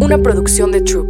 una 0.00 0.18
producción 0.18 0.72
de 0.72 0.80
Troop. 0.82 1.08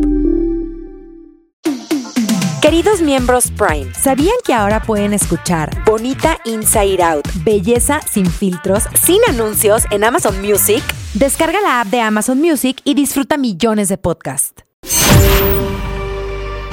Queridos 2.60 3.00
miembros 3.00 3.50
Prime, 3.50 3.92
¿sabían 3.94 4.34
que 4.44 4.52
ahora 4.52 4.82
pueden 4.82 5.12
escuchar 5.12 5.70
Bonita 5.84 6.38
Inside 6.44 7.02
Out, 7.02 7.28
Belleza 7.44 8.00
sin 8.02 8.26
filtros, 8.26 8.84
sin 9.00 9.20
anuncios 9.28 9.84
en 9.90 10.04
Amazon 10.04 10.40
Music? 10.42 10.82
Descarga 11.14 11.60
la 11.60 11.80
app 11.80 11.88
de 11.88 12.00
Amazon 12.00 12.40
Music 12.40 12.80
y 12.84 12.94
disfruta 12.94 13.36
millones 13.36 13.88
de 13.88 13.96
podcasts. 13.96 14.64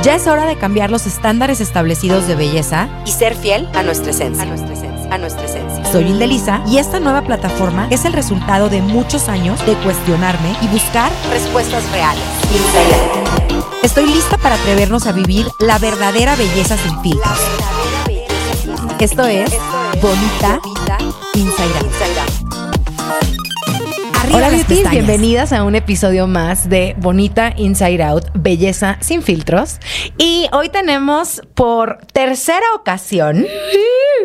Ya 0.04 0.16
es 0.16 0.28
hora 0.28 0.46
de 0.46 0.58
cambiar 0.58 0.92
los 0.92 1.08
estándares 1.08 1.62
establecidos 1.62 2.28
de 2.28 2.36
belleza 2.36 2.90
y 3.06 3.12
ser 3.12 3.36
fiel 3.36 3.68
a 3.74 3.82
nuestra 3.82 4.12
esencia. 4.12 4.44
A 4.44 4.46
nuestra 4.46 4.74
esencia. 4.74 5.14
A 5.14 5.18
nuestra 5.18 5.46
esencia. 5.46 5.85
Soy 5.96 6.10
Indelisa 6.10 6.62
y 6.68 6.78
esta 6.78 7.00
nueva 7.00 7.22
plataforma 7.22 7.88
es 7.90 8.04
el 8.04 8.12
resultado 8.12 8.68
de 8.68 8.82
muchos 8.82 9.30
años 9.30 9.66
de 9.66 9.76
cuestionarme 9.76 10.54
y 10.62 10.68
buscar 10.68 11.10
respuestas 11.30 11.90
reales. 11.90 12.22
Estoy 13.82 14.06
lista 14.08 14.38
para 14.38 14.56
atrevernos 14.56 15.08
a 15.08 15.14
vivir 15.14 15.48
la 15.58 15.78
verdadera 15.80 16.36
belleza 16.36 16.76
sin 16.76 17.00
filtros. 17.00 17.40
Esto 19.00 19.24
es 19.24 19.50
Bonita 20.02 20.60
Inside 21.34 21.80
Out. 21.80 22.25
Hola 24.36 24.50
beauties, 24.50 24.90
bienvenidas 24.90 25.54
a 25.54 25.64
un 25.64 25.76
episodio 25.76 26.28
más 26.28 26.68
de 26.68 26.94
Bonita 26.98 27.54
Inside 27.56 28.04
Out, 28.04 28.26
Belleza 28.34 28.98
sin 29.00 29.22
filtros. 29.22 29.80
Y 30.18 30.48
hoy 30.52 30.68
tenemos 30.68 31.42
por 31.54 32.00
tercera 32.12 32.66
ocasión 32.76 33.48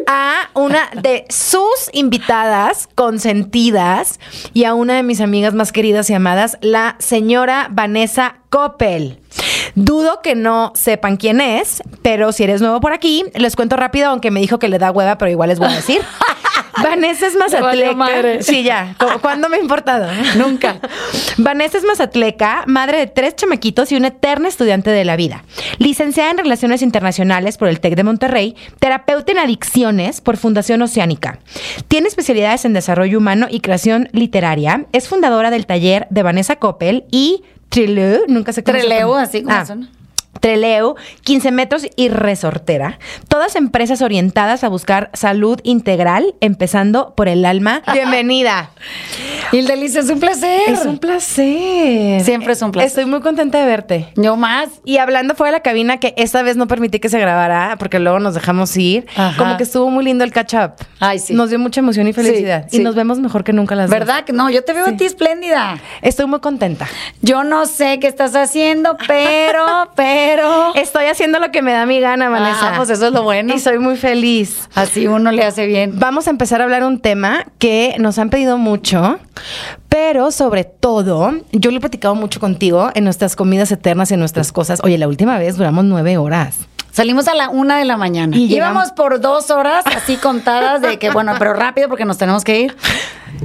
a 0.09 0.50
una 0.55 0.91
de 1.00 1.27
sus 1.28 1.88
invitadas 1.92 2.88
consentidas 2.96 4.19
y 4.52 4.64
a 4.64 4.74
una 4.74 4.96
de 4.96 5.05
mis 5.05 5.20
amigas 5.20 5.55
más 5.55 5.70
queridas 5.70 6.11
y 6.11 6.14
amadas, 6.14 6.58
la 6.61 6.97
señora 6.98 7.69
Vanessa 7.70 8.38
Coppel. 8.50 9.20
Dudo 9.77 10.22
que 10.22 10.34
no 10.34 10.72
sepan 10.74 11.19
quién 11.19 11.41
es, 11.41 11.84
pero 12.02 12.33
si 12.33 12.42
eres 12.42 12.61
nuevo 12.61 12.80
por 12.80 12.92
aquí, 12.92 13.27
les 13.36 13.55
cuento 13.55 13.77
rápido, 13.77 14.08
aunque 14.08 14.33
me 14.33 14.41
dijo 14.41 14.58
que 14.58 14.67
le 14.67 14.80
da 14.80 14.91
hueva, 14.91 15.19
pero 15.19 15.30
igual 15.30 15.50
les 15.50 15.61
voy 15.61 15.69
a 15.69 15.77
decir. 15.77 16.00
Vanessa 16.83 17.27
es 17.27 17.35
mazatleca. 17.37 18.43
Sí, 18.43 18.63
ya. 18.63 18.95
¿Cu- 18.99 19.07
¿Cuándo 19.21 19.49
me 19.49 19.57
ha 19.57 19.61
importado? 19.61 20.09
Nunca. 20.37 20.77
Vanessa 21.39 21.79
es 21.79 21.85
mazatleca, 21.85 22.65
madre 22.67 22.99
de 22.99 23.07
tres 23.07 23.37
chamaquitos 23.37 23.91
y 23.93 23.97
una 23.97 24.09
eterna 24.09 24.49
estudiante 24.49 24.91
de 24.91 25.05
la 25.05 25.17
vida. 25.17 25.45
Licenciada 25.79 26.31
en 26.31 26.39
Relaciones 26.39 26.83
Internacionales 26.83 27.57
por 27.59 27.69
el 27.69 27.81
TEC 27.81 27.95
de 27.97 28.05
Monterrey, 28.05 28.57
terapeuta 28.79 29.33
en 29.33 29.39
adicciones 29.39 30.21
por 30.21 30.37
Fundación 30.37 30.83
Oceánica. 30.83 31.39
Tiene 31.89 32.09
especialidades 32.09 32.65
en 32.65 32.73
desarrollo 32.73 33.19
humano 33.19 33.47
y 33.51 33.61
creación 33.61 34.09
literaria. 34.13 34.87
Es 34.93 35.09
fundadora 35.09 35.51
del 35.51 35.67
taller 35.67 36.07
de 36.11 36.23
Vanessa 36.23 36.57
Coppel 36.57 37.05
y 37.11 37.43
Trileu, 37.69 38.25
nunca 38.29 38.53
sé 38.53 38.65
cómo 38.65 38.79
se 38.79 38.85
Treleu, 38.87 39.15
así 39.15 39.43
como 39.43 39.55
Ah, 39.57 39.65
suena. 39.67 39.89
Treleu, 40.41 40.96
15 41.22 41.50
metros 41.52 41.86
y 41.96 42.08
resortera. 42.08 42.98
Todas 43.28 43.56
empresas 43.56 44.02
orientadas 44.02 44.64
a 44.64 44.69
buscar 44.69 45.10
salud 45.12 45.60
integral, 45.62 46.34
empezando 46.41 47.14
por 47.14 47.28
el 47.28 47.44
alma. 47.44 47.83
Bienvenida. 47.92 48.70
Hildelicia, 49.52 50.00
es 50.00 50.08
un 50.08 50.20
placer. 50.20 50.62
Es 50.66 50.86
un 50.86 50.98
placer. 50.98 52.22
Siempre 52.22 52.55
es 52.55 52.62
un 52.62 52.72
placer. 52.72 52.88
Estoy 52.88 53.05
muy 53.05 53.20
contenta 53.20 53.58
de 53.58 53.66
verte. 53.66 54.08
Yo 54.16 54.36
más. 54.36 54.68
Y 54.84 54.98
hablando 54.98 55.34
fuera 55.34 55.52
de 55.52 55.58
la 55.58 55.62
cabina, 55.62 55.98
que 55.98 56.14
esta 56.16 56.42
vez 56.42 56.56
no 56.56 56.66
permití 56.66 56.98
que 57.00 57.08
se 57.08 57.18
grabara, 57.18 57.77
porque 57.78 57.98
luego 57.98 58.18
nos 58.18 58.34
dejamos 58.34 58.77
ir. 58.77 59.06
Ajá. 59.16 59.36
Como 59.36 59.56
que 59.56 59.64
estuvo 59.64 59.91
muy 59.91 60.05
lindo 60.05 60.24
el 60.24 60.33
catch 60.33 60.55
up. 60.55 60.72
Ay, 61.00 61.18
sí. 61.18 61.34
Nos 61.34 61.50
dio 61.50 61.58
mucha 61.58 61.80
emoción 61.80 62.08
y 62.08 62.12
felicidad. 62.12 62.66
Sí, 62.68 62.77
y 62.77 62.78
sí. 62.78 62.84
nos 62.84 62.94
vemos 62.94 63.18
mejor 63.18 63.44
que 63.44 63.52
nunca 63.52 63.74
las 63.74 63.91
dos. 63.91 63.98
¿Verdad? 63.98 64.24
No, 64.33 64.50
yo 64.50 64.64
te 64.64 64.72
veo 64.72 64.86
a 64.86 64.96
ti 64.96 65.05
espléndida. 65.05 65.78
Estoy 66.02 66.27
muy 66.27 66.41
contenta. 66.41 66.86
Yo 67.20 67.44
no 67.44 67.66
sé 67.66 67.98
qué 68.00 68.06
estás 68.06 68.34
haciendo, 68.34 68.96
pero, 69.06 69.91
pero. 69.94 70.30
Estoy 70.75 71.06
haciendo 71.06 71.39
lo 71.39 71.50
que 71.50 71.62
me 71.62 71.73
da 71.73 71.86
mi 71.86 72.00
gana, 72.00 72.28
Vanessa. 72.28 72.73
Ah, 72.73 72.77
pues 72.77 72.91
eso 72.91 73.06
es 73.09 73.12
lo 73.12 73.23
bueno. 73.23 73.55
Y 73.55 73.59
soy 73.59 73.78
muy 73.78 73.97
feliz. 73.97 74.69
Así 74.75 75.06
uno 75.06 75.33
le 75.33 75.45
hace 75.45 75.67
bien. 75.67 75.98
Vamos 75.98 76.27
a 76.27 76.30
empezar 76.30 76.61
a 76.61 76.64
hablar 76.64 76.85
un 76.85 77.01
tema 77.01 77.46
que 77.58 77.96
nos 77.98 78.18
han 78.18 78.30
pedido 78.30 78.58
mucho, 78.58 79.18
pero 79.90 80.30
sobre 80.30 80.64
todo, 80.64 81.33
yo 81.52 81.70
lo 81.70 81.77
he 81.77 81.80
platicado 81.80 82.14
mucho 82.14 82.40
contigo 82.40 82.90
en 82.95 83.05
nuestras 83.05 83.36
comidas 83.36 83.70
eternas 83.73 84.11
y 84.11 84.14
en 84.14 84.20
nuestras 84.20 84.52
cosas. 84.52 84.80
Oye, 84.84 84.96
la 84.96 85.08
última 85.08 85.36
vez 85.36 85.56
duramos 85.58 85.84
nueve 85.84 86.17
horas. 86.17 86.56
Salimos 86.92 87.28
a 87.28 87.34
la 87.34 87.51
una 87.51 87.78
de 87.78 87.84
la 87.84 87.96
mañana. 87.96 88.36
Y 88.36 88.52
Íbamos 88.55 88.92
por 88.92 89.20
dos 89.20 89.50
horas 89.50 89.84
así 89.86 90.17
contadas 90.17 90.80
de 90.80 90.98
que, 90.98 91.11
bueno, 91.11 91.33
pero 91.39 91.52
rápido 91.52 91.89
porque 91.89 92.05
nos 92.05 92.18
tenemos 92.18 92.45
que 92.45 92.61
ir. 92.61 92.77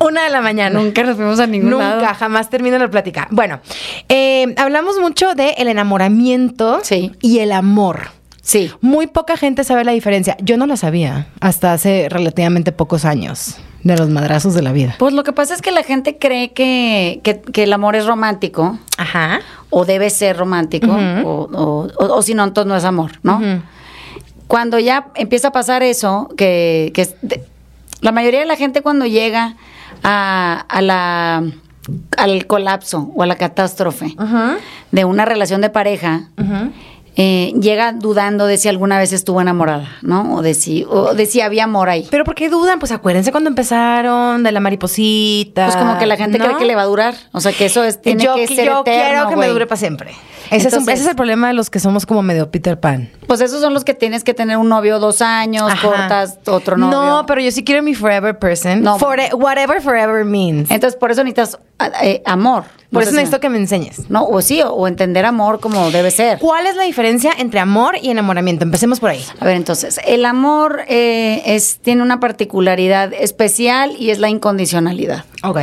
Una 0.02 0.24
de 0.24 0.30
la 0.30 0.42
mañana. 0.42 0.80
Nunca 0.80 1.04
nos 1.04 1.16
fuimos 1.16 1.40
a 1.40 1.48
ningún 1.48 1.72
Nunca, 1.72 1.96
lado. 2.02 2.16
jamás 2.18 2.50
termino 2.50 2.78
la 2.78 2.90
plática. 2.90 3.28
Bueno, 3.32 3.60
eh, 4.10 4.54
hablamos 4.58 5.00
mucho 5.00 5.34
del 5.36 5.54
el 5.58 5.68
enamoramiento 5.68 6.80
Sí. 6.84 7.12
y 7.22 7.40
el 7.40 7.52
amor. 7.52 8.10
Sí. 8.42 8.72
Muy 8.82 9.08
poca 9.08 9.38
gente 9.38 9.64
sabe 9.64 9.84
la 9.84 9.92
diferencia. 9.94 10.38
Yo 10.42 10.58
no 10.58 10.66
la 10.68 10.78
sabía 10.78 11.28
hasta 11.40 11.74
hace 11.74 12.08
relativamente 12.10 12.72
pocos 12.72 13.04
años 13.06 13.58
de 13.86 13.96
los 13.96 14.10
madrazos 14.10 14.54
de 14.56 14.62
la 14.64 14.72
vida. 14.74 14.96
Pues 15.00 15.14
lo 15.14 15.24
que 15.24 15.32
pasa 15.32 15.54
es 15.54 15.62
que 15.62 15.72
la 15.72 15.84
gente 15.84 16.18
cree 16.18 16.52
que, 16.54 17.22
que- 17.24 17.40
que 17.40 17.64
el 17.64 17.72
amor 17.72 17.96
es 17.96 18.06
romántico 18.08 18.78
Ajá. 18.98 19.40
o 19.70 19.86
debe 19.86 20.10
ser 20.10 20.36
romántico 20.38 20.92
o, 20.92 21.48
o- 21.54 21.88
o- 21.98 22.16
o 22.18 22.22
si 22.24 22.34
no, 22.34 22.44
entonces 22.44 22.68
no 22.68 22.76
es 22.76 22.84
amor, 22.84 23.12
¿no? 23.24 23.40
Cuando 24.48 24.80
ya 24.80 25.08
empieza 25.16 25.50
a 25.50 25.52
pasar 25.52 25.84
eso, 25.84 26.30
que, 26.36 26.92
que 26.96 27.08
de- 27.22 27.44
la 28.02 28.12
mayoría 28.12 28.40
de 28.40 28.46
la 28.48 28.56
gente 28.56 28.82
cuando 28.82 29.06
llega 29.06 29.56
a, 30.04 30.66
a 30.68 30.82
la, 30.82 31.44
al 32.18 32.48
colapso 32.48 33.12
o 33.16 33.22
a 33.24 33.26
la 33.28 33.36
catástrofe 33.36 34.16
de 34.92 35.06
una 35.06 35.26
relación 35.26 35.62
de 35.62 35.70
pareja. 35.70 36.30
Eh, 37.16 37.54
llega 37.60 37.94
dudando 37.94 38.46
de 38.46 38.58
si 38.58 38.68
alguna 38.68 38.98
vez 38.98 39.14
estuvo 39.14 39.40
enamorada, 39.42 39.90
¿no? 40.02 40.36
O 40.36 40.42
de 40.42 40.54
si, 40.54 40.86
o 40.90 41.14
de 41.14 41.26
si 41.26 41.42
había 41.42 41.64
amor 41.64 41.90
ahí. 41.90 42.08
Pero 42.12 42.24
¿por 42.26 42.36
qué 42.36 42.50
dudan? 42.50 42.80
Pues 42.80 42.92
acuérdense 42.92 43.32
cuando 43.32 43.50
empezaron 43.50 44.44
de 44.44 44.52
la 44.52 44.60
mariposita. 44.60 45.66
Pues 45.66 45.78
como 45.78 45.98
que 45.98 46.06
la 46.06 46.18
gente 46.18 46.38
¿no? 46.38 46.46
cree 46.46 46.58
que 46.58 46.66
le 46.66 46.76
va 46.76 46.82
a 46.82 46.86
durar. 46.86 47.16
O 47.32 47.40
sea, 47.40 47.54
que 47.54 47.66
eso 47.66 47.84
es, 47.84 48.02
tiene 48.02 48.24
yo 48.24 48.36
que 48.36 48.48
ser 48.48 48.66
yo 48.66 48.82
eterno, 48.82 48.84
quiero 48.84 49.30
que 49.30 49.36
me 49.38 49.48
dure 49.48 49.66
para 49.66 49.78
siempre. 49.78 50.14
Ese, 50.52 50.68
es 50.68 50.74
un- 50.74 50.80
Entonces- 50.80 50.94
ese 50.96 51.04
es 51.04 51.10
el 51.10 51.16
problema 51.16 51.48
de 51.48 51.54
los 51.54 51.70
que 51.70 51.80
somos 51.80 52.06
como 52.06 52.22
medio 52.22 52.52
Peter 52.52 52.80
Pan. 52.80 53.10
Pues 53.28 53.42
esos 53.42 53.62
son 53.62 53.74
los 53.74 53.84
que 53.84 53.94
tienes 53.94 54.24
que 54.24 54.34
tener 54.34 54.58
un 54.58 54.70
novio 54.70 55.00
dos 55.00 55.22
años, 55.22 55.72
Ajá. 55.72 55.88
cortas 55.88 56.40
otro 56.48 56.78
novio. 56.78 56.98
No, 57.00 57.26
pero 57.26 57.42
yo 57.42 57.52
sí 57.52 57.64
quiero 57.64 57.82
mi 57.84 57.94
forever 57.96 58.38
person. 58.40 58.82
No. 58.82 58.98
Fore- 59.00 59.34
whatever 59.34 59.82
forever 59.82 60.24
means. 60.26 60.70
Entonces, 60.72 60.98
por 61.00 61.12
eso 61.12 61.24
necesitas 61.24 61.60
ah, 61.80 61.90
eh, 62.04 62.22
amor. 62.26 62.64
Por 62.92 63.04
eso 63.04 63.12
necesito 63.12 63.42
que 63.42 63.50
me 63.50 63.58
enseñes. 63.58 64.10
No, 64.10 64.24
o 64.26 64.42
sí, 64.42 64.62
o, 64.62 64.88
entender 64.88 65.26
amor 65.26 65.60
como 65.60 65.92
debe 65.92 66.12
ser. 66.12 66.40
¿Cuál 66.40 66.66
es 66.66 66.78
la 66.78 66.84
diferencia 66.84 67.34
entre 67.38 67.60
amor 67.60 67.98
y 68.02 68.10
enamoramiento? 68.10 68.64
Empecemos 68.64 69.02
por 69.02 69.10
ahí. 69.10 69.22
A 69.40 69.44
ver, 69.44 69.58
entonces, 69.58 70.00
el 70.06 70.24
amor 70.24 70.84
eh, 70.88 71.42
es, 71.46 71.80
tiene 71.80 72.02
una 72.04 72.22
particularidad 72.22 73.12
especial 73.12 73.92
y 74.00 74.12
es 74.12 74.20
la 74.20 74.30
incondicionalidad. 74.30 75.26
Ok. 75.44 75.60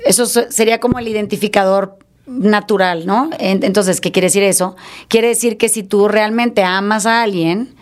Eso 0.00 0.26
se- 0.26 0.50
sería 0.50 0.80
como 0.80 0.98
el 0.98 1.06
identificador 1.06 1.98
natural, 2.26 3.06
¿no? 3.06 3.30
En- 3.38 3.62
Entonces, 3.64 4.00
¿qué 4.00 4.12
quiere 4.12 4.26
decir 4.26 4.42
eso? 4.42 4.76
Quiere 5.08 5.28
decir 5.28 5.56
que 5.58 5.68
si 5.68 5.82
tú 5.82 6.08
realmente 6.08 6.62
amas 6.64 7.06
a 7.06 7.22
alguien, 7.22 7.74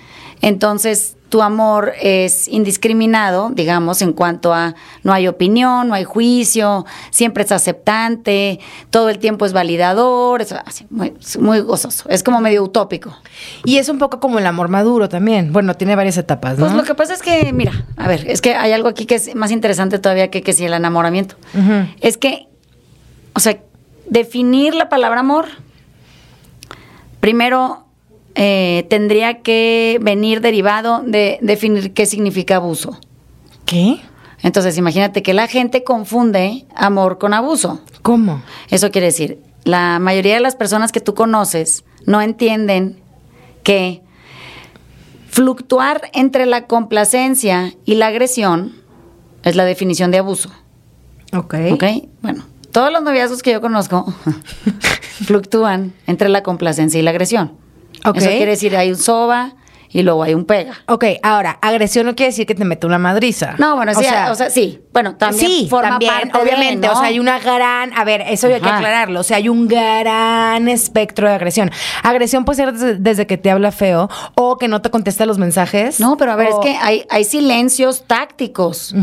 entonces 0.43 1.17
tu 1.31 1.43
amor 1.43 1.95
es 2.01 2.47
indiscriminado, 2.47 3.51
digamos, 3.53 4.03
en 4.03 4.13
cuanto 4.13 4.55
a 4.55 4.77
no 5.03 5.13
hay 5.13 5.27
opinión, 5.27 5.89
no 5.89 5.95
hay 5.95 6.05
juicio, 6.05 6.85
siempre 7.11 7.43
es 7.43 7.51
aceptante, 7.51 8.61
todo 8.91 9.09
el 9.09 9.19
tiempo 9.19 9.45
es 9.45 9.53
validador, 9.53 10.43
es 10.43 10.53
así, 10.53 10.87
muy, 10.91 11.13
muy 11.41 11.59
gozoso, 11.61 12.09
es 12.09 12.23
como 12.23 12.41
medio 12.41 12.63
utópico. 12.63 13.17
Y 13.65 13.79
es 13.79 13.89
un 13.89 13.99
poco 13.99 14.21
como 14.21 14.39
el 14.39 14.47
amor 14.47 14.69
maduro 14.69 15.09
también. 15.09 15.53
Bueno, 15.53 15.75
tiene 15.75 15.97
varias 15.97 16.19
etapas, 16.19 16.57
¿no? 16.57 16.67
Pues 16.67 16.77
lo 16.77 16.85
que 16.85 16.95
pasa 16.95 17.15
es 17.15 17.23
que, 17.23 17.53
mira, 17.53 17.73
a 17.97 18.07
ver, 18.07 18.31
es 18.31 18.41
que 18.41 18.55
hay 18.55 18.71
algo 18.71 18.89
aquí 18.89 19.05
que 19.07 19.17
es 19.17 19.35
más 19.35 19.51
interesante 19.51 19.99
todavía 19.99 20.31
que, 20.31 20.43
que 20.43 20.53
si 20.53 20.65
el 20.67 20.75
enamoramiento. 20.75 21.35
Es 22.01 22.17
que, 22.17 22.47
o 23.35 23.41
sea, 23.41 23.59
definir 24.07 24.75
la 24.75 24.89
palabra 24.89 25.21
amor, 25.21 25.47
primero 27.21 27.85
eh, 28.35 28.87
tendría 28.91 29.43
que 29.43 29.99
venir 30.03 30.41
derivado 30.41 31.03
de 31.05 31.39
definir 31.41 31.93
qué 31.93 32.07
significa 32.07 32.57
abuso. 32.57 32.99
¿Qué? 33.65 34.01
Entonces, 34.43 34.77
imagínate 34.77 35.23
que 35.23 35.33
la 35.33 35.47
gente 35.47 35.85
confunde 35.85 36.67
amor 36.75 37.19
con 37.19 37.33
abuso. 37.33 37.81
¿Cómo? 38.03 38.43
Eso 38.71 38.91
quiere 38.91 39.07
decir, 39.07 39.41
la 39.65 39.99
mayoría 39.99 40.35
de 40.35 40.41
las 40.41 40.57
personas 40.57 40.93
que 40.93 41.01
tú 41.01 41.15
conoces 41.15 41.85
no 42.05 42.21
entienden 42.21 43.01
que 43.63 44.03
fluctuar 45.29 46.11
entre 46.13 46.45
la 46.47 46.67
complacencia 46.67 47.73
y 47.85 47.95
la 47.95 48.09
agresión 48.09 48.75
es 49.43 49.57
la 49.57 49.65
definición 49.65 50.11
de 50.11 50.19
abuso. 50.19 50.51
Ok. 51.33 51.55
¿Ok? 51.73 51.85
Bueno, 52.21 52.45
todos 52.75 52.93
los 52.93 53.05
noviazgos 53.05 53.41
que 53.41 53.53
yo 53.53 53.61
conozco 53.61 54.13
fluctúan 55.25 55.93
entre 56.09 56.29
la 56.29 56.43
complacencia 56.43 56.99
y 56.99 57.05
la 57.05 57.11
agresión. 57.11 57.57
Ok. 58.05 58.17
Eso 58.17 58.29
quiere 58.29 58.51
decir, 58.51 58.77
hay 58.77 58.91
un 58.91 58.97
soba 58.97 59.55
y 59.91 60.03
luego 60.03 60.25
hay 60.25 60.35
un 60.35 60.45
pega. 60.45 60.75
Ok, 60.89 61.05
ahora, 61.23 61.57
agresión 61.63 62.05
no 62.05 62.17
quiere 62.17 62.31
decir 62.31 62.47
que 62.47 62.57
te 62.57 62.65
mete 62.65 62.85
una 62.89 62.99
madriza. 62.99 63.55
No, 63.59 63.77
bueno, 63.77 63.95
sí, 63.95 64.05
o 64.29 64.35
sea, 64.35 64.51
sí. 64.51 64.81
Bueno, 64.95 65.17
también 65.17 65.51
sí, 65.51 65.67
forma 65.69 65.91
también, 65.91 66.13
parte 66.13 66.39
de, 66.39 66.43
obviamente. 66.45 66.87
¿no? 66.87 66.93
O 66.95 66.97
sea, 66.97 67.07
hay 67.09 67.19
una 67.19 67.39
gran. 67.39 67.93
A 67.95 68.05
ver, 68.05 68.23
eso 68.29 68.47
hay 68.47 68.61
que 68.61 68.67
Ajá. 68.67 68.77
aclararlo. 68.77 69.21
O 69.21 69.23
sea, 69.25 69.37
hay 69.37 69.49
un 69.51 69.69
gran 69.69 70.69
espectro 70.69 71.29
de 71.29 71.35
agresión. 71.35 71.71
Agresión 72.03 72.45
puede 72.47 72.57
ser 72.57 72.73
desde, 72.73 72.95
desde 72.97 73.27
que 73.27 73.37
te 73.37 73.51
habla 73.51 73.73
feo 73.73 74.09
o 74.37 74.57
que 74.57 74.69
no 74.69 74.81
te 74.81 74.91
contesta 74.91 75.27
los 75.27 75.37
mensajes. 75.39 76.01
No, 76.01 76.17
pero 76.17 76.33
a 76.33 76.37
ver, 76.37 76.49
o- 76.53 76.61
es 76.63 76.67
que 76.67 76.77
hay, 76.81 77.05
hay 77.11 77.25
silencios 77.25 78.05
tácticos. 78.07 78.95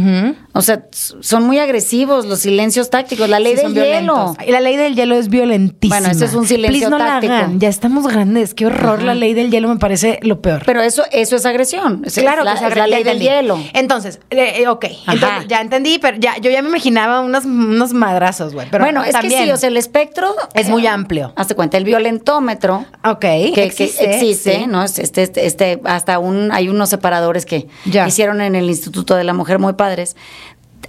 O 0.53 0.61
sea, 0.61 0.85
son 0.91 1.43
muy 1.43 1.59
agresivos 1.59 2.25
los 2.25 2.39
silencios 2.39 2.89
tácticos. 2.89 3.29
La 3.29 3.39
ley 3.39 3.55
Sí, 3.57 3.63
del 3.63 3.73
hielo. 3.73 4.35
la 4.47 4.59
ley 4.61 4.77
del 4.77 4.95
hielo 4.95 5.15
es 5.15 5.27
violentísima. 5.29 5.99
Bueno, 5.99 6.11
ese 6.13 6.25
es 6.25 6.33
un 6.33 6.47
silencio 6.47 6.87
Please, 6.87 6.89
no 6.89 6.97
la 6.97 7.05
táctico. 7.05 7.33
hagan. 7.33 7.59
Ya 7.59 7.67
estamos 7.69 8.07
grandes. 8.07 8.53
Qué 8.53 8.65
horror. 8.65 9.01
La 9.03 9.13
ley 9.13 9.33
del 9.33 9.51
hielo 9.51 9.67
me 9.67 9.77
parece 9.77 10.19
lo 10.21 10.41
peor. 10.41 10.63
Pero 10.65 10.81
eso, 10.81 11.03
eso 11.11 11.35
es 11.35 11.45
agresión. 11.45 12.03
Es- 12.05 12.13
Claro 12.21 12.39
es 12.43 12.45
la, 12.45 12.55
que 12.59 12.65
es 12.67 12.75
la 12.77 12.87
ley 12.87 13.03
del 13.03 13.19
hielo. 13.19 13.59
Entonces, 13.73 14.19
eh, 14.29 14.53
eh, 14.61 14.67
ok. 14.67 14.85
Ajá. 14.85 15.13
Entonces, 15.13 15.47
ya 15.47 15.59
entendí, 15.61 15.80
pero 16.01 16.17
ya, 16.17 16.37
yo 16.37 16.49
ya 16.51 16.61
me 16.61 16.69
imaginaba 16.69 17.19
unos, 17.21 17.45
unos 17.45 17.93
madrazos, 17.93 18.53
güey. 18.53 18.67
Pero 18.69 18.83
bueno, 18.83 19.03
es 19.03 19.11
también 19.11 19.39
que 19.41 19.45
sí, 19.45 19.51
o 19.51 19.57
sea, 19.57 19.69
el 19.69 19.77
espectro 19.77 20.33
es 20.53 20.69
muy 20.69 20.87
amplio. 20.87 21.33
Hazte 21.35 21.55
cuenta, 21.55 21.77
el 21.77 21.83
violentómetro. 21.85 22.85
Ok. 23.03 23.19
Que 23.19 23.51
que 23.53 23.63
existe, 23.65 24.59
sí. 24.59 24.67
¿no? 24.67 24.83
Es 24.83 24.99
Este, 24.99 25.23
este, 25.23 25.45
este, 25.45 25.81
hasta 25.85 26.19
un, 26.19 26.51
hay 26.51 26.69
unos 26.69 26.89
separadores 26.89 27.45
que 27.45 27.67
Ya. 27.85 28.07
hicieron 28.07 28.41
en 28.41 28.55
el 28.55 28.65
Instituto 28.69 29.15
de 29.15 29.23
la 29.23 29.33
Mujer 29.33 29.59
muy 29.59 29.73
padres. 29.73 30.15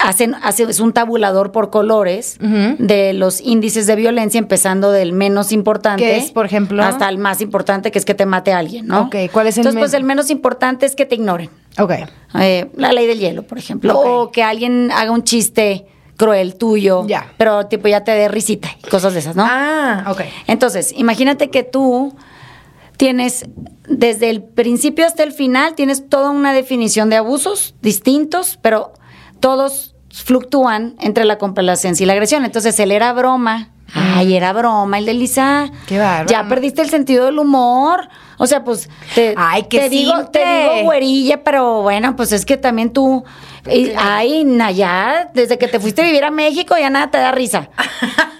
Hacen, 0.03 0.35
hace- 0.43 0.65
es 0.65 0.81
un 0.81 0.93
tabulador 0.93 1.53
por 1.53 1.71
colores 1.71 2.37
de 2.41 3.13
los 3.13 3.41
índices 3.41 3.87
de 3.87 3.95
violencia, 3.97 4.39
empezando 4.39 4.91
del 4.91 5.13
menos 5.13 5.53
importante. 5.53 6.03
¿Qué 6.05 6.17
es, 6.17 6.31
por 6.33 6.45
ejemplo? 6.45 6.83
Hasta 6.83 7.09
el 7.09 7.19
más 7.19 7.41
importante, 7.41 7.91
que 7.91 7.99
es 7.99 8.05
que 8.05 8.15
te 8.15 8.27
mate 8.27 8.53
a 8.53 8.59
alguien, 8.59 8.87
¿no? 8.87 9.03
Ok, 9.03 9.17
¿cuál 9.33 9.47
es 9.47 9.57
el 9.57 9.61
Entonces, 9.63 9.79
pues 9.81 9.95
el 9.95 10.05
menos 10.05 10.31
importante 10.31 10.87
es 10.87 10.97
que 10.97 11.07
te 11.07 11.15
ignoren. 11.15 11.51
Ok. 11.79 11.93
Eh, 12.41 12.71
la 12.77 12.93
ley 12.93 13.07
del 13.07 13.19
hielo, 13.19 13.45
por 13.45 13.59
ejemplo. 13.59 13.99
O 13.99 14.31
que 14.33 14.43
alguien 14.43 14.91
haga 14.93 15.11
un 15.13 15.23
chiste 15.25 15.87
cruel 16.17 16.57
tuyo. 16.57 17.07
Ya. 17.07 17.33
Pero 17.39 17.67
tipo 17.67 17.89
ya 17.89 18.05
te 18.05 18.11
dé 18.13 18.29
risita 18.29 18.69
y 18.85 18.89
cosas 18.89 19.13
de 19.15 19.21
esas, 19.21 19.35
¿no? 19.37 19.45
Ah, 19.49 20.05
ok. 20.09 20.21
Entonces, 20.47 20.93
imagínate 20.97 21.51
que 21.51 21.63
tú 21.63 22.15
tienes, 22.97 23.47
desde 23.89 24.31
el 24.31 24.43
principio 24.43 25.07
hasta 25.07 25.23
el 25.23 25.33
final, 25.33 25.75
tienes 25.75 26.09
toda 26.09 26.31
una 26.31 26.53
definición 26.53 27.09
de 27.11 27.17
abusos 27.17 27.75
distintos, 27.83 28.59
pero 28.63 28.93
todos 29.41 29.92
fluctúan 30.13 30.95
entre 31.01 31.25
la 31.25 31.39
complacencia 31.39 32.05
y 32.05 32.07
la 32.07 32.13
agresión. 32.13 32.45
Entonces, 32.45 32.79
él 32.81 32.93
era 32.93 33.13
broma. 33.13 33.69
Ay, 33.95 34.35
era 34.35 34.53
broma 34.55 34.99
el 34.99 35.05
de 35.07 35.13
Lisa. 35.15 35.71
Qué 35.87 35.99
bárbaro. 35.99 36.29
Ya 36.31 36.49
perdiste 36.49 36.81
el 36.81 36.89
sentido 36.89 37.27
del 37.27 37.39
humor. 37.39 38.09
O 38.39 38.47
sea, 38.47 38.65
pues 38.65 38.89
te, 39.15 39.35
Ay, 39.37 39.65
qué 39.65 39.81
te 39.81 39.89
digo, 39.91 40.27
te 40.29 40.39
digo 40.45 40.85
güerilla, 40.85 41.45
pero 41.45 41.83
bueno, 41.83 42.17
pues 42.17 42.33
es 42.33 42.47
que 42.47 42.57
también 42.57 42.91
tú, 42.93 43.23
y- 43.71 43.93
ay, 43.97 44.45
Nayar, 44.45 45.31
desde 45.35 45.59
que 45.59 45.69
te 45.69 45.79
fuiste 45.79 46.01
a 46.03 46.05
vivir 46.07 46.25
a 46.25 46.31
México 46.31 46.75
ya 46.79 46.89
nada 46.91 47.11
te 47.11 47.19
da 47.19 47.31
risa. 47.33 47.69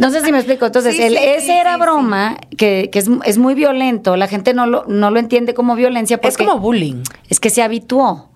No 0.00 0.10
sé 0.10 0.24
si 0.24 0.32
me 0.32 0.38
explico. 0.38 0.66
Entonces, 0.66 0.96
Sí, 0.96 1.02
el- 1.02 1.16
sí, 1.16 1.22
ese 1.24 1.46
sí, 1.46 1.52
era 1.52 1.76
broma, 1.76 2.36
que, 2.56 2.88
que 2.90 2.98
es, 2.98 3.08
es 3.24 3.38
muy 3.38 3.54
violento. 3.54 4.16
La 4.16 4.26
gente 4.26 4.54
no 4.54 4.66
lo, 4.66 4.84
no 4.88 5.10
lo 5.10 5.18
entiende 5.20 5.54
como 5.54 5.74
violencia 5.76 6.16
porque 6.16 6.28
Es 6.30 6.36
como 6.38 6.58
bullying. 6.58 7.02
es 7.28 7.38
que 7.38 7.50
se 7.50 7.62
habituó. 7.62 8.28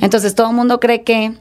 Entonces, 0.00 0.34
todo 0.34 0.50
el 0.50 0.54
mundo 0.56 0.78
cree 0.80 1.02
que... 1.02 1.34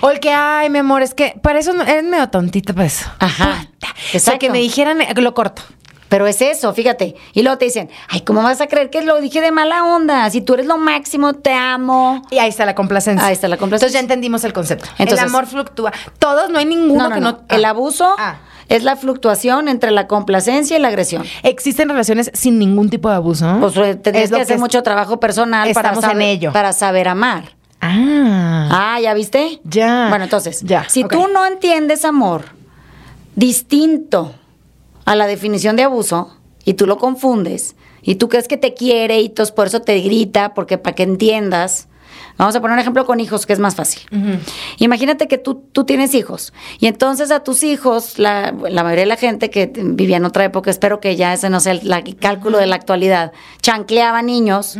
O 0.00 0.10
el 0.10 0.20
que, 0.20 0.30
ay, 0.30 0.70
mi 0.70 0.78
amor, 0.78 1.02
es 1.02 1.12
que 1.14 1.34
para 1.42 1.58
eso 1.58 1.72
no- 1.72 1.82
eres 1.82 2.04
medio 2.04 2.28
tontita 2.30 2.72
para 2.72 2.86
eso. 2.86 3.06
Ajá, 3.18 3.66
Puta. 3.70 3.88
O 3.88 3.94
sea, 4.10 4.18
exacto. 4.18 4.38
que 4.38 4.50
me 4.50 4.58
dijeran, 4.58 5.00
eh, 5.00 5.12
lo 5.16 5.34
corto. 5.34 5.62
Pero 6.08 6.28
es 6.28 6.40
eso, 6.40 6.72
fíjate. 6.72 7.16
Y 7.32 7.42
luego 7.42 7.58
te 7.58 7.64
dicen, 7.64 7.90
ay, 8.08 8.20
¿cómo 8.20 8.40
vas 8.42 8.60
a 8.60 8.68
creer 8.68 8.88
que 8.88 9.02
lo 9.02 9.20
dije 9.20 9.40
de 9.40 9.50
mala 9.50 9.82
onda? 9.84 10.30
Si 10.30 10.42
tú 10.42 10.54
eres 10.54 10.66
lo 10.66 10.78
máximo, 10.78 11.32
te 11.34 11.52
amo. 11.52 12.22
Y 12.30 12.38
ahí 12.38 12.50
está 12.50 12.64
la 12.66 12.76
complacencia. 12.76 13.26
Ahí 13.26 13.32
está 13.32 13.48
la 13.48 13.56
complacencia. 13.56 13.86
Entonces 13.86 13.94
ya 13.94 14.00
entendimos 14.00 14.44
el 14.44 14.52
concepto. 14.52 14.84
Entonces- 14.98 15.18
el 15.24 15.28
amor 15.30 15.46
fluctúa. 15.46 15.92
Todos, 16.20 16.50
no 16.50 16.58
hay 16.60 16.66
ninguno 16.66 17.04
No, 17.04 17.08
no, 17.08 17.14
que 17.16 17.20
no. 17.20 17.32
no. 17.32 17.38
El 17.48 17.64
Ah. 17.64 17.70
abuso 17.70 18.14
Ah. 18.16 18.36
Es 18.68 18.82
la 18.82 18.96
fluctuación 18.96 19.68
entre 19.68 19.90
la 19.90 20.06
complacencia 20.06 20.76
y 20.76 20.80
la 20.80 20.88
agresión. 20.88 21.24
¿Existen 21.42 21.88
relaciones 21.88 22.30
sin 22.34 22.58
ningún 22.58 22.90
tipo 22.90 23.08
de 23.10 23.16
abuso? 23.16 23.56
Pues 23.60 23.74
tendrías 24.02 24.24
Es 24.24 24.30
que 24.30 24.40
hacer 24.42 24.54
es- 24.56 24.60
mucho 24.60 24.82
trabajo 24.82 25.20
personal 25.20 25.70
para 25.72 25.88
Estamos 25.90 26.04
en 26.04 26.10
saber, 26.10 26.28
ello. 26.28 26.52
para 26.52 26.72
saber 26.72 27.08
amar. 27.08 27.56
Ah. 27.80 28.94
Ah, 28.96 29.00
¿ya 29.00 29.12
viste? 29.14 29.60
Ya. 29.64 30.06
Bueno, 30.08 30.24
entonces, 30.24 30.62
Ya, 30.62 30.88
si 30.88 31.04
tú 31.04 31.28
no 31.32 31.44
entiendes 31.44 32.04
amor 32.06 32.44
distinto 33.36 34.32
a 35.04 35.14
la 35.14 35.26
definición 35.26 35.76
de 35.76 35.82
abuso 35.82 36.34
y 36.64 36.74
tú 36.74 36.86
lo 36.86 36.98
confundes 36.98 37.76
y 38.02 38.14
tú 38.16 38.28
crees 38.28 38.48
que 38.48 38.56
te 38.56 38.74
quiere 38.74 39.20
y 39.20 39.26
entonces 39.26 39.52
por 39.54 39.66
eso 39.66 39.80
te 39.80 39.98
grita, 40.00 40.54
porque 40.54 40.78
para 40.78 40.94
que 40.94 41.02
entiendas. 41.02 41.88
Vamos 42.36 42.56
a 42.56 42.60
poner 42.60 42.74
un 42.74 42.80
ejemplo 42.80 43.04
con 43.06 43.20
hijos 43.20 43.46
que 43.46 43.52
es 43.52 43.58
más 43.60 43.74
fácil. 43.76 44.02
Imagínate 44.78 45.28
que 45.28 45.38
tú, 45.38 45.62
tú 45.72 45.84
tienes 45.84 46.14
hijos 46.14 46.52
y 46.80 46.86
entonces 46.86 47.30
a 47.30 47.40
tus 47.40 47.62
hijos, 47.62 48.18
la, 48.18 48.52
la 48.68 48.82
mayoría 48.82 49.02
de 49.04 49.08
la 49.08 49.16
gente 49.16 49.50
que 49.50 49.70
vivía 49.74 50.16
en 50.16 50.24
otra 50.24 50.44
época, 50.44 50.70
espero 50.70 51.00
que 51.00 51.14
ya 51.16 51.32
ese 51.32 51.48
no 51.50 51.60
sea 51.60 51.72
el, 51.72 51.80
la- 51.88 51.98
el 51.98 52.16
cálculo 52.16 52.58
de 52.58 52.66
la 52.66 52.74
actualidad, 52.76 53.32
chancleaba 53.62 54.22
niños 54.22 54.76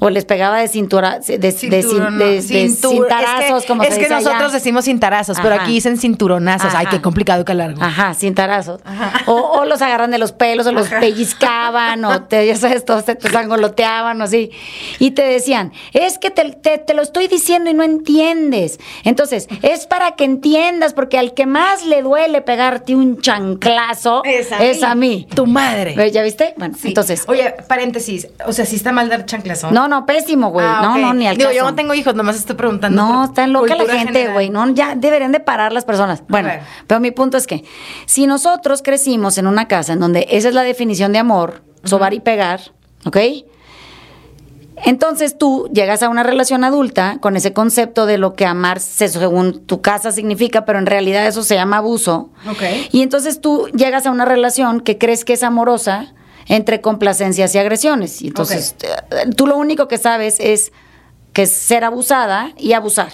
o 0.00 0.10
les 0.10 0.24
pegaba 0.24 0.58
de 0.58 0.68
cintura, 0.68 1.20
de, 1.20 1.38
de, 1.38 1.50
cin- 1.54 1.70
Cinturón, 1.82 2.18
no. 2.18 2.24
de- 2.24 2.42
cintarazos, 2.42 3.56
es 3.58 3.62
que, 3.62 3.68
como 3.68 3.82
es 3.82 3.88
se 3.90 3.94
que 3.96 4.00
dice 4.04 4.14
allá. 4.14 4.24
nosotros 4.24 4.52
decimos 4.52 4.84
cintarazos, 4.84 5.38
pero 5.40 5.54
aquí 5.54 5.72
dicen 5.72 5.98
cinturonazos. 5.98 6.74
Ay, 6.74 6.86
qué 6.90 7.00
complicado 7.00 7.44
qué 7.44 7.54
largo. 7.54 7.82
Ajá, 7.82 8.14
cintarazos. 8.14 8.80
O, 9.26 9.32
o 9.34 9.64
los 9.64 9.80
agarran 9.82 10.10
de 10.10 10.18
los 10.18 10.32
pelos, 10.32 10.66
o 10.66 10.72
los 10.72 10.88
pellizcaban, 10.88 12.04
o 12.04 12.22
te, 12.24 12.46
ya 12.46 12.56
sabes, 12.56 12.84
todos 12.84 13.04
te, 13.04 13.14
te 13.14 13.30
sangoloteaban, 13.30 14.20
o 14.20 14.24
así. 14.24 14.50
Y 14.98 15.12
te 15.12 15.22
decían, 15.22 15.72
es 15.92 16.18
que 16.18 16.30
te, 16.30 16.50
te- 16.50 16.78
te 16.78 16.94
lo 16.96 17.02
estoy 17.02 17.28
diciendo 17.28 17.70
y 17.70 17.74
no 17.74 17.84
entiendes. 17.84 18.80
Entonces, 19.04 19.46
es 19.62 19.86
para 19.86 20.16
que 20.16 20.24
entiendas, 20.24 20.92
porque 20.94 21.18
al 21.18 21.34
que 21.34 21.46
más 21.46 21.86
le 21.86 22.02
duele 22.02 22.40
pegarte 22.42 22.96
un 22.96 23.20
chanclazo 23.20 24.22
es 24.24 24.82
a 24.82 24.94
mí. 24.94 25.28
Tu 25.34 25.46
madre. 25.46 25.94
¿Ve? 25.94 26.10
¿Ya 26.10 26.22
viste? 26.22 26.54
Bueno, 26.56 26.74
Sí. 26.76 26.88
entonces. 26.88 27.24
Oye, 27.28 27.54
paréntesis. 27.68 28.28
O 28.46 28.52
sea, 28.52 28.64
sí 28.66 28.76
está 28.76 28.90
mal 28.92 29.08
dar 29.08 29.26
chanclazón. 29.26 29.72
No, 29.72 29.86
no, 29.86 30.06
pésimo, 30.06 30.50
güey. 30.50 30.66
Ah, 30.68 30.80
no, 30.82 30.98
no, 30.98 31.14
ni 31.14 31.26
al 31.26 31.36
Digo, 31.36 31.50
caso. 31.50 31.58
yo 31.60 31.64
no 31.64 31.74
tengo 31.76 31.94
hijos, 31.94 32.14
nomás 32.14 32.36
estoy 32.36 32.56
preguntando. 32.56 33.00
No, 33.00 33.24
está 33.26 33.46
loca 33.46 33.76
la 33.76 33.86
gente, 33.98 34.28
güey. 34.32 34.50
No, 34.50 34.68
ya 34.70 34.94
deberían 34.96 35.32
de 35.32 35.40
parar 35.40 35.72
las 35.72 35.84
personas. 35.84 36.22
Bueno, 36.28 36.50
pero 36.86 37.00
mi 37.00 37.10
punto 37.10 37.36
es 37.36 37.46
que 37.46 37.64
si 38.06 38.26
nosotros 38.26 38.82
crecimos 38.82 39.38
en 39.38 39.46
una 39.46 39.68
casa 39.68 39.92
en 39.92 40.00
donde 40.00 40.26
esa 40.30 40.48
es 40.48 40.54
la 40.54 40.62
definición 40.62 41.12
de 41.12 41.18
amor, 41.18 41.62
sobar 41.84 42.14
y 42.14 42.20
pegar, 42.20 42.60
¿ok? 43.04 43.16
Entonces 44.84 45.38
tú 45.38 45.68
llegas 45.72 46.02
a 46.02 46.08
una 46.08 46.22
relación 46.22 46.62
adulta 46.64 47.18
con 47.20 47.36
ese 47.36 47.52
concepto 47.52 48.04
de 48.06 48.18
lo 48.18 48.34
que 48.34 48.44
amar 48.46 48.78
se- 48.80 49.08
según 49.08 49.64
tu 49.66 49.80
casa 49.80 50.12
significa, 50.12 50.64
pero 50.64 50.78
en 50.78 50.86
realidad 50.86 51.26
eso 51.26 51.42
se 51.42 51.54
llama 51.54 51.78
abuso. 51.78 52.30
Ok. 52.50 52.62
Y 52.92 53.02
entonces 53.02 53.40
tú 53.40 53.68
llegas 53.74 54.06
a 54.06 54.10
una 54.10 54.24
relación 54.24 54.80
que 54.80 54.98
crees 54.98 55.24
que 55.24 55.32
es 55.32 55.42
amorosa 55.42 56.12
entre 56.46 56.80
complacencias 56.80 57.54
y 57.54 57.58
agresiones. 57.58 58.20
Y 58.22 58.28
entonces 58.28 58.76
eh, 58.82 59.30
tú 59.36 59.46
lo 59.46 59.56
único 59.56 59.88
que 59.88 59.98
sabes 59.98 60.36
es 60.40 60.72
que 61.32 61.42
es 61.42 61.52
ser 61.52 61.82
abusada 61.84 62.52
y 62.58 62.72
abusar. 62.74 63.12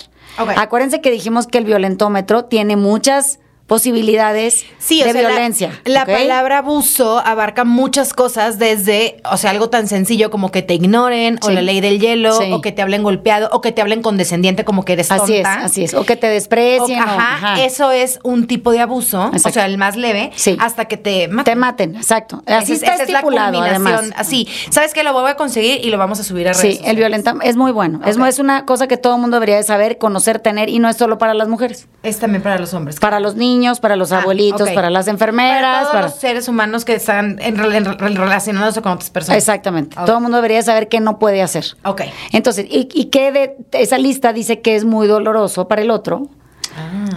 Acuérdense 0.59 1.01
que 1.01 1.11
dijimos 1.11 1.47
que 1.47 1.59
el 1.59 1.65
violentómetro 1.65 2.45
tiene 2.47 2.77
muchas 2.77 3.39
posibilidades 3.73 4.65
Sí, 4.79 5.03
o 5.03 5.07
de 5.07 5.13
la- 5.23 5.29
violencia. 5.31 5.81
La, 5.85 6.05
palabra 6.07 6.59
abuso 6.59 7.19
abarca 7.25 7.65
muchas 7.65 8.13
cosas, 8.13 8.59
desde, 8.59 9.17
o 9.31 9.37
sea, 9.37 9.51
algo 9.51 9.71
tan 9.71 9.87
sencillo 9.89 10.31
como 10.31 10.51
que 10.51 10.63
te 10.63 10.75
ignoren, 10.75 11.39
o 11.43 11.51
la 11.51 11.63
ley 11.63 11.81
del 11.81 12.01
hielo, 12.01 12.33
Sí. 12.39 12.51
o 12.53 12.61
que 12.61 12.73
te 12.73 12.83
hablen 12.83 13.03
golpeado, 13.03 13.49
o 13.53 13.61
que 13.61 13.73
te 13.73 13.81
hablen 13.81 14.03
condescendiente 14.03 14.65
como 14.65 14.85
que 14.85 14.95
eres 14.95 15.09
tonta. 15.09 15.25
Así 15.25 15.35
es, 15.37 15.47
así 15.47 15.85
es. 15.85 15.95
O 15.95 16.05
que 16.05 16.17
te 16.17 16.27
desprecien. 16.29 17.01
o- 17.01 17.03
ajá, 17.03 17.35
ajá. 17.55 17.65
eso 17.65 17.91
es 17.93 18.19
un 18.23 18.47
tipo 18.47 18.73
de 18.73 18.81
abuso, 18.81 19.31
o 19.33 19.39
sea, 19.51 19.67
el 19.67 19.79
más 19.79 19.97
leve, 19.97 20.31
hasta 20.59 20.85
que 20.87 20.97
te 20.97 21.29
maten. 21.29 21.45
Te 21.53 21.57
maten, 21.57 21.97
exacto. 21.97 22.43
Así 22.47 22.73
es- 22.73 22.83
está 22.83 22.95
esa 22.95 23.03
es 23.05 23.11
la 23.11 23.19
estipulado, 23.21 23.53
culminación. 23.59 23.87
además. 23.89 24.15
Así, 24.17 24.49
¿sabes 24.71 24.93
qué? 24.95 25.03
Lo 25.03 25.13
voy 25.13 25.31
a 25.31 25.37
conseguir 25.37 25.85
y 25.85 25.91
lo 25.91 25.99
vamos 25.99 26.21
a 26.21 26.25
subir 26.25 26.49
a 26.49 26.53
redes 26.53 26.79
Sí, 26.79 26.81
el 26.85 26.97
violenta 26.97 27.35
es 27.43 27.57
muy 27.57 27.73
bueno. 27.73 28.01
Es, 28.05 28.17
es 28.17 28.39
una 28.39 28.65
cosa 28.67 28.87
que 28.89 28.97
todo 28.97 29.15
el 29.17 29.21
mundo 29.21 29.37
debería 29.37 29.57
de 29.57 29.63
saber, 29.63 29.99
conocer, 29.99 30.39
tener, 30.41 30.69
y 30.69 30.79
no 30.79 30.89
es 30.89 30.97
solo 30.97 31.19
para 31.19 31.35
las 31.35 31.49
mujeres. 31.49 31.87
Es 32.03 32.19
también 32.19 32.43
para 32.43 32.59
los 32.59 32.75
hombres. 32.75 32.99
Para 32.99 33.21
los 33.21 33.37
niños, 33.37 33.62
para 33.81 33.97
los 33.97 34.13
Ah, 34.13 34.19
abuelitos, 34.21 34.71
para 34.71 34.91
las 34.91 35.09
enfermeras. 35.09 35.63
Para 35.63 35.79
todos 35.81 35.93
para- 35.93 36.07
los 36.09 36.15
seres 36.17 36.49
humanos 36.49 36.85
que 36.85 36.95
están 36.95 37.39
en, 37.41 37.59
en 37.59 37.87
rel- 37.97 38.17
relacionándose 38.17 38.83
con 38.83 38.93
otras 38.93 39.11
personas. 39.11 39.39
Exactamente. 39.39 39.97
Todo 40.05 40.17
el 40.17 40.23
mundo 40.23 40.37
debería 40.39 40.63
saber 40.63 40.89
qué 40.89 41.01
no 41.01 41.19
puede 41.19 41.43
hacer. 41.43 41.65
Ok. 41.85 42.03
Entonces, 42.33 42.67
¿y, 42.69 42.89
y 42.95 43.07
qué 43.07 43.33
de 43.33 43.57
esa 43.73 43.99
lista 43.99 44.33
dice 44.33 44.61
que 44.61 44.77
es 44.77 44.85
muy 44.85 45.07
doloroso 45.07 45.69
para 45.69 45.83
el 45.83 45.91
otro? 45.91 46.29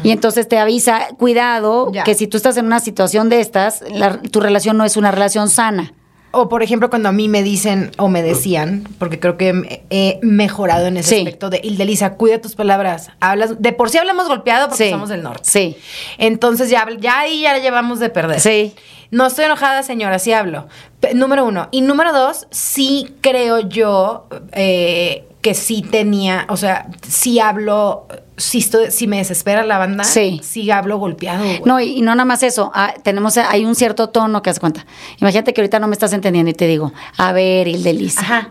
Y 0.03 0.11
entonces 0.11 0.47
te 0.49 0.57
avisa, 0.59 1.07
cuidado, 1.17 1.87
Ah. 1.87 1.91
Ya. 1.93 2.03
que 2.03 2.13
si 2.13 2.27
tú 2.27 2.35
estás 2.37 2.57
en 2.57 2.65
una 2.65 2.79
situación 2.81 3.29
de 3.29 3.39
estas, 3.39 3.81
la- 3.89 4.21
tu 4.21 4.39
relación 4.41 4.77
no 4.77 4.83
es 4.83 4.97
una 4.97 5.11
relación 5.11 5.49
sana. 5.49 5.93
O 6.35 6.49
por 6.49 6.61
ejemplo, 6.63 6.89
cuando 6.89 7.09
a 7.09 7.11
mí 7.11 7.29
me 7.29 7.43
dicen 7.43 7.91
o 7.97 8.09
me 8.09 8.21
decían, 8.21 8.87
porque 8.99 9.19
creo 9.19 9.37
que 9.37 9.83
he 9.89 10.19
mejorado 10.21 10.87
en 10.87 10.97
ese 10.97 11.09
Sí. 11.09 11.17
aspecto 11.19 11.49
de 11.49 11.61
Ildelisa, 11.63 12.15
cuida 12.15 12.41
tus 12.41 12.55
palabras. 12.55 13.09
Hablas, 13.19 13.61
de 13.61 13.71
por 13.73 13.89
sí 13.89 13.97
hablamos 13.97 14.27
golpeado 14.27 14.67
porque 14.67 14.85
Sí. 14.85 14.91
somos 14.91 15.09
del 15.09 15.23
norte. 15.23 15.43
Sí. 15.49 15.77
Entonces 16.17 16.69
ya, 16.69 16.85
ya 16.99 17.19
ahí 17.19 17.41
ya 17.41 17.53
la 17.53 17.59
llevamos 17.59 17.99
de 17.99 18.09
perder. 18.09 18.39
Sí. 18.39 18.73
No 19.11 19.27
estoy 19.27 19.45
enojada, 19.45 19.81
señora, 19.83 20.19
sí 20.19 20.33
hablo. 20.33 20.67
Número 21.13 21.45
uno. 21.45 21.69
Y 21.71 21.81
número 21.81 22.11
dos, 22.11 22.47
sí 22.51 23.15
creo 23.21 23.59
yo 23.59 24.27
eh, 24.51 25.27
que 25.41 25.53
sí 25.53 25.83
tenía, 25.83 26.45
o 26.49 26.57
sea, 26.57 26.87
sí 27.07 27.39
hablo 27.39 28.07
si, 28.37 28.59
estoy, 28.59 28.91
si 28.91 29.07
me 29.07 29.17
desespera 29.17 29.63
la 29.63 29.77
banda, 29.77 30.03
Sí. 30.03 30.41
sí 30.43 30.69
hablo 30.71 30.97
golpeado. 30.97 31.43
güey. 31.43 31.61
No, 31.65 31.79
y, 31.79 31.97
y 31.97 32.01
no 32.01 32.13
nada 32.15 32.25
más 32.25 32.43
eso, 32.43 32.71
ah, 32.73 32.93
tenemos, 33.03 33.37
hay 33.37 33.65
un 33.65 33.75
cierto 33.75 34.09
tono 34.09 34.41
que 34.41 34.49
haz 34.49 34.59
cuenta. 34.59 34.85
Imagínate 35.21 35.53
que 35.53 35.61
ahorita 35.61 35.79
no 35.79 35.87
me 35.87 35.93
estás 35.93 36.13
entendiendo 36.13 36.51
y 36.51 36.53
te 36.53 36.67
digo, 36.67 36.91
a 37.17 37.31
ver, 37.31 37.67
Hildelisa. 37.67 38.21
Ajá. 38.21 38.49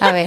A 0.00 0.12
ver, 0.12 0.26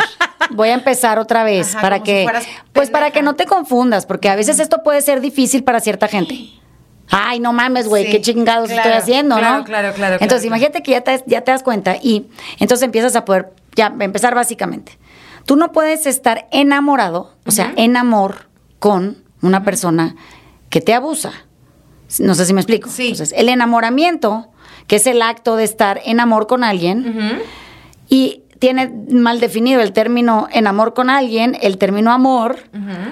voy 0.49 0.67
a 0.69 0.73
empezar 0.73 1.17
otra 1.17 1.43
vez 1.45 1.69
Ajá, 1.75 1.81
para 1.81 1.97
si 1.97 2.03
que, 2.03 2.27
pues 2.73 2.89
para 2.89 3.11
que 3.11 3.21
no 3.21 3.35
te 3.35 3.45
confundas, 3.45 4.05
porque 4.05 4.27
a 4.27 4.35
veces 4.35 4.59
esto 4.59 4.83
puede 4.83 5.01
ser 5.01 5.21
difícil 5.21 5.63
para 5.63 5.79
cierta 5.79 6.09
gente. 6.09 6.49
Ay, 7.09 7.39
no 7.39 7.53
mames, 7.53 7.87
güey, 7.87 8.05
Sí, 8.05 8.11
qué 8.11 8.21
chingados 8.21 8.69
claro, 8.69 8.81
estoy 8.89 9.01
haciendo, 9.01 9.37
claro, 9.37 9.57
¿no? 9.59 9.63
claro, 9.63 9.93
claro, 9.93 10.13
Entonces, 10.15 10.41
claro, 10.41 10.47
imagínate 10.47 10.83
que 10.83 10.91
ya 10.91 11.01
te, 11.01 11.23
ya 11.25 11.41
te 11.41 11.51
das 11.51 11.63
cuenta 11.63 11.95
y 12.01 12.27
entonces 12.59 12.83
empiezas 12.85 13.15
a 13.15 13.23
poder, 13.23 13.53
ya, 13.75 13.93
empezar 13.99 14.35
básicamente. 14.35 14.97
Tú 15.45 15.55
no 15.55 15.71
puedes 15.71 16.05
estar 16.05 16.47
enamorado, 16.51 17.31
o 17.45 17.51
sea, 17.51 17.73
en 17.77 17.95
amor 17.97 18.49
con 18.81 19.17
una 19.43 19.63
persona 19.63 20.15
que 20.71 20.81
te 20.81 20.95
abusa. 20.95 21.31
No 22.17 22.33
sé 22.33 22.47
si 22.47 22.53
me 22.53 22.61
explico. 22.61 22.89
Sí. 22.89 23.03
Entonces, 23.11 23.31
el 23.37 23.47
enamoramiento, 23.47 24.47
que 24.87 24.95
es 24.95 25.05
el 25.05 25.21
acto 25.21 25.55
de 25.55 25.65
estar 25.65 26.01
en 26.03 26.19
amor 26.19 26.47
con 26.47 26.63
alguien, 26.63 27.39
y 28.09 28.41
tiene 28.57 28.91
mal 29.09 29.39
definido 29.39 29.81
el 29.81 29.93
término 29.93 30.47
en 30.51 30.65
amor 30.65 30.95
con 30.95 31.11
alguien, 31.11 31.55
el 31.61 31.77
término 31.77 32.11
amor, 32.11 32.57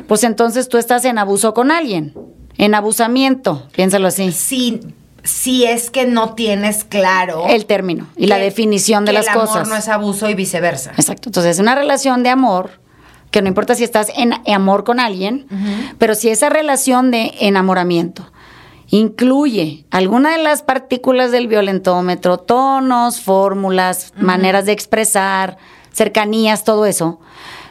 pues 0.07 0.23
entonces 0.23 0.69
tú 0.69 0.79
estás 0.79 1.05
en 1.05 1.19
abuso 1.19 1.53
con 1.53 1.69
alguien, 1.69 2.15
en 2.57 2.73
abusamiento, 2.73 3.67
piénsalo 3.71 4.07
así, 4.07 4.31
Si, 4.31 4.79
si 5.23 5.65
es 5.65 5.91
que 5.91 6.07
no 6.07 6.33
tienes 6.33 6.83
claro 6.83 7.45
el 7.47 7.67
término 7.67 8.07
y 8.17 8.25
la 8.25 8.39
definición 8.39 9.05
de 9.05 9.11
que 9.11 9.19
las 9.19 9.27
el 9.27 9.33
amor 9.33 9.47
cosas. 9.47 9.69
no 9.69 9.75
es 9.75 9.87
abuso 9.87 10.27
y 10.29 10.33
viceversa. 10.33 10.93
Exacto, 10.97 11.29
entonces 11.29 11.57
es 11.57 11.59
una 11.59 11.75
relación 11.75 12.23
de 12.23 12.29
amor, 12.29 12.71
que 13.31 13.41
no 13.41 13.47
importa 13.47 13.75
si 13.75 13.83
estás 13.83 14.11
en 14.15 14.33
amor 14.51 14.83
con 14.83 14.99
alguien, 14.99 15.47
pero 15.97 16.15
si 16.15 16.29
esa 16.29 16.49
relación 16.49 17.11
de 17.11 17.33
enamoramiento 17.39 18.25
incluye 18.91 19.85
alguna 19.91 20.31
de 20.35 20.41
las 20.43 20.63
partículas 20.63 21.31
del 21.31 21.47
violentómetro, 21.47 22.37
tonos, 22.37 23.21
fórmulas, 23.21 24.13
maneras 24.17 24.65
de 24.65 24.71
expresar, 24.71 25.57
cercanías, 25.91 26.63
todo 26.63 26.85
eso, 26.85 27.19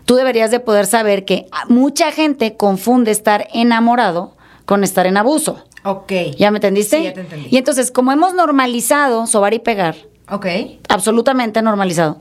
tú 0.04 0.14
deberías 0.14 0.50
de 0.50 0.60
poder 0.60 0.86
saber 0.86 1.24
que 1.24 1.46
mucha 1.68 2.12
gente 2.12 2.56
confunde 2.56 3.10
estar 3.10 3.48
enamorado 3.52 4.36
con 4.64 4.84
estar 4.84 5.06
en 5.06 5.16
abuso. 5.16 5.64
Ok. 5.84 6.12
¿Ya 6.38 6.50
me 6.50 6.58
entendiste? 6.58 6.98
Sí, 6.98 7.04
ya 7.04 7.14
te 7.14 7.20
entendí. 7.20 7.48
Y 7.50 7.56
entonces, 7.56 7.90
como 7.90 8.12
hemos 8.12 8.34
normalizado 8.34 9.26
sobar 9.26 9.54
y 9.54 9.58
pegar, 9.58 9.96
Ok. 10.30 10.46
absolutamente 10.88 11.62
normalizado. 11.62 12.18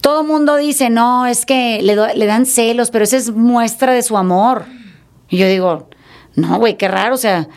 Todo 0.00 0.22
mundo 0.24 0.56
dice, 0.56 0.90
no, 0.90 1.26
es 1.26 1.44
que 1.44 1.80
le, 1.82 1.94
do- 1.94 2.06
le 2.14 2.26
dan 2.26 2.46
celos, 2.46 2.90
pero 2.90 3.04
esa 3.04 3.16
es 3.16 3.30
muestra 3.32 3.92
de 3.92 4.02
su 4.02 4.16
amor. 4.16 4.64
Y 5.28 5.36
yo 5.38 5.46
digo, 5.48 5.88
no, 6.34 6.58
güey, 6.58 6.76
qué 6.76 6.88
raro, 6.88 7.14
o 7.14 7.18
sea, 7.18 7.48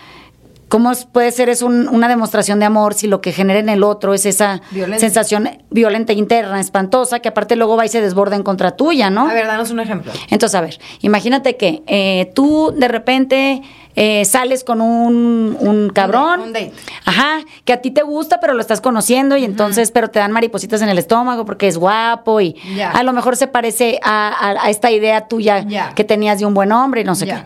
¿cómo 0.67 0.91
es- 0.91 1.05
puede 1.05 1.31
ser 1.31 1.49
eso 1.49 1.67
un- 1.67 1.87
una 1.87 2.07
demostración 2.07 2.59
de 2.59 2.65
amor 2.65 2.93
si 2.95 3.07
lo 3.07 3.21
que 3.21 3.31
genera 3.31 3.59
en 3.59 3.69
el 3.69 3.83
otro 3.83 4.13
es 4.13 4.25
esa 4.25 4.61
Violencia. 4.71 5.07
sensación 5.07 5.49
violenta 5.69 6.13
interna, 6.13 6.59
espantosa, 6.59 7.19
que 7.19 7.29
aparte 7.29 7.55
luego 7.55 7.77
va 7.77 7.85
y 7.85 7.89
se 7.89 8.01
desborda 8.01 8.35
en 8.35 8.43
contra 8.43 8.71
tuya, 8.71 9.09
¿no? 9.09 9.29
A 9.29 9.33
ver, 9.33 9.45
danos 9.47 9.69
un 9.71 9.79
ejemplo. 9.79 10.11
Entonces, 10.29 10.55
a 10.55 10.61
ver, 10.61 10.79
imagínate 11.01 11.57
que 11.57 11.83
eh, 11.87 12.31
tú 12.33 12.73
de 12.75 12.87
repente 12.87 13.61
eh, 13.95 14.23
sales 14.25 14.63
con 14.63 14.81
un, 14.81 15.57
un 15.59 15.89
cabrón. 15.93 16.39
un 16.41 16.53
date. 16.53 16.71
Ajá, 17.05 17.39
que 17.65 17.73
a 17.73 17.81
ti 17.81 17.91
te 17.91 18.01
gusta, 18.03 18.39
pero 18.39 18.53
lo 18.53 18.61
estás 18.61 18.81
conociendo 18.81 19.37
y 19.37 19.43
entonces, 19.45 19.91
pero 19.91 20.09
te 20.09 20.19
dan 20.19 20.31
maripositas 20.31 20.81
en 20.81 20.89
el 20.89 20.97
estómago 20.97 21.45
porque 21.45 21.67
es 21.67 21.77
guapo 21.77 22.41
y 22.41 22.55
a 22.93 23.03
lo 23.03 23.13
mejor 23.13 23.35
se 23.37 23.47
parece 23.47 23.99
a, 24.03 24.29
a- 24.29 24.65
a 24.65 24.69
esta 24.69 24.91
idea 24.91 25.27
tuya 25.27 25.65
Ya. 25.67 25.93
que 25.93 26.03
tenías 26.03 26.39
de 26.39 26.45
un 26.45 26.53
buen 26.53 26.71
hombre 26.71 27.01
y 27.01 27.03
no 27.03 27.15
sé 27.15 27.25
qué. 27.25 27.43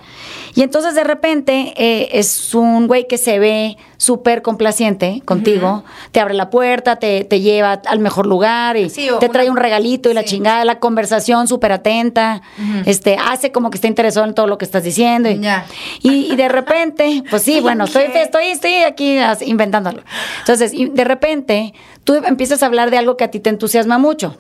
Y 0.56 0.62
entonces 0.62 0.96
de 0.96 1.04
repente 1.04 1.74
eh, 1.76 2.10
es 2.14 2.56
un 2.56 2.88
güey 2.88 3.08
que 3.08 3.18
se 3.18 3.40
ve 3.40 3.76
súper 3.98 4.42
complaciente 4.42 5.22
contigo, 5.26 5.84
te 6.14 6.20
abre 6.22 6.34
la 6.34 6.50
puerta, 6.50 6.96
te, 6.96 7.26
te 7.26 7.42
lleva 7.42 7.74
al 7.86 8.00
mejor 8.00 8.26
lugar 8.26 8.78
y 8.78 8.90
Sí, 8.90 9.08
te 9.20 9.28
trae 9.30 9.46
una- 9.46 9.52
un 9.52 9.58
regalito 9.58 10.10
y 10.10 10.14
la 10.14 10.24
chingada, 10.24 10.64
la 10.66 10.80
conversación 10.80 11.48
súper 11.48 11.72
atenta, 11.74 12.42
este, 12.86 13.18
hace 13.18 13.52
como 13.52 13.70
que 13.70 13.76
está 13.78 13.88
interesado 13.88 14.26
en 14.26 14.34
todo 14.34 14.48
lo 14.48 14.58
que 14.58 14.66
estás 14.66 14.84
diciendo. 14.84 15.30
Y, 15.30 15.40
Ya. 15.40 15.66
y, 16.02 16.32
y 16.32 16.36
de 16.36 16.48
repente, 16.50 17.24
pues 17.30 17.42
sí, 17.44 17.60
bueno, 17.62 17.84
estoy, 17.86 18.04
estoy, 18.14 18.46
estoy 18.48 18.76
aquí 18.78 19.18
inventándolo. 19.46 20.04
Entonces, 20.40 20.74
y 20.74 20.86
de 20.86 21.04
repente, 21.04 21.74
tú 22.06 22.14
empiezas 22.16 22.64
a 22.64 22.68
hablar 22.68 22.92
de 22.92 22.98
algo 22.98 23.18
que 23.18 23.24
a 23.26 23.32
ti 23.32 23.40
te 23.40 23.50
entusiasma 23.50 23.98
mucho. 23.98 24.38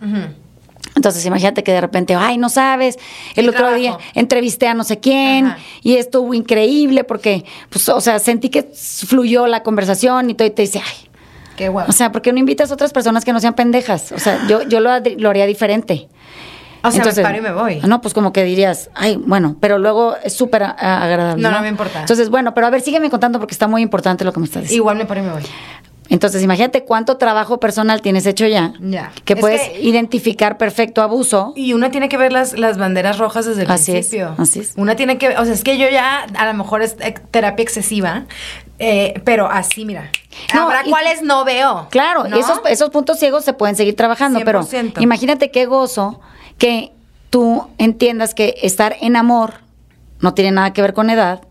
Entonces, 0.95 1.25
imagínate 1.25 1.63
que 1.63 1.71
de 1.71 1.81
repente, 1.81 2.15
ay, 2.15 2.37
no 2.37 2.49
sabes, 2.49 2.97
el 3.35 3.49
otro 3.49 3.59
trabajo. 3.59 3.79
día 3.79 3.97
entrevisté 4.13 4.67
a 4.67 4.73
no 4.73 4.83
sé 4.83 4.99
quién 4.99 5.47
Ajá. 5.47 5.57
y 5.83 5.97
estuvo 5.97 6.33
increíble 6.33 7.03
porque, 7.03 7.45
pues, 7.69 7.87
o 7.89 7.99
sea, 7.99 8.19
sentí 8.19 8.49
que 8.49 8.63
fluyó 8.63 9.45
la 9.47 9.61
conversación 9.61 10.29
y 10.29 10.35
todo 10.35 10.47
y 10.47 10.51
te 10.51 10.61
dice, 10.61 10.81
ay, 10.85 11.09
Qué 11.57 11.69
bueno. 11.69 11.87
o 11.89 11.91
sea, 11.91 12.11
¿por 12.11 12.21
qué 12.21 12.31
no 12.31 12.39
invitas 12.39 12.71
a 12.71 12.73
otras 12.73 12.93
personas 12.93 13.25
que 13.25 13.33
no 13.33 13.39
sean 13.39 13.55
pendejas? 13.55 14.11
O 14.13 14.19
sea, 14.19 14.45
yo, 14.47 14.63
yo 14.63 14.79
lo, 14.79 14.89
haría 14.89 15.45
diferente. 15.45 16.07
O 16.83 16.91
sea, 16.91 17.03
me 17.03 17.13
paro 17.13 17.37
y 17.37 17.41
me 17.41 17.51
voy. 17.51 17.79
No, 17.87 17.99
pues 17.99 18.13
como 18.13 18.31
que 18.31 18.43
dirías, 18.43 18.91
ay, 18.93 19.17
bueno, 19.17 19.57
pero 19.59 19.79
luego 19.79 20.15
es 20.23 20.33
súper 20.33 20.63
agradable. 20.63 21.41
No, 21.41 21.49
no 21.49 21.61
me 21.61 21.69
importa. 21.69 22.01
Entonces, 22.01 22.29
bueno, 22.29 22.53
pero 22.53 22.67
a 22.67 22.69
ver, 22.69 22.81
sígueme 22.81 23.09
contando 23.09 23.39
porque 23.39 23.53
está 23.53 23.67
muy 23.67 23.81
importante 23.81 24.23
lo 24.23 24.31
que 24.31 24.39
me 24.39 24.45
estás 24.45 24.63
diciendo. 24.63 24.83
Igual 24.83 24.97
me 24.97 25.05
paro 25.05 25.21
y 25.21 25.23
me 25.23 25.31
voy. 25.31 25.43
Entonces, 26.09 26.43
imagínate 26.43 26.83
cuánto 26.83 27.17
trabajo 27.17 27.59
personal 27.59 28.01
tienes 28.01 28.25
hecho 28.27 28.45
ya. 28.45 28.73
Ya. 28.79 29.11
Que 29.25 29.33
Es 29.33 29.39
puedes 29.39 29.61
que- 29.61 29.81
identificar 29.81 30.57
perfecto 30.57 31.01
abuso. 31.01 31.53
Y 31.55 31.73
una 31.73 31.89
tiene 31.89 32.09
que 32.09 32.17
ver 32.17 32.31
las, 32.31 32.57
las 32.59 32.77
banderas 32.77 33.17
rojas 33.17 33.45
desde 33.45 33.63
el 33.63 33.71
Así 33.71 33.91
es, 33.91 34.07
principio. 34.07 34.35
así 34.37 34.59
es. 34.59 34.73
Una 34.77 34.95
tiene 34.95 35.17
que, 35.17 35.29
o 35.37 35.45
sea, 35.45 35.53
es 35.53 35.63
que 35.63 35.77
yo 35.79 35.89
ya, 35.89 36.27
a 36.37 36.45
lo 36.45 36.53
mejor 36.53 36.81
es 36.83 36.95
eh, 36.99 37.15
terapia 37.31 37.63
excesiva, 37.63 38.25
eh, 38.77 39.19
pero 39.25 39.49
así, 39.49 39.83
mira. 39.85 40.11
No, 40.53 40.63
Habrá 40.63 40.85
y- 40.85 40.89
cuales 40.91 41.23
no 41.23 41.43
veo. 41.43 41.87
Claro, 41.89 42.27
¿no? 42.27 42.37
esos, 42.37 42.59
esos 42.69 42.89
puntos 42.91 43.17
ciegos 43.17 43.43
se 43.43 43.53
pueden 43.53 43.75
seguir 43.75 43.95
trabajando, 43.95 44.39
pero 44.45 44.61
100%. 44.63 45.01
imagínate 45.01 45.49
qué 45.49 45.65
gozo 45.65 46.19
que 46.59 46.91
tú 47.31 47.67
entiendas 47.79 48.35
que 48.35 48.55
estar 48.61 48.95
en 49.01 49.15
amor 49.15 49.55
no 50.19 50.33
tiene 50.33 50.51
nada 50.51 50.71
que 50.71 50.81
ver 50.81 50.93
con 50.93 51.09
edad, 51.09 51.41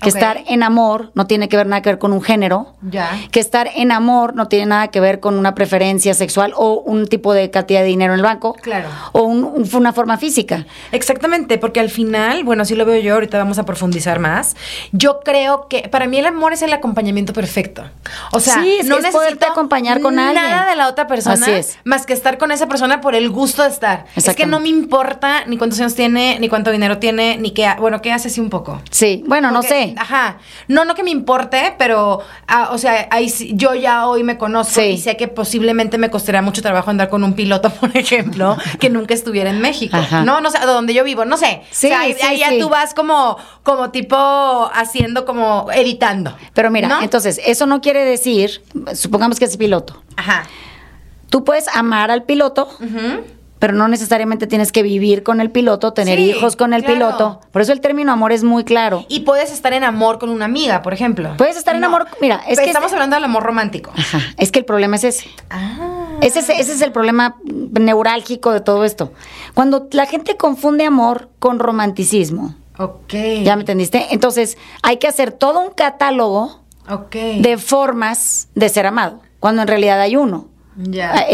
que 0.00 0.08
estar 0.08 0.42
en 0.46 0.62
amor 0.62 1.10
no 1.14 1.26
tiene 1.26 1.48
que 1.48 1.56
ver 1.56 1.66
nada 1.66 1.82
que 1.82 1.90
ver 1.90 1.98
con 1.98 2.12
un 2.12 2.22
género, 2.22 2.74
Ya. 2.82 3.10
que 3.30 3.40
estar 3.40 3.68
en 3.74 3.90
amor 3.92 4.34
no 4.34 4.46
tiene 4.48 4.66
nada 4.66 4.88
que 4.88 5.00
ver 5.00 5.20
con 5.20 5.38
una 5.38 5.54
preferencia 5.54 6.14
sexual 6.14 6.52
o 6.56 6.74
un 6.84 7.06
tipo 7.08 7.32
de 7.34 7.50
cantidad 7.50 7.80
de 7.80 7.86
dinero 7.86 8.12
en 8.12 8.18
el 8.20 8.24
banco, 8.24 8.54
Claro. 8.54 8.88
o 9.12 9.22
un- 9.22 9.44
un- 9.44 9.68
una 9.74 9.92
forma 9.92 10.16
física. 10.18 10.66
Exactamente, 10.92 11.58
porque 11.58 11.80
al 11.80 11.90
final, 11.90 12.44
bueno, 12.44 12.62
así 12.62 12.74
lo 12.74 12.84
veo 12.84 13.00
yo, 13.00 13.14
ahorita 13.14 13.38
vamos 13.38 13.58
a 13.58 13.64
profundizar 13.64 14.18
más. 14.18 14.56
Yo 14.92 15.20
creo 15.24 15.68
que 15.68 15.88
para 15.88 16.06
mí 16.06 16.18
el 16.18 16.26
amor 16.26 16.52
es 16.52 16.62
el 16.62 16.72
acompañamiento 16.72 17.32
perfecto. 17.32 17.84
O 18.32 18.40
sea, 18.40 18.62
Sí, 18.62 18.78
no 18.84 18.98
es 18.98 19.06
poderte 19.08 19.46
acompañar 19.46 20.00
con 20.00 20.14
nada 20.14 20.30
alguien. 20.30 20.70
de 20.70 20.76
la 20.76 20.88
otra 20.88 21.06
persona 21.06 21.34
Así 21.34 21.50
es. 21.52 21.78
más 21.84 22.06
que 22.06 22.12
estar 22.12 22.38
con 22.38 22.50
esa 22.50 22.66
persona 22.68 23.00
por 23.00 23.14
el 23.14 23.30
gusto 23.30 23.62
de 23.62 23.68
estar. 23.68 24.06
Es 24.16 24.34
que 24.34 24.46
no 24.46 24.60
me 24.60 24.68
importa 24.68 25.44
ni 25.46 25.56
cuántos 25.58 25.78
años 25.80 25.94
tiene, 25.94 26.38
ni 26.40 26.48
cuánto 26.48 26.70
dinero 26.70 26.98
tiene, 26.98 27.36
ni 27.38 27.50
qué, 27.52 27.68
bueno, 27.78 28.00
qué 28.02 28.12
hace 28.12 28.30
sí 28.30 28.40
un 28.40 28.50
poco. 28.50 28.80
Sí, 28.90 29.22
bueno, 29.26 29.50
no 29.50 29.60
Porque- 29.60 29.87
Ajá. 29.96 30.38
No, 30.66 30.84
no 30.84 30.94
que 30.94 31.02
me 31.02 31.10
importe, 31.10 31.74
pero, 31.78 32.20
ah, 32.46 32.70
o 32.72 32.78
sea, 32.78 33.08
ahí 33.10 33.32
yo 33.54 33.74
ya 33.74 34.06
hoy 34.06 34.22
me 34.24 34.36
conozco 34.38 34.80
Sí. 34.80 34.86
y 34.88 34.98
sé 34.98 35.16
que 35.16 35.28
posiblemente 35.28 35.98
me 35.98 36.10
costaría 36.10 36.42
mucho 36.42 36.62
trabajo 36.62 36.90
andar 36.90 37.08
con 37.08 37.24
un 37.24 37.34
piloto, 37.34 37.70
por 37.80 37.96
ejemplo, 37.96 38.56
que 38.80 38.90
nunca 38.90 39.14
estuviera 39.14 39.50
en 39.50 39.60
México. 39.60 39.96
Ajá. 39.96 40.22
No, 40.24 40.40
no 40.40 40.50
sé, 40.50 40.58
de 40.58 40.66
donde 40.66 40.94
yo 40.94 41.04
vivo, 41.04 41.24
no 41.24 41.36
sé. 41.36 41.62
Sí, 41.70 41.86
o 41.86 41.90
sea, 41.90 42.00
ahí, 42.00 42.14
sí, 42.14 42.20
ahí 42.26 42.38
ya 42.38 42.58
tú 42.58 42.68
vas 42.68 42.94
como, 42.94 43.36
como 43.62 43.90
tipo 43.90 44.16
haciendo, 44.74 45.24
como 45.24 45.68
editando. 45.72 46.36
Pero 46.54 46.70
mira, 46.70 46.88
¿no? 46.88 47.02
entonces, 47.02 47.40
eso 47.44 47.66
no 47.66 47.80
quiere 47.80 48.04
decir, 48.04 48.62
supongamos 48.94 49.38
que 49.38 49.44
es 49.44 49.56
piloto. 49.56 50.02
Ajá. 50.16 50.44
Tú 51.30 51.44
puedes 51.44 51.68
amar 51.68 52.10
al 52.10 52.22
piloto, 52.24 52.68
Ujú. 52.80 53.24
Pero 53.58 53.74
no 53.74 53.88
necesariamente 53.88 54.46
tienes 54.46 54.72
que 54.72 54.82
vivir 54.82 55.22
con 55.22 55.40
el 55.40 55.50
piloto, 55.50 55.92
tener 55.92 56.18
Sí, 56.18 56.30
hijos 56.30 56.56
con 56.56 56.72
el 56.72 56.82
claro. 56.84 56.94
piloto. 56.94 57.40
Por 57.50 57.62
eso 57.62 57.72
el 57.72 57.80
término 57.80 58.12
amor 58.12 58.32
es 58.32 58.44
muy 58.44 58.64
claro. 58.64 59.04
Y 59.08 59.20
puedes 59.20 59.52
estar 59.52 59.72
en 59.72 59.84
amor 59.84 60.18
con 60.18 60.30
una 60.30 60.44
amiga, 60.44 60.82
por 60.82 60.92
ejemplo. 60.92 61.34
Puedes 61.36 61.56
estar 61.56 61.74
en 61.74 61.84
amor- 61.84 62.06
mira, 62.20 62.36
es 62.46 62.56
Pero 62.56 62.62
que 62.62 62.66
estamos 62.68 62.86
este- 62.86 62.96
hablando 62.96 63.16
del 63.16 63.24
amor 63.24 63.42
romántico. 63.42 63.90
Ajá, 63.96 64.20
es 64.36 64.52
que 64.52 64.58
el 64.60 64.64
problema 64.64 64.96
es 64.96 65.04
ese. 65.04 65.28
Ah. 65.50 66.18
Ese 66.20 66.40
es, 66.40 66.48
ese 66.50 66.72
es 66.72 66.80
el 66.82 66.90
problema 66.92 67.36
neurálgico 67.44 68.52
de 68.52 68.60
todo 68.60 68.84
esto. 68.84 69.12
Cuando 69.54 69.88
la 69.92 70.06
gente 70.06 70.36
confunde 70.36 70.84
amor 70.84 71.28
con 71.38 71.58
romanticismo, 71.58 72.54
Ok. 72.78 73.14
¿ya 73.42 73.56
me 73.56 73.62
entendiste? 73.62 74.06
Entonces 74.10 74.56
hay 74.82 74.96
que 74.98 75.06
hacer 75.08 75.32
todo 75.32 75.60
un 75.60 75.70
catálogo 75.70 76.60
Ok. 76.88 77.14
de 77.40 77.58
formas 77.58 78.48
de 78.54 78.68
ser 78.68 78.86
amado, 78.86 79.20
cuando 79.40 79.62
en 79.62 79.68
realidad 79.68 80.00
hay 80.00 80.16
uno. 80.16 80.48
Ya. 80.76 81.12
Ah, 81.12 81.24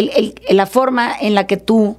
la 0.50 0.66
forma 0.66 1.12
en 1.21 1.35
la 1.35 1.47
que 1.47 1.57
tú 1.59 1.99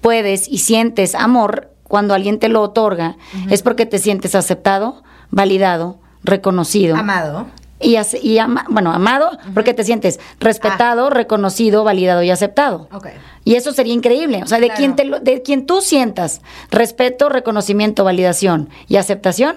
puedes 0.00 0.48
y 0.48 0.58
sientes 0.58 1.14
amor 1.14 1.70
cuando 1.84 2.14
alguien 2.14 2.38
te 2.38 2.48
lo 2.48 2.62
otorga 2.62 3.16
es 3.50 3.62
porque 3.62 3.86
te 3.86 3.98
sientes 3.98 4.34
aceptado, 4.34 5.02
validado, 5.30 5.98
reconocido, 6.22 6.96
Amado. 6.96 7.46
y, 7.80 7.96
y 8.22 8.38
ama- 8.38 8.66
bueno, 8.68 8.92
amado, 8.92 9.30
porque 9.54 9.72
te 9.72 9.84
sientes 9.84 10.20
respetado, 10.40 11.08
reconocido, 11.10 11.84
validado 11.84 12.22
y 12.22 12.30
aceptado. 12.30 12.88
Ok. 12.92 13.06
Y 13.44 13.54
eso 13.54 13.72
sería 13.72 13.94
increíble. 13.94 14.42
O 14.42 14.46
sea, 14.46 14.58
de 14.58 14.66
Claro. 14.66 14.78
quien 14.78 14.96
te 14.96 15.04
lo- 15.04 15.20
de 15.20 15.40
quien 15.42 15.64
tú 15.64 15.80
sientas 15.80 16.42
respeto, 16.70 17.28
reconocimiento, 17.30 18.04
validación 18.04 18.68
y 18.88 18.96
aceptación, 18.96 19.56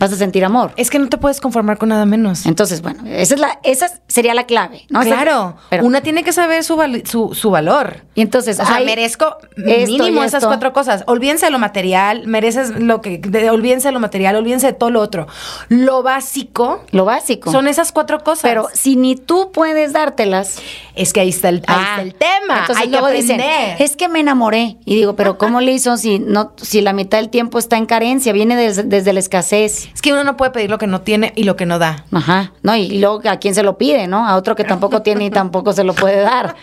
vas 0.00 0.12
a 0.12 0.16
sentir 0.16 0.44
amor. 0.44 0.72
Es 0.76 0.90
que 0.90 0.98
no 0.98 1.08
te 1.08 1.16
puedes 1.18 1.40
conformar 1.40 1.78
con 1.78 1.90
nada 1.90 2.04
menos. 2.06 2.44
Entonces, 2.46 2.82
bueno, 2.82 3.04
esa 3.06 3.34
es 3.34 3.40
la, 3.40 3.60
esa 3.62 3.88
sería 4.08 4.34
la 4.34 4.46
clave, 4.46 4.86
Claro, 4.88 5.56
pero- 5.68 5.84
una 5.86 6.00
tiene 6.00 6.24
que 6.24 6.32
saber 6.32 6.64
su, 6.64 6.74
val- 6.74 7.04
su, 7.06 7.34
su 7.34 7.50
valor. 7.50 7.98
y 8.16 8.22
entonces, 8.22 8.58
O 8.58 8.66
sea, 8.66 8.80
merezco 8.80 9.36
mínimo 9.56 10.24
esas 10.24 10.42
esto. 10.42 10.48
cuatro 10.48 10.72
cosas. 10.72 11.04
Olvídense 11.06 11.46
de 11.46 11.52
lo 11.52 11.58
material, 11.60 12.26
mereces 12.26 12.70
lo 12.70 13.00
que, 13.00 13.18
de- 13.18 13.50
olvídense 13.50 13.88
de 13.88 13.92
lo 13.92 14.00
material, 14.00 14.34
olvídense 14.36 14.66
de 14.68 14.72
todo 14.72 14.90
lo 14.90 15.00
otro. 15.00 15.26
Lo 15.68 16.02
básico 16.02 16.82
lo 16.90 17.04
básico. 17.04 17.52
son 17.52 17.68
esas 17.68 17.92
cuatro 17.92 18.20
cosas. 18.24 18.42
pero 18.42 18.66
si 18.72 18.96
ni 18.96 19.14
tú 19.16 19.52
puedes 19.52 19.92
dártelas, 19.92 20.60
es 20.94 21.12
que 21.12 21.20
ahí 21.20 21.28
está 21.28 21.50
el, 21.50 21.56
ahí 21.66 21.76
Ah, 21.78 21.86
está 21.90 22.02
el 22.02 22.14
tema. 22.14 22.60
Entonces 22.60 22.76
Hay 22.78 22.84
que 22.90 22.90
luego 22.92 23.08
dicen, 23.08 23.40
aprender. 23.40 23.76
es 23.82 23.96
que 23.96 24.08
me 24.08 24.20
enamoré. 24.20 24.76
Y 24.86 24.94
digo, 24.96 25.14
pero 25.14 25.36
¿cómo 25.38 25.60
le 25.60 25.72
hizo 25.72 25.96
si 25.98 26.18
no, 26.18 26.52
si 26.56 26.80
la 26.80 26.92
mitad 26.94 27.18
del 27.18 27.28
tiempo 27.28 27.58
está 27.58 27.76
en 27.76 27.84
carencia? 27.86 28.32
Viene 28.32 28.56
des- 28.56 28.88
desde 28.88 29.12
la 29.12 29.20
escasez. 29.20 29.89
Es 29.94 30.02
que 30.02 30.12
uno 30.12 30.24
no 30.24 30.36
puede 30.36 30.50
pedir 30.50 30.70
lo 30.70 30.78
que 30.78 30.86
no 30.86 31.00
tiene 31.00 31.32
y 31.36 31.44
lo 31.44 31.56
que 31.56 31.66
no 31.66 31.78
da. 31.78 32.04
Ajá, 32.12 32.52
no, 32.62 32.76
y 32.76 32.98
luego 32.98 33.22
a 33.28 33.36
quién 33.36 33.54
se 33.54 33.62
lo 33.62 33.78
pide, 33.78 34.06
¿no? 34.06 34.26
A 34.26 34.36
otro 34.36 34.56
que 34.56 34.64
tampoco 34.64 35.02
tiene 35.02 35.26
y 35.26 35.30
tampoco 35.30 35.72
se 35.72 35.84
lo 35.84 35.94
puede 35.94 36.20
dar. 36.20 36.56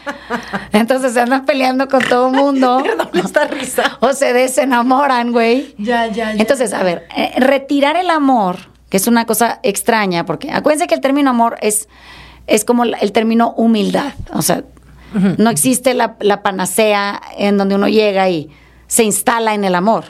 Entonces 0.72 1.14
se 1.14 1.22
andan 1.22 1.46
peleando 1.46 1.88
con 1.88 2.02
todo 2.02 2.32
mundo. 2.32 2.82
Perdón 2.84 3.10
esta 3.14 3.46
risa. 3.46 3.98
O 4.00 4.14
se 4.14 4.34
desenamoran, 4.34 5.32
güey. 5.32 5.76
Ya, 5.78 6.08
ya, 6.08 6.34
ya. 6.34 6.42
Entonces, 6.42 6.74
a 6.74 6.84
ver, 6.84 7.08
eh, 7.16 7.34
retirar 7.38 7.96
el 7.96 8.10
amor, 8.10 8.58
que 8.90 8.98
es 8.98 9.08
una 9.08 9.26
cosa 9.26 9.60
extraña, 9.64 10.26
porque 10.26 10.52
acuérdense 10.52 10.88
que 10.88 10.96
el 10.96 11.02
término 11.02 11.30
amor 11.30 11.58
es, 11.62 11.88
es 12.48 12.66
como 12.66 12.84
el 12.84 12.96
el 13.02 13.12
término 13.12 13.54
humildad. 13.58 14.14
O 14.34 14.42
sea, 14.42 14.64
no 15.38 15.50
existe 15.50 15.94
la, 15.94 16.16
la 16.20 16.44
panacea 16.44 17.22
en 17.38 17.58
donde 17.58 17.76
uno 17.76 17.88
llega 17.88 18.30
y 18.30 18.50
se 18.88 19.04
instala 19.04 19.54
en 19.54 19.64
el 19.64 19.76
amor. 19.76 20.06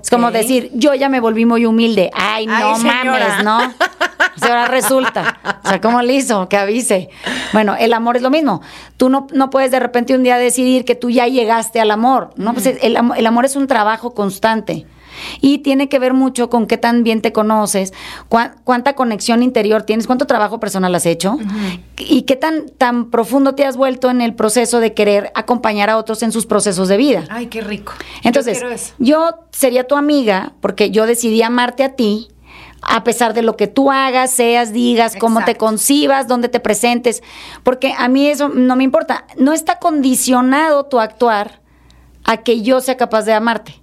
Es 0.00 0.10
como 0.10 0.30
decir, 0.30 0.70
yo 0.74 0.94
ya 0.94 1.08
me 1.08 1.20
volví 1.20 1.44
muy 1.44 1.66
humilde. 1.66 2.10
Ay, 2.14 2.46
no 2.46 2.74
Ay, 2.74 2.82
mames, 2.82 3.44
¿no? 3.44 3.58
O 3.58 4.38
sea, 4.38 4.48
ahora 4.50 4.66
resulta. 4.66 5.40
O 5.64 5.68
sea, 5.68 5.80
¿cómo 5.80 6.00
le 6.02 6.14
hizo? 6.14 6.48
Que 6.48 6.56
avise. 6.56 7.10
Bueno, 7.52 7.74
el 7.78 7.92
amor 7.92 8.16
es 8.16 8.22
lo 8.22 8.30
mismo. 8.30 8.62
Tú 8.96 9.08
no, 9.08 9.26
no 9.32 9.50
puedes 9.50 9.70
de 9.70 9.80
repente 9.80 10.14
un 10.14 10.22
día 10.22 10.38
decidir 10.38 10.84
que 10.84 10.94
tú 10.94 11.10
ya 11.10 11.26
llegaste 11.26 11.80
al 11.80 11.90
amor. 11.90 12.30
No, 12.36 12.54
pues 12.54 12.66
el, 12.66 12.96
el 13.16 13.26
amor 13.26 13.44
es 13.44 13.56
un 13.56 13.66
trabajo 13.66 14.14
constante. 14.14 14.86
Y 15.40 15.58
tiene 15.58 15.88
que 15.88 15.98
ver 15.98 16.14
mucho 16.14 16.48
con 16.50 16.66
qué 16.66 16.76
tan 16.78 17.02
bien 17.04 17.20
te 17.22 17.32
conoces, 17.32 17.92
cuá- 18.28 18.54
cuánta 18.64 18.94
conexión 18.94 19.42
interior 19.42 19.82
tienes, 19.82 20.06
cuánto 20.06 20.26
trabajo 20.26 20.60
personal 20.60 20.94
has 20.94 21.06
hecho 21.06 21.38
y 21.98 22.22
qué 22.22 22.36
tan, 22.36 22.68
tan 22.78 23.10
profundo 23.10 23.54
te 23.54 23.64
has 23.64 23.76
vuelto 23.76 24.10
en 24.10 24.20
el 24.20 24.34
proceso 24.34 24.80
de 24.80 24.94
querer 24.94 25.30
acompañar 25.34 25.90
a 25.90 25.96
otros 25.98 26.22
en 26.22 26.32
sus 26.32 26.46
procesos 26.46 26.88
de 26.88 26.96
vida. 26.96 27.24
Ay, 27.30 27.46
qué 27.46 27.60
rico. 27.60 27.92
Entonces, 28.22 28.54
Yo 28.54 28.60
quiero 28.60 28.74
eso. 28.74 28.94
yo 28.98 29.30
sería 29.52 29.86
tu 29.86 29.96
amiga 29.96 30.52
porque 30.60 30.90
yo 30.90 31.06
decidí 31.06 31.42
amarte 31.42 31.84
a 31.84 31.94
ti, 31.94 32.28
a 32.84 33.04
pesar 33.04 33.32
de 33.32 33.42
lo 33.42 33.56
que 33.56 33.68
tú 33.68 33.92
hagas, 33.92 34.32
seas, 34.32 34.72
digas, 34.72 35.14
cómo 35.20 35.38
te 35.44 35.54
concibas, 35.56 36.26
dónde 36.26 36.48
te 36.48 36.58
presentes, 36.58 37.22
porque 37.62 37.94
a 37.96 38.08
mí 38.08 38.26
eso 38.26 38.48
no 38.48 38.74
me 38.74 38.82
importa. 38.82 39.24
No 39.36 39.52
está 39.52 39.78
condicionado 39.78 40.86
tu 40.86 40.98
actuar 40.98 41.60
a 42.24 42.38
que 42.38 42.62
yo 42.62 42.80
sea 42.80 42.96
capaz 42.96 43.22
de 43.22 43.32
amarte. 43.34 43.81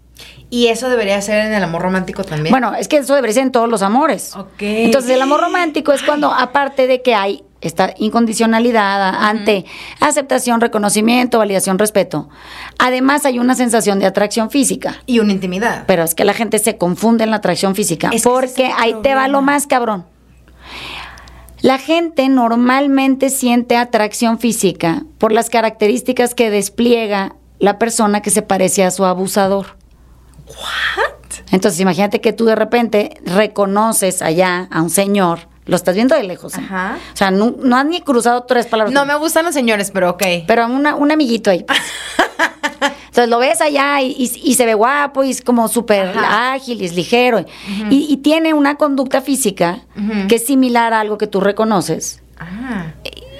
Y 0.49 0.67
eso 0.67 0.89
debería 0.89 1.21
ser 1.21 1.45
en 1.45 1.53
el 1.53 1.63
amor 1.63 1.83
romántico 1.83 2.23
también. 2.23 2.51
Bueno, 2.51 2.73
es 2.73 2.87
que 2.87 2.97
eso 2.97 3.13
debería 3.13 3.35
ser 3.35 3.43
en 3.43 3.51
todos 3.51 3.69
los 3.69 3.81
amores. 3.81 4.35
Ok. 4.35 4.61
Entonces, 4.61 5.11
el 5.11 5.21
amor 5.21 5.41
romántico 5.41 5.93
es 5.93 6.01
cuando, 6.01 6.33
aparte 6.33 6.87
de 6.87 7.01
que 7.01 7.13
hay 7.13 7.43
esta 7.61 7.93
incondicionalidad 7.97 9.15
ante 9.15 9.65
aceptación, 9.99 10.61
reconocimiento, 10.61 11.39
validación, 11.39 11.77
respeto, 11.77 12.29
además 12.77 13.25
hay 13.25 13.37
una 13.37 13.53
sensación 13.53 13.99
de 13.99 14.05
atracción 14.05 14.49
física. 14.49 15.03
y 15.05 15.19
una 15.19 15.33
intimidad. 15.33 15.83
Pero 15.85 16.03
es 16.03 16.15
que 16.15 16.25
la 16.25 16.33
gente 16.33 16.57
se 16.59 16.77
confunde 16.77 17.25
en 17.25 17.31
la 17.31 17.37
atracción 17.37 17.75
física. 17.75 18.09
Es 18.13 18.23
porque 18.23 18.71
ahí 18.77 18.95
te 19.03 19.13
va 19.13 19.27
lo 19.27 19.41
más 19.41 19.67
cabrón. 19.67 20.05
La 21.61 21.77
gente 21.77 22.29
normalmente 22.29 23.29
siente 23.29 23.75
atracción 23.75 24.39
física 24.39 25.03
por 25.17 25.33
las 25.33 25.49
características 25.49 26.33
que 26.33 26.49
despliega 26.49 27.35
la 27.59 27.77
persona 27.77 28.21
que 28.21 28.29
se 28.29 28.41
parece 28.41 28.85
a 28.85 28.91
su 28.91 29.03
abusador. 29.03 29.75
Entonces, 31.51 31.79
imagínate 31.79 32.21
que 32.21 32.33
tú 32.33 32.45
de 32.45 32.55
repente 32.55 33.19
reconoces 33.25 34.21
allá 34.21 34.67
a 34.71 34.81
un 34.81 34.89
señor, 34.89 35.47
lo 35.65 35.75
estás 35.75 35.95
viendo 35.95 36.15
de 36.15 36.23
lejos. 36.23 36.55
¿eh? 36.57 36.61
Ajá. 36.63 36.97
O 37.13 37.17
sea, 37.17 37.31
no, 37.31 37.55
no 37.61 37.75
has 37.77 37.85
ni 37.85 38.01
cruzado 38.01 38.43
tres 38.43 38.65
palabras. 38.67 38.93
No 38.93 39.05
me 39.05 39.15
gustan 39.15 39.45
los 39.45 39.53
señores, 39.53 39.91
pero 39.91 40.11
ok. 40.11 40.23
Pero 40.47 40.65
una- 40.67 40.95
un 40.95 41.11
amiguito 41.11 41.49
ahí. 41.49 41.63
pues. 41.63 41.79
Entonces 43.07 43.29
lo 43.29 43.39
ves 43.39 43.59
allá 43.61 44.01
y, 44.01 44.11
y- 44.11 44.41
y 44.51 44.55
se 44.55 44.65
ve 44.65 44.73
guapo 44.75 45.23
y 45.23 45.31
es 45.31 45.41
como 45.41 45.67
súper 45.67 46.15
ágil 46.17 46.81
y 46.81 46.85
es 46.85 46.93
ligero. 46.95 47.43
y, 47.89 48.05
y 48.09 48.17
tiene 48.17 48.53
una 48.53 48.75
conducta 48.75 49.21
física 49.21 49.79
que 50.27 50.35
es 50.35 50.45
similar 50.45 50.93
a 50.93 50.99
algo 51.01 51.17
que 51.17 51.27
tú 51.27 51.39
reconoces. 51.41 52.21
Ah. 52.39 52.93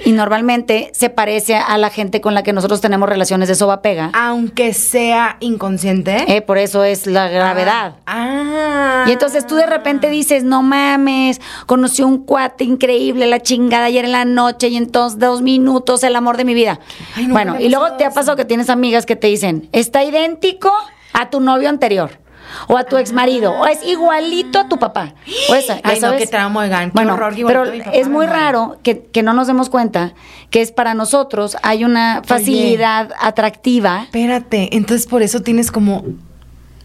Y 0.04 0.12
normalmente 0.12 0.90
se 0.94 1.10
parece 1.10 1.56
a 1.56 1.76
la 1.78 1.90
gente 1.90 2.20
con 2.20 2.34
la 2.34 2.42
que 2.42 2.52
nosotros 2.52 2.80
tenemos 2.80 3.08
relaciones 3.08 3.48
de 3.48 3.54
soba 3.54 3.82
pega. 3.82 4.10
Aunque 4.14 4.72
sea 4.72 5.36
inconsciente. 5.40 6.24
Eh, 6.28 6.42
por 6.42 6.58
eso 6.58 6.84
es 6.84 7.06
la 7.06 7.28
gravedad. 7.28 7.96
Ah. 8.06 9.04
Y 9.06 9.12
entonces 9.12 9.46
tú 9.46 9.54
de 9.56 9.66
repente 9.66 10.10
dices, 10.10 10.44
no 10.44 10.62
mames, 10.62 11.40
conocí 11.66 12.02
un 12.02 12.24
cuate 12.24 12.64
increíble, 12.64 13.26
la 13.26 13.40
chingada 13.40 13.86
ayer 13.86 14.04
en 14.04 14.12
la 14.12 14.24
noche 14.24 14.68
y 14.68 14.76
entonces 14.76 15.18
dos 15.18 15.42
minutos, 15.42 16.02
el 16.02 16.16
amor 16.16 16.36
de 16.36 16.44
mi 16.44 16.54
vida. 16.54 16.80
Ay, 17.16 17.26
nunca 17.26 17.32
bueno, 17.32 17.60
y 17.60 17.68
luego 17.68 17.92
te 17.92 18.04
ha 18.04 18.10
pasado 18.10 18.36
que 18.36 18.44
tienes 18.44 18.70
amigas 18.70 19.06
que 19.06 19.16
te 19.16 19.26
dicen, 19.26 19.68
está 19.72 20.04
idéntico 20.04 20.72
a 21.12 21.30
tu 21.30 21.40
novio 21.40 21.68
anterior. 21.68 22.20
O 22.68 22.76
a 22.76 22.84
tu 22.84 22.96
ex 22.96 23.12
marido, 23.12 23.52
o 23.52 23.66
es 23.66 23.84
igualito 23.84 24.58
a 24.58 24.68
tu 24.68 24.78
papá. 24.78 25.14
O 25.48 25.54
esa, 25.54 25.76
ya 25.76 25.82
Ay, 25.84 26.00
no, 26.00 26.16
qué 26.16 26.26
trauma, 26.26 26.60
oigan, 26.60 26.90
qué 26.90 26.94
Bueno, 26.94 27.14
horror, 27.14 27.34
qué 27.34 27.44
pero 27.44 27.64
mi 27.66 27.78
papá, 27.78 27.90
es 27.92 28.08
muy 28.08 28.26
raro 28.26 28.78
que, 28.82 29.04
que 29.06 29.22
no 29.22 29.32
nos 29.32 29.46
demos 29.46 29.70
cuenta 29.70 30.14
que 30.50 30.60
es 30.60 30.72
para 30.72 30.94
nosotros 30.94 31.56
hay 31.62 31.84
una 31.84 32.22
facilidad 32.24 33.10
atractiva. 33.20 34.02
Espérate, 34.04 34.76
entonces 34.76 35.06
por 35.06 35.22
eso 35.22 35.40
tienes 35.40 35.70
como. 35.70 36.04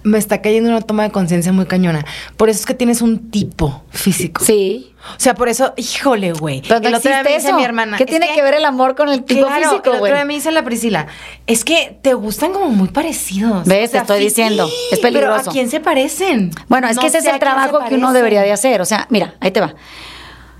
Me 0.05 0.19
está 0.19 0.39
cayendo 0.41 0.69
una 0.69 0.81
toma 0.81 1.01
de 1.03 1.11
conciencia 1.11 1.51
muy 1.51 1.65
cañona. 1.65 2.05
Por 2.37 2.47
eso 2.49 2.59
es 2.59 2.65
que 2.67 2.75
tienes 2.75 3.01
un 3.01 3.31
tipo 3.31 3.83
físico. 3.89 4.43
Sí. 4.45 4.93
O 5.17 5.19
sea, 5.19 5.33
por 5.33 5.49
eso, 5.49 5.73
híjole, 5.77 6.31
güey. 6.33 6.61
Pero 6.61 6.79
no 6.79 6.87
El 6.87 6.93
otro 6.95 7.09
día 7.09 7.23
me 7.23 7.29
existe 7.29 7.37
dice 7.37 7.47
eso. 7.49 7.57
mi 7.57 7.63
hermana. 7.63 7.97
¿Qué 7.97 8.05
tiene 8.05 8.31
que, 8.33 8.41
ver 8.43 8.53
el 8.53 8.65
amor 8.65 8.95
con 8.95 9.09
el 9.09 9.23
tipo 9.23 9.47
Claro, 9.47 9.55
físico, 9.55 9.73
el 9.85 9.89
otro 9.89 9.99
güey? 9.99 10.13
día 10.13 10.23
me 10.23 10.35
dice 10.35 10.51
la 10.51 10.63
Priscila, 10.63 11.07
es 11.47 11.65
que 11.65 11.97
te 12.03 12.13
gustan 12.13 12.53
como 12.53 12.69
muy 12.69 12.87
parecidos. 12.89 13.67
¿Ves? 13.67 13.91
Te 13.91 13.97
estoy 13.97 14.19
diciendo, 14.19 14.65
es 14.91 14.99
Pero 14.99 15.01
peligroso. 15.01 15.49
¿a 15.49 15.53
quién 15.53 15.69
se 15.71 15.79
parecen? 15.79 16.51
Bueno, 16.69 16.87
es 16.87 16.95
No 16.97 17.01
que 17.01 17.07
ese 17.07 17.17
es 17.17 17.25
el 17.25 17.39
trabajo 17.39 17.79
que 17.89 17.95
uno 17.95 18.13
debería 18.13 18.41
de 18.43 18.51
hacer. 18.51 18.81
O 18.81 18.85
sea, 18.85 19.07
mira, 19.09 19.33
ahí 19.39 19.49
te 19.51 19.59
va. 19.59 19.73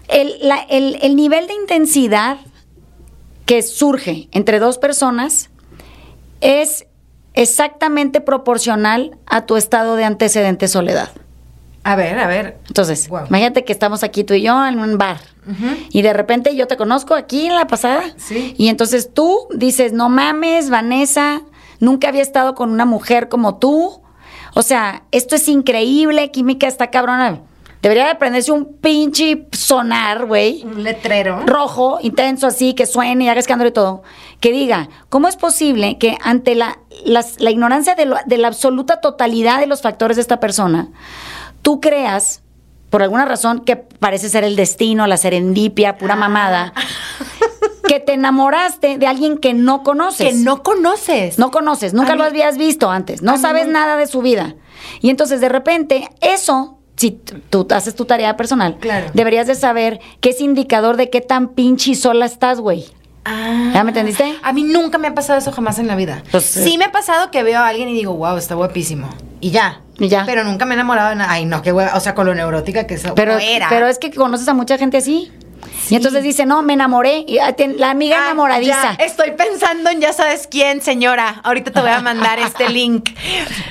El, 0.08 0.34
la- 0.42 0.62
el- 0.70 0.98
el 1.04 1.16
nivel 1.16 1.46
de 1.48 1.54
intensidad 1.54 2.38
que 3.46 3.62
surge 3.62 4.28
entre 4.32 4.58
dos 4.60 4.80
personas 4.80 5.50
es 6.42 6.86
exactamente 7.36 8.22
proporcional 8.22 9.18
a 9.26 9.46
tu 9.46 9.58
estado 9.58 9.96
de 9.96 10.04
antecedente 10.06 10.68
soledad. 10.68 11.10
A 11.84 11.96
ver, 11.96 12.18
a 12.18 12.28
ver. 12.28 12.58
Entonces, 12.68 13.08
imagínate 13.08 13.64
que 13.64 13.72
estamos 13.72 14.04
aquí 14.04 14.24
tú 14.24 14.34
y 14.34 14.42
yo 14.42 14.66
en 14.66 14.80
un 14.80 14.98
bar. 14.98 15.20
Y 15.92 16.02
de 16.02 16.12
repente 16.14 16.56
yo 16.56 16.66
te 16.66 16.76
conozco 16.76 17.14
aquí 17.14 17.46
en 17.46 17.54
la 17.54 17.68
pasada. 17.68 18.02
Sí. 18.18 18.56
Y 18.58 18.70
entonces 18.70 19.14
tú 19.14 19.48
dices, 19.54 19.94
no 19.94 20.10
mames, 20.10 20.72
Vanessa, 20.72 21.44
nunca 21.80 22.08
había 22.08 22.24
estado 22.24 22.56
con 22.56 22.72
una 22.72 22.86
mujer 22.86 23.30
como 23.30 23.60
tú. 23.60 24.02
O 24.56 24.64
sea, 24.64 25.04
esto 25.12 25.36
es 25.36 25.48
increíble, 25.48 26.32
química 26.32 26.66
está 26.68 26.90
cabrona. 26.90 27.42
Debería 27.84 28.08
de 28.08 28.16
prenderse 28.16 28.52
un 28.52 28.78
pinche 28.78 29.46
sonar, 29.52 30.26
güey 30.26 30.64
Un 30.64 30.84
letrero. 30.84 31.44
rojo, 31.46 32.00
intenso 32.02 32.48
así, 32.48 32.74
que 32.74 32.88
suene 32.88 33.26
y 33.26 33.30
haga 33.30 33.40
escándalo 33.40 33.70
y 33.70 33.74
todo, 33.74 34.02
que 34.40 34.52
diga, 34.52 34.90
¿cómo 35.10 35.28
es 35.28 35.36
posible 35.36 36.00
que 36.00 36.18
ante 36.24 36.56
la, 36.56 36.80
las- 37.06 37.40
la 37.40 37.52
ignorancia 37.52 37.96
de, 37.96 38.06
lo- 38.06 38.18
de 38.26 38.38
la 38.38 38.48
absoluta 38.50 39.00
totalidad 39.02 39.60
de 39.60 39.68
los 39.68 39.82
factores 39.82 40.18
de 40.18 40.22
esta 40.22 40.40
persona, 40.40 40.90
tú 41.62 41.80
creas, 41.80 42.42
por 42.90 43.02
alguna 43.04 43.26
razón 43.26 43.60
que 43.66 43.76
parece 43.76 44.30
ser 44.30 44.44
el 44.44 44.56
destino, 44.56 45.08
la 45.08 45.18
serendipia, 45.18 45.98
pura 45.98 46.16
mamada, 46.16 46.74
que 47.88 48.00
te 48.00 48.14
enamoraste 48.14 48.98
de 48.98 49.08
alguien 49.08 49.38
que 49.38 49.54
no 49.54 49.84
conoces? 49.84 50.28
que 50.28 50.34
no 50.34 50.64
conoces. 50.64 51.38
No 51.40 51.52
conoces, 51.52 51.94
nunca 51.94 52.16
lo 52.16 52.24
habías 52.24 52.58
visto 52.58 52.90
antes, 52.90 53.22
no 53.22 53.38
sabes 53.38 53.68
nada 53.68 53.98
de 53.98 54.08
su 54.08 54.22
vida. 54.22 54.56
Y 55.02 55.10
entonces 55.10 55.42
de 55.42 55.50
repente 55.50 56.10
eso, 56.22 56.80
si 56.96 57.12
tú 57.50 57.68
haces 57.72 57.96
tu 57.96 58.06
tarea 58.06 58.38
personal, 58.38 58.78
Claro. 58.80 59.08
deberías 59.14 59.48
de 59.48 59.56
saber 59.56 60.00
que 60.22 60.30
es 60.30 60.42
indicador 60.42 60.98
de 60.98 61.10
qué 61.10 61.22
tan 61.22 61.50
pinche 61.50 61.92
y 61.92 61.96
sola 61.96 62.26
estás, 62.26 62.60
güey. 62.60 62.86
Ah. 63.26 63.72
¿Ya 63.74 63.84
me 63.84 63.90
entendiste? 63.90 64.36
A 64.44 64.54
mí 64.54 64.64
nunca 64.64 64.98
me 64.98 65.08
ha 65.08 65.14
pasado 65.16 65.40
eso 65.40 65.52
jamás 65.52 65.80
en 65.80 65.88
la 65.88 65.96
vida. 65.96 66.24
Pues, 66.32 66.46
sí 66.46 66.78
me 66.78 66.86
ha 66.86 66.92
pasado 66.92 67.32
que 67.32 67.42
veo 67.44 67.60
a 67.60 67.68
alguien 67.68 67.90
y 67.90 67.94
digo, 67.94 68.14
wow, 68.14 68.38
está 68.38 68.56
guapísimo. 68.56 69.10
Y 69.42 69.50
ya. 69.52 69.82
Y 69.98 70.08
ya. 70.10 70.24
Pero 70.26 70.44
nunca 70.44 70.66
me 70.66 70.74
he 70.74 70.76
enamorado 70.76 71.10
de 71.10 71.16
nada. 71.16 71.32
Ay, 71.32 71.46
no, 71.46 71.62
qué 71.62 71.72
hueva. 71.74 71.96
O 71.96 72.00
sea, 72.00 72.14
con 72.16 72.26
lo 72.28 72.36
neurótica 72.36 72.86
que 72.88 72.94
eso 72.96 73.16
Pero, 73.16 73.38
era. 73.40 73.68
pero 73.70 73.88
es 73.88 73.98
que 74.00 74.12
conoces 74.12 74.48
a 74.48 74.54
mucha 74.54 74.78
gente 74.78 74.98
así. 74.98 75.32
Y 75.90 75.96
entonces 75.96 76.24
dice, 76.24 76.46
no, 76.46 76.62
me 76.62 76.74
enamoré. 76.74 77.26
Y 77.28 77.38
ah, 77.40 77.56
la 77.78 77.92
amiga 77.92 78.18
Ah, 78.20 78.26
enamoradiza. 78.26 78.96
ya, 78.98 79.04
estoy 79.06 79.32
pensando 79.32 79.90
en 79.90 80.02
ya 80.02 80.14
sabes 80.14 80.48
quién, 80.50 80.82
señora. 80.82 81.42
Ahorita 81.44 81.72
te 81.72 81.80
voy 81.80 81.90
a 81.92 82.02
mandar 82.02 82.40
este 82.40 82.70
link. 82.70 83.10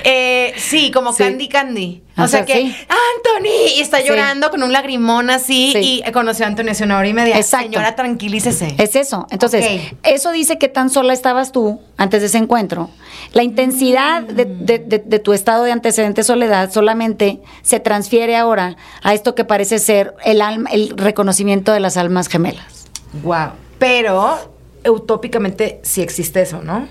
Eh, 0.03 0.53
sí, 0.57 0.91
como 0.91 1.13
Sí. 1.13 1.23
Candy 1.23 1.47
Candy. 1.47 2.03
O 2.17 2.27
sea 2.27 2.27
sea, 2.27 2.45
que, 2.45 2.53
sí. 2.53 2.75
Anthony, 2.87 3.75
y 3.77 3.81
está 3.81 3.99
Sí. 3.99 4.07
llorando 4.07 4.49
con 4.49 4.63
un 4.63 4.71
lagrimón 4.71 5.29
así 5.29 5.71
Sí. 5.73 6.01
y 6.05 6.11
conoció 6.11 6.45
a 6.45 6.47
Anthony 6.47 6.69
hace 6.71 6.83
una 6.85 6.97
hora 6.97 7.07
y 7.07 7.13
media. 7.13 7.35
Exacto. 7.37 7.65
Señora, 7.67 7.95
tranquilícese. 7.95 8.73
Es 8.77 8.95
eso. 8.95 9.27
Entonces, 9.31 9.81
eso 10.03 10.31
dice 10.31 10.57
que 10.57 10.69
tan 10.69 10.89
sola 10.89 11.11
estabas 11.13 11.51
tú 11.51 11.81
antes 11.97 12.21
de 12.21 12.27
ese 12.27 12.37
encuentro. 12.37 12.89
La 13.33 13.43
intensidad 13.43 14.21
de, 14.23 14.45
de- 14.45 14.79
de- 14.79 14.99
de 14.99 15.19
tu 15.19 15.33
estado 15.33 15.63
de 15.65 15.71
antecedente 15.73 16.23
soledad 16.23 16.71
solamente 16.71 17.41
se 17.63 17.79
transfiere 17.81 18.37
ahora 18.37 18.77
a 19.03 19.13
esto 19.13 19.35
que 19.35 19.43
parece 19.43 19.79
ser 19.79 20.13
el 20.23 20.41
alma, 20.41 20.69
el 20.71 20.93
reconocimiento 20.95 21.73
de 21.73 21.81
las 21.81 21.97
almas 21.97 22.27
gemelas. 22.29 22.85
Wow. 23.23 23.49
Pero 23.77 24.53
utópicamente 24.89 25.79
sí 25.83 26.01
existe 26.01 26.41
eso, 26.41 26.61
¿no? 26.61 26.87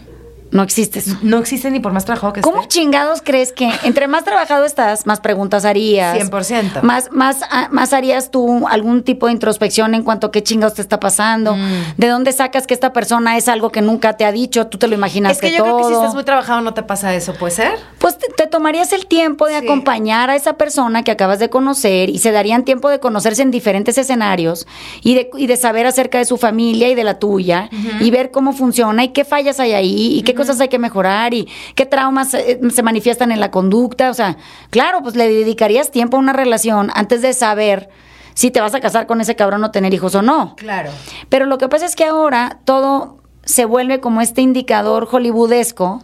No 0.54 0.62
existe 0.62 1.00
eso. 1.00 1.16
No 1.20 1.38
existe 1.38 1.68
ni 1.70 1.80
por 1.80 1.92
más 1.92 2.04
trabajo 2.04 2.32
que 2.32 2.40
¿Cómo 2.40 2.62
esté. 2.62 2.68
chingados 2.78 3.22
crees 3.22 3.52
que 3.52 3.70
entre 3.82 4.06
más 4.06 4.22
trabajado 4.24 4.64
estás, 4.64 5.04
más 5.04 5.18
preguntas 5.20 5.64
harías? 5.64 6.16
100%. 6.16 6.80
Más, 6.82 7.10
más, 7.10 7.40
ah, 7.50 7.68
más 7.72 7.92
harías 7.92 8.30
tú 8.30 8.66
algún 8.68 9.02
tipo 9.02 9.26
de 9.26 9.32
introspección 9.32 9.96
en 9.96 10.04
cuanto 10.04 10.28
a 10.28 10.30
qué 10.32 10.44
chingados 10.44 10.74
te 10.74 10.80
está 10.82 11.00
pasando. 11.00 11.56
Mm. 11.56 11.94
¿De 11.96 12.06
dónde 12.06 12.30
sacas 12.32 12.68
que 12.68 12.72
esta 12.74 12.92
persona 12.92 13.36
es 13.36 13.48
algo 13.48 13.70
que 13.70 13.82
nunca 13.82 14.16
te 14.16 14.24
ha 14.24 14.30
dicho? 14.30 14.68
Tú 14.68 14.78
te 14.78 14.86
lo 14.86 14.94
imaginas 14.94 15.32
Es 15.32 15.40
que 15.40 15.50
yo 15.50 15.64
todo. 15.64 15.64
creo 15.64 15.78
que 15.78 15.84
si 15.86 15.92
estás 15.94 16.14
muy 16.14 16.22
trabajado 16.22 16.60
no 16.60 16.72
te 16.72 16.84
pasa 16.84 17.12
eso, 17.16 17.34
¿puede 17.34 17.52
ser? 17.56 17.72
Pues 17.98 18.16
te, 18.16 18.28
te 18.28 18.46
tomarías 18.46 18.92
el 18.92 19.06
tiempo 19.06 19.46
de 19.48 19.58
Sí. 19.58 19.64
acompañar 19.66 20.30
a 20.30 20.36
esa 20.36 20.52
persona 20.52 21.02
que 21.02 21.10
acabas 21.10 21.40
de 21.40 21.50
conocer 21.50 22.10
y 22.10 22.18
se 22.18 22.30
darían 22.30 22.64
tiempo 22.64 22.90
de 22.90 23.00
conocerse 23.00 23.42
en 23.42 23.50
diferentes 23.50 23.98
escenarios 23.98 24.68
y 25.02 25.16
de, 25.16 25.30
y 25.36 25.48
de 25.48 25.56
saber 25.56 25.86
acerca 25.86 26.18
de 26.18 26.26
su 26.26 26.36
familia 26.36 26.88
y 26.88 26.94
de 26.94 27.02
la 27.02 27.18
tuya 27.18 27.68
y 28.00 28.10
ver 28.12 28.30
cómo 28.30 28.52
funciona 28.52 29.02
y 29.02 29.08
qué 29.08 29.24
fallas 29.24 29.58
hay 29.58 29.72
ahí 29.72 30.16
y 30.16 30.22
qué 30.22 30.32
cosas 30.34 30.43
hay 30.48 30.68
que 30.68 30.78
mejorar 30.78 31.35
y 31.35 31.48
qué 31.74 31.87
traumas 31.87 32.35
eh, 32.35 32.61
se 32.70 32.83
manifiestan 32.83 33.33
en 33.33 33.40
la 33.40 33.50
conducta. 33.50 34.11
O 34.11 34.14
sea, 34.14 34.37
claro, 34.70 35.02
pues 35.02 35.16
le 35.16 35.28
dedicarías 35.28 35.90
tiempo 35.90 36.16
a 36.16 36.20
una 36.20 36.33
relación 36.33 36.90
antes 36.94 37.22
de 37.22 37.33
saber 37.33 37.88
si 38.35 38.50
te 38.50 38.61
vas 38.61 38.74
a 38.74 38.80
casar 38.80 39.07
con 39.07 39.20
ese 39.20 39.37
cabrón 39.37 39.62
o 39.64 39.70
tener 39.70 39.94
hijos 39.94 40.14
o 40.14 40.22
no. 40.22 40.57
Claro. 40.57 40.90
Pero 41.28 41.46
lo 41.46 41.59
que 41.59 41.68
pasa 41.68 41.87
es 41.87 41.96
que 41.96 42.04
ahora 42.04 42.59
todo 42.64 43.18
se 43.44 43.64
vuelve 43.64 44.00
como 44.00 44.20
este 44.20 44.40
indicador 44.40 45.07
hollywoodesco 45.07 46.02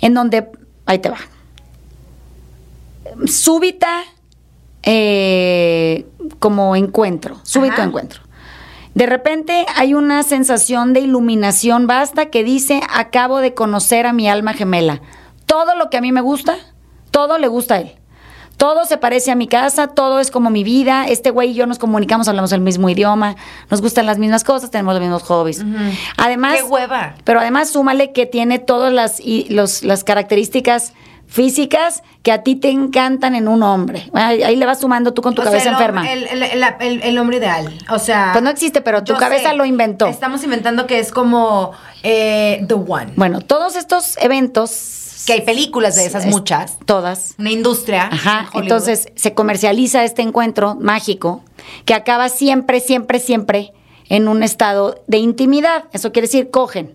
en 0.00 0.14
donde, 0.14 0.48
ahí 0.86 0.98
te 0.98 1.10
va, 1.10 1.18
súbita 3.26 4.04
eh, 4.82 6.06
como 6.38 6.76
encuentro, 6.76 7.40
súbito 7.42 7.74
Ajá. 7.74 7.84
encuentro. 7.84 8.21
De 8.94 9.06
repente 9.06 9.64
hay 9.76 9.94
una 9.94 10.22
sensación 10.22 10.92
de 10.92 11.00
iluminación 11.00 11.86
basta 11.86 12.26
que 12.26 12.44
dice, 12.44 12.80
acabo 12.92 13.38
de 13.38 13.54
conocer 13.54 14.06
a 14.06 14.12
mi 14.12 14.28
alma 14.28 14.52
gemela. 14.52 15.00
Todo 15.46 15.74
lo 15.76 15.88
que 15.90 15.96
a 15.96 16.00
mí 16.00 16.12
me 16.12 16.20
gusta, 16.20 16.56
todo 17.10 17.38
le 17.38 17.48
gusta 17.48 17.74
a 17.76 17.78
él. 17.80 17.92
Todo 18.58 18.84
se 18.84 18.96
parece 18.98 19.30
a 19.32 19.34
mi 19.34 19.48
casa, 19.48 19.88
todo 19.88 20.20
es 20.20 20.30
como 20.30 20.48
mi 20.50 20.62
vida. 20.62 21.06
Este 21.08 21.30
güey 21.30 21.50
y 21.50 21.54
yo 21.54 21.66
nos 21.66 21.78
comunicamos, 21.78 22.28
hablamos 22.28 22.52
el 22.52 22.60
mismo 22.60 22.88
idioma, 22.88 23.34
nos 23.70 23.80
gustan 23.80 24.06
las 24.06 24.18
mismas 24.18 24.44
cosas, 24.44 24.70
tenemos 24.70 24.94
los 24.94 25.00
mismos 25.00 25.22
hobbies. 25.24 25.64
Además, 26.16 26.56
Qué 26.58 26.62
hueva. 26.62 27.14
pero 27.24 27.40
además 27.40 27.70
súmale 27.70 28.12
que 28.12 28.26
tiene 28.26 28.58
todas 28.60 28.92
las, 28.92 29.18
y 29.18 29.46
los- 29.48 29.82
las 29.82 30.04
características 30.04 30.92
físicas 31.32 32.02
que 32.22 32.30
a 32.30 32.42
ti 32.42 32.56
te 32.56 32.68
encantan 32.68 33.34
en 33.34 33.48
un 33.48 33.62
hombre. 33.62 34.10
Ahí, 34.12 34.42
ahí 34.42 34.54
le 34.54 34.66
vas 34.66 34.80
sumando 34.80 35.14
tú 35.14 35.22
con 35.22 35.34
tu 35.34 35.40
O 35.40 35.44
sea, 35.44 35.50
cabeza 35.52 35.68
el 35.70 35.74
enferma. 35.74 36.12
El, 36.12 36.24
el- 36.24 36.42
el- 36.42 36.64
el- 36.80 37.02
el 37.02 37.18
hombre 37.18 37.38
ideal. 37.38 37.72
O 37.88 37.98
sea. 37.98 38.30
Pues 38.32 38.44
no 38.44 38.50
existe, 38.50 38.82
pero 38.82 39.02
tu 39.02 39.14
cabeza 39.16 39.50
sé. 39.50 39.56
lo 39.56 39.64
inventó. 39.64 40.06
Estamos 40.06 40.44
inventando 40.44 40.86
que 40.86 40.98
es 40.98 41.10
como 41.10 41.72
eh, 42.02 42.62
The 42.68 42.74
One. 42.74 43.12
Bueno, 43.16 43.40
todos 43.40 43.76
estos 43.76 44.18
eventos... 44.18 44.98
Que 45.26 45.34
hay 45.34 45.40
películas 45.42 45.94
de 45.96 46.04
esas 46.04 46.26
es- 46.26 46.30
muchas. 46.30 46.78
Todas. 46.84 47.34
Una 47.38 47.50
industria. 47.50 48.10
Ajá, 48.12 48.48
en 48.52 48.62
entonces 48.64 49.06
se 49.14 49.32
comercializa 49.34 50.04
este 50.04 50.20
encuentro 50.20 50.74
mágico 50.74 51.42
que 51.86 51.94
acaba 51.94 52.28
siempre, 52.28 52.80
siempre, 52.80 53.20
siempre 53.20 53.72
en 54.08 54.28
un 54.28 54.42
estado 54.42 55.02
de 55.06 55.16
intimidad. 55.18 55.84
Eso 55.92 56.12
quiere 56.12 56.26
decir, 56.26 56.50
cogen. 56.50 56.94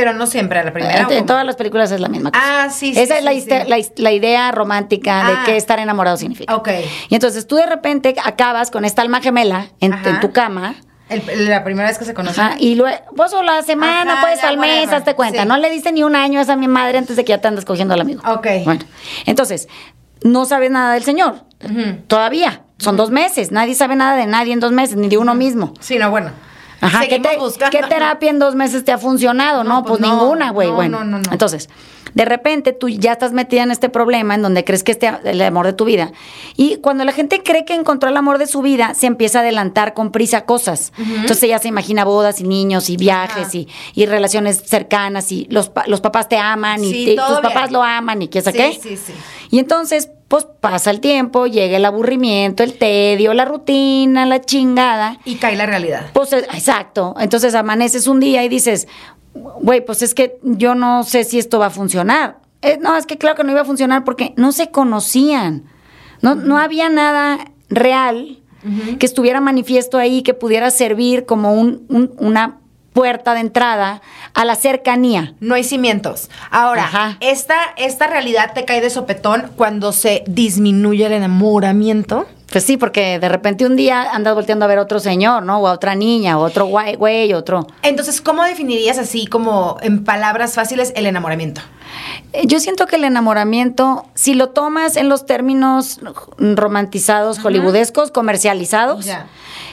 Pero 0.00 0.14
no 0.14 0.26
siempre 0.26 0.58
a 0.58 0.64
la 0.64 0.72
primera. 0.72 0.94
En, 0.98 1.04
¿o 1.06 1.10
en 1.10 1.14
cómo? 1.18 1.26
todas 1.26 1.44
las 1.44 1.56
películas 1.56 1.92
es 1.92 2.00
la 2.00 2.08
misma 2.08 2.32
cosa. 2.32 2.64
Ah, 2.64 2.70
sí, 2.70 2.94
sí, 2.94 3.00
Esa 3.00 3.18
es 3.18 3.24
la, 3.24 3.32
sí, 3.32 3.44
iste- 3.46 3.64
sí. 3.84 4.02
la 4.02 4.12
idea 4.12 4.50
romántica 4.50 5.26
Ah. 5.26 5.30
de 5.30 5.36
qué 5.44 5.56
estar 5.58 5.78
enamorado 5.78 6.16
significa. 6.16 6.56
Ok. 6.56 6.68
Y 7.10 7.14
entonces 7.14 7.46
tú 7.46 7.56
de 7.56 7.66
repente 7.66 8.14
acabas 8.24 8.70
con 8.70 8.84
esta 8.86 9.02
alma 9.02 9.20
gemela 9.20 9.66
en, 9.80 9.92
en 9.92 10.20
tu 10.20 10.32
cama. 10.32 10.76
El- 11.10 11.48
la 11.48 11.64
primera 11.64 11.88
vez 11.88 11.98
que 11.98 12.04
se 12.04 12.14
conocen. 12.14 12.42
Ajá, 12.44 12.56
y 12.58 12.76
luego, 12.76 12.96
pues 13.16 13.32
o 13.34 13.42
la 13.42 13.62
semana, 13.62 14.12
Ajá, 14.14 14.20
pues 14.22 14.42
al 14.44 14.56
mes, 14.58 14.90
hazte 14.92 15.14
cuenta. 15.14 15.44
No 15.44 15.56
le 15.58 15.68
diste 15.70 15.90
ni 15.92 16.02
un 16.04 16.14
año 16.16 16.38
a 16.38 16.42
esa 16.42 16.56
mi 16.56 16.68
madre 16.68 16.98
antes 16.98 17.16
de 17.16 17.24
que 17.24 17.30
ya 17.30 17.38
te 17.38 17.48
andas 17.48 17.64
cogiendo 17.64 17.94
al 17.94 18.00
amigo. 18.00 18.22
Ok. 18.26 18.46
Bueno, 18.64 18.84
entonces, 19.26 19.68
no 20.22 20.44
sabes 20.44 20.70
nada 20.70 20.94
del 20.94 21.02
señor. 21.02 21.44
Todavía. 22.06 22.62
Son 22.78 22.96
dos 22.96 23.10
meses. 23.10 23.50
Nadie 23.52 23.74
sabe 23.74 23.96
nada 23.96 24.16
de 24.16 24.26
nadie 24.26 24.52
en 24.54 24.60
dos 24.60 24.72
meses, 24.72 24.96
ni 24.96 25.08
de 25.08 25.18
uno 25.18 25.34
mismo. 25.34 25.74
Sí, 25.80 25.98
no, 25.98 26.10
bueno. 26.10 26.30
Ajá, 26.80 27.00
¿qué, 27.06 27.20
te- 27.20 27.38
qué 27.70 27.82
terapia 27.82 28.30
en 28.30 28.38
dos 28.38 28.54
meses 28.54 28.84
te 28.84 28.92
ha 28.92 28.98
funcionado? 28.98 29.64
No, 29.64 29.70
No, 29.74 29.82
pues, 29.84 29.98
pues 29.98 30.00
no, 30.10 30.16
ninguna, 30.20 30.50
güey. 30.50 30.68
no, 30.68 30.74
bueno, 30.74 31.04
no, 31.04 31.18
no, 31.18 31.32
entonces, 31.32 31.68
de 32.14 32.24
repente 32.24 32.72
tú 32.72 32.88
ya 32.88 33.12
estás 33.12 33.32
metida 33.32 33.62
en 33.62 33.70
este 33.70 33.88
problema 33.88 34.34
en 34.34 34.42
donde 34.42 34.64
crees 34.64 34.82
que 34.82 34.92
es 34.92 34.98
el 35.24 35.42
amor 35.42 35.66
de 35.66 35.74
tu 35.74 35.84
vida. 35.84 36.10
Y 36.56 36.76
cuando 36.78 37.04
la 37.04 37.12
gente 37.12 37.42
cree 37.42 37.64
que 37.64 37.74
encontró 37.74 38.08
el 38.08 38.16
amor 38.16 38.38
de 38.38 38.46
su 38.46 38.62
vida, 38.62 38.94
se 38.94 39.06
empieza 39.06 39.38
a 39.38 39.42
adelantar 39.42 39.94
con 39.94 40.10
prisa 40.10 40.44
cosas. 40.46 40.92
Entonces 40.98 41.48
ya 41.48 41.58
se 41.58 41.68
imagina 41.68 42.04
bodas 42.04 42.40
y 42.40 42.44
niños 42.44 42.90
y 42.90 42.96
viajes 42.96 43.54
y, 43.54 43.68
y 43.94 44.06
relaciones 44.06 44.62
cercanas 44.66 45.30
y 45.30 45.46
los, 45.50 45.70
los 45.86 46.00
papás 46.00 46.28
te 46.28 46.38
aman 46.38 46.82
y 46.82 47.04
te- 47.04 47.16
tus 47.16 47.40
papás 47.40 47.70
lo 47.70 47.82
aman 47.82 48.22
y 48.22 48.28
qué 48.28 48.40
sé 48.42 48.50
Sí, 48.52 48.58
qué. 48.58 48.78
sí, 48.82 48.96
sí. 48.96 49.12
Y 49.50 49.58
entonces, 49.60 50.10
pues 50.30 50.46
pasa 50.60 50.92
el 50.92 51.00
tiempo, 51.00 51.48
llega 51.48 51.76
el 51.76 51.84
aburrimiento, 51.84 52.62
el 52.62 52.78
tedio, 52.78 53.34
la 53.34 53.44
rutina, 53.44 54.26
la 54.26 54.40
chingada. 54.40 55.18
Y 55.24 55.34
cae 55.34 55.56
la 55.56 55.66
realidad. 55.66 56.06
Pues 56.12 56.32
eh, 56.32 56.46
exacto. 56.54 57.16
Entonces 57.18 57.52
amaneces 57.56 58.06
un 58.06 58.20
día 58.20 58.44
y 58.44 58.48
dices, 58.48 58.86
güey, 59.34 59.84
pues 59.84 60.02
es 60.02 60.14
que 60.14 60.38
yo 60.44 60.76
no 60.76 61.02
sé 61.02 61.24
si 61.24 61.40
esto 61.40 61.58
va 61.58 61.66
a 61.66 61.70
funcionar. 61.70 62.38
Eh, 62.62 62.78
no, 62.80 62.96
es 62.96 63.06
que 63.06 63.18
claro 63.18 63.34
que 63.36 63.42
no 63.42 63.50
iba 63.50 63.62
a 63.62 63.64
funcionar 63.64 64.04
porque 64.04 64.32
no 64.36 64.52
se 64.52 64.70
conocían. 64.70 65.64
No, 66.22 66.36
no 66.36 66.58
había 66.58 66.88
nada 66.90 67.38
real 67.68 68.38
que 69.00 69.06
estuviera 69.06 69.40
manifiesto 69.40 69.98
ahí, 69.98 70.22
que 70.22 70.34
pudiera 70.34 70.70
servir 70.70 71.26
como 71.26 71.54
un- 71.54 71.86
un- 71.88 72.12
una 72.18 72.59
puerta 72.92 73.34
de 73.34 73.40
entrada 73.40 74.02
a 74.34 74.44
la 74.44 74.54
cercanía. 74.56 75.34
No 75.40 75.54
hay 75.54 75.64
cimientos. 75.64 76.28
Ahora, 76.50 76.84
Ajá. 76.84 77.16
esta, 77.20 77.56
esta 77.76 78.06
realidad 78.06 78.52
te 78.54 78.64
cae 78.64 78.80
de 78.80 78.90
sopetón 78.90 79.50
cuando 79.56 79.92
se 79.92 80.24
disminuye 80.26 81.06
el 81.06 81.12
enamoramiento. 81.12 82.26
Pues 82.50 82.64
sí, 82.64 82.76
porque 82.76 83.20
de 83.20 83.28
repente 83.28 83.64
un 83.64 83.76
día 83.76 84.02
andas 84.12 84.34
volteando 84.34 84.64
a 84.64 84.68
ver 84.68 84.78
a 84.78 84.82
otro 84.82 84.98
señor, 84.98 85.44
¿no? 85.44 85.58
O 85.60 85.68
a 85.68 85.72
otra 85.72 85.94
niña, 85.94 86.36
o 86.36 86.42
otro 86.42 86.66
güey, 86.66 86.96
güey, 86.96 87.32
otro. 87.32 87.68
Entonces, 87.82 88.20
¿cómo 88.20 88.42
definirías 88.42 88.98
así 88.98 89.26
como 89.28 89.76
en 89.82 90.02
palabras 90.02 90.54
fáciles 90.56 90.92
el 90.96 91.06
enamoramiento? 91.06 91.60
Eh, 92.32 92.42
Yo 92.46 92.58
siento 92.58 92.86
que 92.88 92.96
el 92.96 93.04
enamoramiento, 93.04 94.04
si 94.14 94.34
lo 94.34 94.48
tomas 94.48 94.96
en 94.96 95.08
los 95.08 95.26
términos 95.26 96.00
romantizados, 96.38 97.38
hollywoodescos, 97.38 98.10
comercializados, 98.10 99.04
Ya. 99.06 99.26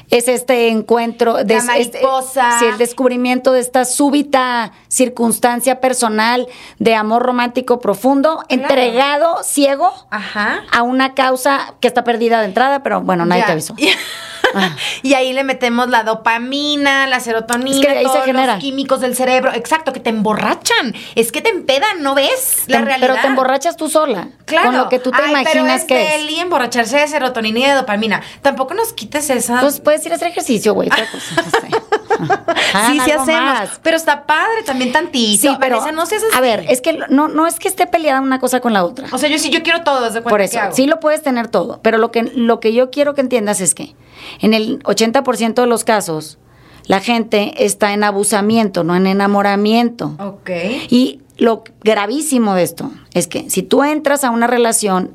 Es 0.10 0.28
este 0.28 0.70
encuentro, 0.70 1.44
de, 1.44 1.56
este- 1.78 2.00
sí, 2.00 2.66
el 2.66 2.78
descubrimiento 2.78 3.52
de 3.52 3.60
esta 3.60 3.84
súbita 3.86 4.72
circunstancia 4.88 5.82
personal 5.82 6.48
de 6.80 6.96
amor 6.96 7.24
romántico 7.24 7.80
profundo, 7.80 8.44
entregado, 8.50 9.44
ciego, 9.44 9.92
Ajá. 10.10 10.62
a 10.72 10.82
una 10.84 11.14
causa 11.14 11.74
que 11.82 11.88
está 11.88 12.04
perdida 12.04 12.40
de 12.40 12.46
entrada, 12.48 12.84
pero 12.84 13.02
bueno, 13.02 13.26
nadie 13.26 13.42
Ya. 13.42 13.46
te 13.48 13.52
avisó. 13.54 13.76
y 15.04 15.14
ahí 15.14 15.34
le 15.34 15.44
metemos 15.44 15.90
la 15.90 16.04
dopamina, 16.04 17.06
la 17.08 17.20
serotonina, 17.20 17.76
Es 17.76 17.86
que 17.86 17.92
de 17.92 17.98
ahí 18.00 18.06
se 18.06 18.12
todos 18.12 18.26
genera. 18.26 18.54
los 18.54 18.62
químicos 18.64 19.02
del 19.02 19.16
cerebro. 19.16 19.52
Exacto, 19.54 19.94
que 19.94 20.00
te 20.00 20.10
emborrachan. 20.10 20.96
Es 21.16 21.32
que 21.32 21.42
te 21.42 21.50
empedan, 21.50 22.02
¿no 22.02 22.16
ves? 22.16 22.64
La 22.68 22.80
Te- 22.80 22.86
realidad. 22.86 23.08
Pero 23.10 23.22
te 23.22 23.28
emborrachas 23.28 23.76
tú 23.78 23.90
sola, 23.90 24.30
Claro. 24.46 24.68
con 24.68 24.78
lo 24.78 24.90
que 24.90 25.00
tú 25.00 25.12
te 25.12 25.18
Ay, 25.22 25.34
pero 25.44 25.60
imaginas 25.62 25.82
es 25.82 25.88
que 25.88 26.02
es. 26.16 26.22
deli 26.22 26.40
emborracharse 26.40 26.98
de 26.98 27.08
serotonina 27.08 27.60
y 27.60 27.64
de 27.66 27.74
dopamina. 27.74 28.22
Tampoco 28.42 28.74
nos 28.74 28.94
quites 28.94 29.30
esa. 29.30 29.60
Pues 29.60 29.80
puedes 29.98 30.06
ir 30.06 30.12
a 30.12 30.16
hacer 30.16 30.28
ejercicio, 30.30 30.74
güey. 30.74 30.90
otra 30.90 31.10
cosa, 31.10 31.36
no 31.42 31.50
sé. 31.50 32.38
Hagan 32.74 32.94
sí, 32.94 33.00
sí 33.06 33.12
hacemos. 33.12 33.42
más. 33.42 33.80
Pero 33.84 33.98
está 33.98 34.26
padre 34.26 34.64
también 34.66 34.92
tantito. 34.92 35.50
Sí, 35.50 35.56
pero 35.60 35.78
Vanessa, 35.78 35.96
no 35.96 36.06
seas 36.06 36.24
a 36.24 36.28
así. 36.28 36.42
ver, 36.42 36.66
es 36.70 36.82
que 36.82 36.98
no, 37.10 37.28
no 37.28 37.48
es 37.48 37.60
que 37.60 37.68
esté 37.68 37.88
peleada 37.88 38.22
una 38.22 38.40
cosa 38.40 38.60
con 38.60 38.74
la 38.74 38.84
otra. 38.84 39.08
O 39.12 39.18
sea, 39.18 39.30
yo 39.30 39.38
sí, 39.38 39.50
yo 39.50 39.64
quiero 39.64 39.84
todo, 39.84 40.06
desde 40.06 40.22
Por 40.22 40.42
eso, 40.42 40.60
sí 40.72 40.88
lo 40.88 41.00
puedes 41.00 41.22
tener 41.22 41.48
todo, 41.48 41.80
pero 41.82 41.98
lo 41.98 42.12
que, 42.12 42.24
lo 42.24 42.60
que 42.60 42.74
yo 42.74 42.90
quiero 42.90 43.14
que 43.14 43.22
entiendas 43.22 43.62
es 43.62 43.76
que 43.76 43.96
en 44.40 44.54
el 44.54 44.80
80% 44.84 45.54
de 45.54 45.68
los 45.68 45.84
casos 45.84 46.38
la 46.86 47.02
gente 47.02 47.66
está 47.66 47.94
en 47.94 48.04
abusamiento, 48.04 48.84
no 48.84 48.96
en 48.96 49.08
enamoramiento. 49.08 50.16
Ok. 50.20 50.50
Y 50.90 51.22
lo 51.38 51.64
gravísimo 51.84 52.56
de 52.56 52.64
esto 52.64 52.92
es 53.14 53.28
que 53.28 53.50
si 53.50 53.62
tú 53.62 53.84
entras 53.84 54.24
a 54.24 54.32
una 54.32 54.48
relación, 54.48 55.12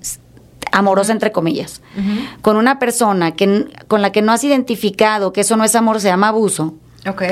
amorosa 0.72 1.12
entre 1.12 1.30
comillas, 1.32 1.80
con 2.40 2.56
una 2.56 2.78
persona 2.78 3.32
que, 3.32 3.66
con 3.88 4.02
la 4.02 4.10
que 4.10 4.22
no 4.22 4.32
has 4.32 4.42
identificado 4.42 5.32
que 5.32 5.42
eso 5.42 5.56
no 5.56 5.64
es 5.64 5.74
amor, 5.74 6.00
se 6.00 6.08
llama 6.08 6.28
abuso, 6.28 6.74
Ok. 7.08 7.22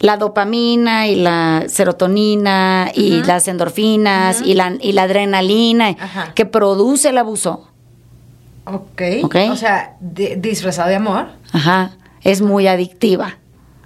la 0.00 0.16
dopamina 0.16 1.06
y 1.08 1.16
la 1.16 1.64
serotonina 1.68 2.90
y 2.94 3.22
las 3.24 3.48
endorfinas 3.48 4.42
y, 4.44 4.54
la, 4.54 4.74
y 4.80 4.92
la 4.92 5.02
adrenalina 5.04 5.96
Ajá. 5.98 6.32
que 6.34 6.44
produce 6.46 7.08
el 7.08 7.18
abuso, 7.18 7.68
Ok. 8.66 9.02
Ok. 9.24 9.36
O 9.50 9.56
sea, 9.56 9.96
di- 10.00 10.36
disfrazado 10.36 10.88
de 10.88 10.96
amor. 10.96 11.26
ajá, 11.52 11.92
es 12.22 12.40
muy 12.40 12.66
adictiva. 12.66 13.36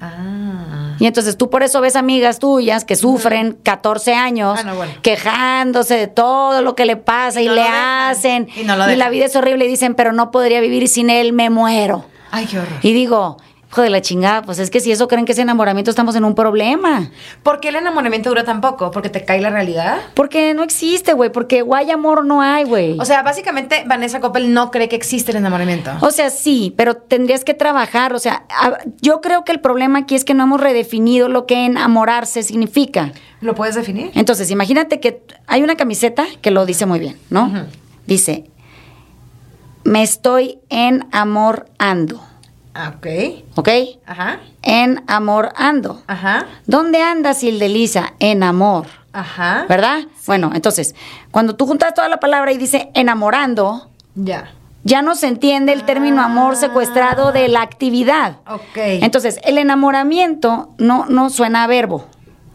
Ah. 0.00 0.94
Y 0.98 1.06
entonces 1.06 1.36
tú 1.36 1.50
por 1.50 1.62
eso 1.62 1.80
ves 1.80 1.96
amigas 1.96 2.38
tuyas 2.38 2.84
que 2.84 2.96
sufren 2.96 3.58
14 3.62 4.14
años 4.14 4.58
Ah, 4.60 4.64
no, 4.64 4.74
bueno. 4.76 4.92
quejándose 5.02 5.94
de 5.96 6.06
todo 6.06 6.62
lo 6.62 6.74
que 6.74 6.84
le 6.86 6.96
pasa 6.96 7.40
y, 7.40 7.46
no 7.46 7.54
le 7.54 7.62
hacen. 7.62 8.48
Y 8.56 8.64
no 8.64 8.76
lo 8.76 8.86
la 8.86 9.10
vida 9.10 9.26
es 9.26 9.36
horrible 9.36 9.66
y 9.66 9.68
dicen, 9.68 9.94
pero 9.94 10.12
no 10.12 10.30
podría 10.30 10.60
vivir 10.60 10.88
sin 10.88 11.10
él, 11.10 11.32
me 11.32 11.50
muero. 11.50 12.04
Ay, 12.30 12.46
qué 12.46 12.58
horror. 12.58 12.78
Y 12.82 12.92
digo, 12.92 13.38
hijo 13.70 13.82
de 13.82 13.90
la 13.90 14.00
chingada, 14.00 14.42
pues 14.42 14.58
es 14.58 14.70
que 14.70 14.80
si 14.80 14.90
eso 14.92 15.08
creen 15.08 15.26
que 15.26 15.32
es 15.32 15.38
enamoramiento, 15.38 15.90
estamos 15.90 16.16
en 16.16 16.24
un 16.24 16.34
problema. 16.34 17.10
¿Por 17.42 17.60
qué 17.60 17.68
el 17.68 17.76
enamoramiento 17.76 18.30
dura 18.30 18.42
tan 18.44 18.60
poco? 18.62 18.90
¿Porque 18.90 19.10
te 19.10 19.24
cae 19.26 19.40
la 19.42 19.50
realidad? 19.50 19.98
Porque 20.14 20.54
no 20.54 20.62
existe, 20.62 21.12
güey, 21.12 21.30
porque 21.30 21.60
guay 21.60 21.90
amor 21.90 22.24
no 22.24 22.40
hay, 22.40 22.64
güey. 22.64 22.98
O 22.98 23.04
sea, 23.04 23.22
básicamente 23.22 23.84
Vanessa 23.86 24.20
Coppel 24.20 24.54
no 24.54 24.70
cree 24.70 24.88
que 24.88 24.96
existe 24.96 25.32
el 25.32 25.36
enamoramiento. 25.36 25.90
O 26.00 26.10
sea, 26.10 26.30
sí, 26.30 26.72
pero 26.76 26.96
tendrías 26.96 27.44
que 27.44 27.52
trabajar. 27.52 28.14
O 28.14 28.18
sea, 28.18 28.44
a- 28.48 28.78
yo 29.02 29.20
creo 29.20 29.44
que 29.44 29.52
el 29.52 29.60
problema 29.60 29.98
aquí 29.98 30.14
es 30.14 30.24
que 30.24 30.32
no 30.32 30.44
hemos 30.44 30.60
redefinido 30.60 31.28
lo 31.28 31.44
que 31.44 31.66
enamorarse 31.66 32.42
significa. 32.42 33.12
¿Lo 33.42 33.54
puedes 33.54 33.74
definir? 33.74 34.10
Entonces, 34.14 34.50
imagínate 34.50 34.98
que 34.98 35.22
hay 35.46 35.62
una 35.62 35.76
camiseta 35.76 36.24
que 36.40 36.50
lo 36.50 36.64
dice 36.64 36.86
muy 36.86 36.98
bien, 37.00 37.18
¿no? 37.28 37.52
Dice, 38.06 38.44
me 39.84 40.02
estoy 40.02 40.58
enamorando, 40.70 42.22
ok. 42.96 43.06
¿ok? 43.56 43.68
Ajá. 44.06 44.38
Enamorando. 44.62 46.02
Ajá. 46.06 46.46
¿Dónde 46.66 47.02
andas, 47.02 47.42
Ildelisa? 47.42 48.14
En 48.20 48.42
amor, 48.42 48.86
Ajá. 49.12 49.66
¿verdad? 49.68 50.00
Bueno, 50.26 50.50
entonces, 50.54 50.94
cuando 51.30 51.56
tú 51.56 51.66
juntas 51.66 51.94
toda 51.94 52.08
la 52.08 52.20
palabra 52.20 52.52
y 52.52 52.58
dice 52.58 52.90
enamorando, 52.94 53.90
Ya. 54.14 54.50
ya 54.84 55.02
no 55.02 55.14
se 55.14 55.26
entiende 55.28 55.72
el 55.72 55.84
término 55.84 56.22
amor 56.22 56.56
secuestrado 56.56 57.32
de 57.32 57.48
la 57.48 57.62
actividad. 57.62 58.36
Ok. 58.48 58.76
Entonces, 58.76 59.38
el 59.44 59.58
enamoramiento 59.58 60.70
no, 60.78 61.06
no 61.06 61.30
suena 61.30 61.64
a 61.64 61.66
verbo. 61.66 62.06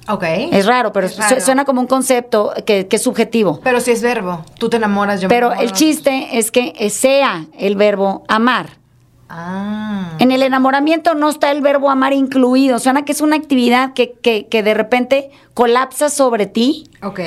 ok. 0.08 0.24
Es 0.52 0.66
raro, 0.66 0.92
pero 0.94 1.08
Es 1.08 1.14
su- 1.16 1.22
raro. 1.22 1.42
suena 1.42 1.66
como 1.66 1.82
un 1.82 1.88
concepto 1.88 2.54
que, 2.66 2.88
que 2.88 2.96
es 2.98 3.02
subjetivo. 3.04 3.60
Pero 3.64 3.80
si 3.80 3.92
es 3.92 4.02
verbo. 4.02 4.44
Tú 4.60 4.70
te 4.70 4.78
enamoras, 4.78 5.22
yo 5.22 5.28
me 5.28 5.34
Pero 5.36 5.54
el 5.54 5.72
chiste 5.72 6.38
es 6.38 6.52
que 6.52 6.90
sea 6.90 7.46
el 7.58 7.76
verbo 7.76 8.24
amar. 8.28 8.82
Ah. 9.30 10.16
En 10.20 10.32
el 10.32 10.44
enamoramiento 10.44 11.14
no 11.16 11.30
está 11.30 11.52
el 11.52 11.62
verbo 11.62 11.90
amar 11.90 12.14
incluido. 12.14 12.78
Suena 12.80 13.04
que 13.06 13.12
es 13.14 13.22
una 13.22 13.36
actividad 13.36 13.94
que, 13.94 14.12
que, 14.22 14.48
que 14.48 14.62
de 14.64 14.74
repente 14.74 15.32
colapsa 15.54 16.10
sobre 16.10 16.46
ti 16.46 16.90
Ok. 17.02 17.20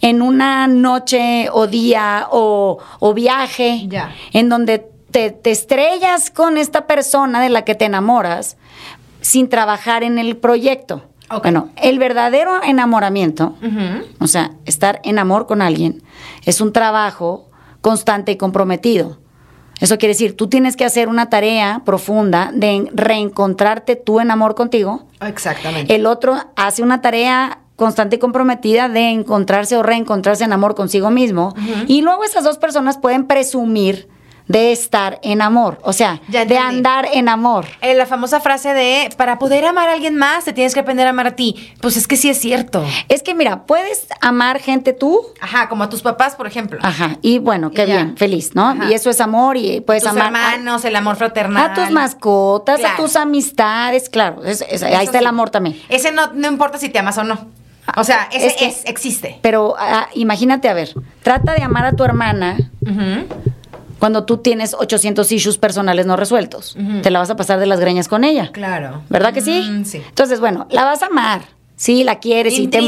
en 0.00 0.20
una 0.22 0.66
noche 0.66 1.48
o 1.52 1.66
día 1.66 2.26
o, 2.30 2.78
o 3.00 3.14
viaje, 3.14 3.86
Ya. 3.88 4.14
en 4.32 4.48
donde 4.48 4.86
te, 5.10 5.30
te 5.30 5.50
estrellas 5.52 6.30
con 6.30 6.58
esta 6.58 6.86
persona 6.86 7.40
de 7.40 7.48
la 7.48 7.62
que 7.62 7.74
te 7.74 7.84
enamoras 7.86 8.56
sin 9.20 9.48
trabajar 9.48 10.02
en 10.02 10.18
el 10.18 10.36
proyecto. 10.36 11.02
Bueno, 11.42 11.70
el 11.76 11.98
verdadero 11.98 12.62
enamoramiento, 12.62 13.54
o 14.20 14.26
sea, 14.28 14.52
estar 14.66 15.00
en 15.04 15.18
amor 15.18 15.46
con 15.46 15.62
alguien, 15.62 16.02
es 16.44 16.60
un 16.60 16.72
trabajo 16.72 17.46
constante 17.80 18.32
y 18.32 18.36
comprometido. 18.36 19.18
Eso 19.80 19.98
quiere 19.98 20.14
decir, 20.14 20.36
tú 20.36 20.48
tienes 20.48 20.76
que 20.76 20.84
hacer 20.84 21.08
una 21.08 21.30
tarea 21.30 21.82
profunda 21.84 22.50
de 22.54 22.88
reencontrarte 22.94 23.96
tú 23.96 24.20
en 24.20 24.30
amor 24.30 24.54
contigo. 24.54 25.06
Exactamente. 25.20 25.94
El 25.94 26.06
otro 26.06 26.36
hace 26.56 26.82
una 26.82 27.00
tarea 27.00 27.58
constante 27.76 28.16
y 28.16 28.18
comprometida 28.18 28.88
de 28.88 29.10
encontrarse 29.10 29.76
o 29.76 29.82
reencontrarse 29.82 30.44
en 30.44 30.52
amor 30.52 30.74
consigo 30.74 31.10
mismo. 31.10 31.54
Y 31.88 32.02
luego 32.02 32.24
esas 32.24 32.44
dos 32.44 32.58
personas 32.58 32.98
pueden 32.98 33.26
presumir 33.26 34.08
de 34.46 34.72
estar 34.72 35.18
en 35.22 35.40
amor, 35.40 35.78
o 35.82 35.92
sea, 35.94 36.20
Ya 36.28 36.44
de 36.44 36.58
andar 36.58 37.08
en 37.12 37.30
amor. 37.30 37.64
Eh, 37.80 37.94
la 37.94 38.04
famosa 38.04 38.40
frase 38.40 38.74
de 38.74 39.08
para 39.16 39.38
poder 39.38 39.64
amar 39.64 39.88
a 39.88 39.92
alguien 39.94 40.16
más 40.16 40.44
te 40.44 40.52
tienes 40.52 40.74
que 40.74 40.80
aprender 40.80 41.06
a 41.06 41.10
amar 41.10 41.26
a 41.28 41.30
ti. 41.36 41.72
Pues 41.80 41.96
es 41.96 42.06
que 42.06 42.16
sí 42.16 42.28
es 42.28 42.38
cierto. 42.40 42.84
Es 43.08 43.22
que 43.22 43.34
mira, 43.34 43.64
puedes 43.64 44.06
amar 44.20 44.58
gente 44.60 44.92
tú, 44.92 45.20
Ajá, 45.40 45.68
como 45.70 45.84
a 45.84 45.88
tus 45.88 46.02
papás, 46.02 46.34
por 46.36 46.46
ejemplo. 46.46 46.78
ajá, 46.82 47.16
y 47.22 47.38
bueno, 47.38 47.70
qué 47.70 47.84
Y 47.84 47.86
bien, 47.86 48.16
feliz, 48.18 48.54
¿no? 48.54 48.68
Ajá. 48.70 48.90
Y 48.90 48.92
eso 48.94 49.08
es 49.08 49.20
amor 49.22 49.56
y 49.56 49.80
puedes 49.80 50.02
tus 50.02 50.12
amar 50.12 50.24
a- 50.24 50.26
hermanos, 50.54 50.84
el 50.84 50.94
amor 50.96 51.16
fraternal. 51.16 51.70
a, 51.70 51.74
tus 51.74 51.90
mascotas, 51.90 52.80
a 52.84 52.96
tus 52.96 53.16
amistades, 53.16 54.10
claro, 54.10 54.44
es- 54.44 54.62
es- 54.68 54.82
ahí 54.82 54.92
Eso 54.92 55.02
está 55.04 55.18
el 55.20 55.26
amor 55.26 55.48
también. 55.50 55.80
Ese 55.88 56.12
no, 56.12 56.32
no 56.34 56.48
importa 56.48 56.76
si 56.78 56.90
te 56.90 56.98
amas 56.98 57.16
o 57.18 57.24
no. 57.24 57.48
O 57.96 58.04
sea, 58.04 58.28
ese 58.32 58.46
Es 58.48 58.52
es, 58.60 58.82
que- 58.84 58.90
existe. 58.90 59.38
Pero 59.42 59.74
ah, 59.78 60.08
imagínate, 60.14 60.68
a 60.68 60.74
ver, 60.74 60.94
trata 61.22 61.54
de 61.54 61.62
amar 61.62 61.84
a 61.86 61.92
tu 61.92 62.02
hermana 62.04 62.56
Ujú. 62.82 63.26
Cuando 64.04 64.24
tú 64.24 64.36
tienes 64.36 64.74
800 64.74 65.32
issues 65.32 65.56
personales 65.56 66.04
no 66.04 66.14
resueltos. 66.14 66.76
Te 67.02 67.10
la 67.10 67.20
vas 67.20 67.30
a 67.30 67.36
pasar 67.36 67.58
de 67.58 67.64
las 67.64 67.80
greñas 67.80 68.06
con 68.06 68.22
ella. 68.22 68.50
Claro. 68.52 69.00
¿Verdad 69.08 69.32
que 69.32 69.40
sí? 69.40 69.66
Mm, 69.66 69.86
sí. 69.86 70.02
Entonces, 70.06 70.40
bueno, 70.40 70.66
la 70.68 70.84
vas 70.84 71.02
a 71.02 71.06
amar. 71.06 71.53
Sí, 71.76 72.04
la 72.04 72.20
quieres 72.20 72.56
y 72.56 72.68
te, 72.68 72.80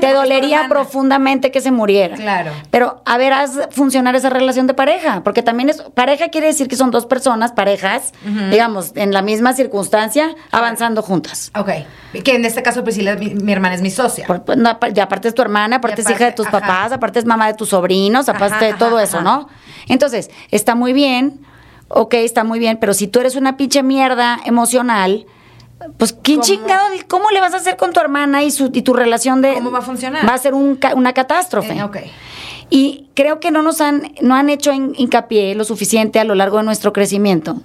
te 0.00 0.12
dolería 0.12 0.66
profundamente 0.68 1.50
que 1.50 1.62
se 1.62 1.70
muriera. 1.70 2.14
Claro. 2.16 2.52
Pero 2.70 3.02
a 3.06 3.16
ver, 3.16 3.32
haz 3.32 3.52
funcionar 3.70 4.14
esa 4.16 4.28
relación 4.28 4.66
de 4.66 4.74
pareja, 4.74 5.22
porque 5.24 5.42
también 5.42 5.70
es 5.70 5.80
pareja 5.94 6.28
quiere 6.28 6.48
decir 6.48 6.68
que 6.68 6.76
son 6.76 6.90
dos 6.90 7.06
personas, 7.06 7.52
parejas, 7.52 8.12
digamos, 8.50 8.92
en 8.96 9.12
la 9.14 9.22
misma 9.22 9.54
circunstancia, 9.54 10.34
avanzando 10.50 11.00
juntas. 11.00 11.50
Ok. 11.58 11.70
Que 12.22 12.34
en 12.34 12.44
este 12.44 12.62
caso, 12.62 12.84
Priscila, 12.84 13.16
mi, 13.16 13.34
mi 13.34 13.50
hermana 13.52 13.74
es 13.76 13.80
mi 13.82 13.90
socia. 13.90 14.26
Por- 14.26 14.44
pues, 14.44 14.58
no, 14.58 14.78
y 14.94 15.00
aparte 15.00 15.28
es 15.28 15.34
tu 15.34 15.40
hermana, 15.40 15.76
aparte, 15.76 16.02
es 16.02 16.10
hija 16.10 16.26
de 16.26 16.32
tus 16.32 16.46
ajá. 16.46 16.60
papás, 16.60 16.92
aparte 16.92 17.18
es 17.20 17.24
mamá 17.24 17.46
de 17.46 17.54
tus 17.54 17.70
sobrinos, 17.70 18.28
aparte 18.28 18.56
Ajá, 18.56 18.64
de 18.66 18.74
todo 18.74 18.96
ajá, 18.96 19.04
eso. 19.04 19.20
¿no? 19.22 19.48
Entonces, 19.88 20.30
está 20.50 20.74
muy 20.74 20.92
bien, 20.92 21.40
ok, 21.88 22.12
está 22.14 22.44
muy 22.44 22.58
bien, 22.58 22.76
pero 22.78 22.92
si 22.92 23.06
tú 23.08 23.20
eres 23.20 23.36
una 23.36 23.56
pinche 23.56 23.82
mierda 23.82 24.38
emocional, 24.44 25.24
pues 25.96 26.12
¿quién 26.22 26.38
¿Cómo? 26.40 26.46
chingado, 26.46 26.86
cómo 27.08 27.30
le 27.30 27.40
vas 27.40 27.54
a 27.54 27.58
hacer 27.58 27.76
con 27.76 27.92
tu 27.92 28.00
hermana 28.00 28.42
y, 28.42 28.50
su, 28.50 28.70
y 28.72 28.82
tu 28.82 28.92
relación 28.94 29.42
de... 29.42 29.54
¿Cómo 29.54 29.70
va 29.70 29.78
a 29.78 29.82
funcionar? 29.82 30.28
Va 30.28 30.34
a 30.34 30.38
ser 30.38 30.54
un 30.54 30.78
una 30.94 31.12
catástrofe. 31.12 31.74
Eh, 31.74 31.82
ok. 31.82 31.96
Y 32.70 33.08
creo 33.14 33.40
que 33.40 33.50
no 33.50 33.62
nos 33.62 33.80
han, 33.80 34.12
no 34.22 34.34
han 34.34 34.48
hecho 34.50 34.72
hin- 34.72 34.94
hincapié 34.96 35.54
lo 35.54 35.64
suficiente 35.64 36.18
a 36.18 36.24
lo 36.24 36.34
largo 36.34 36.58
de 36.58 36.64
nuestro 36.64 36.92
crecimiento. 36.92 37.60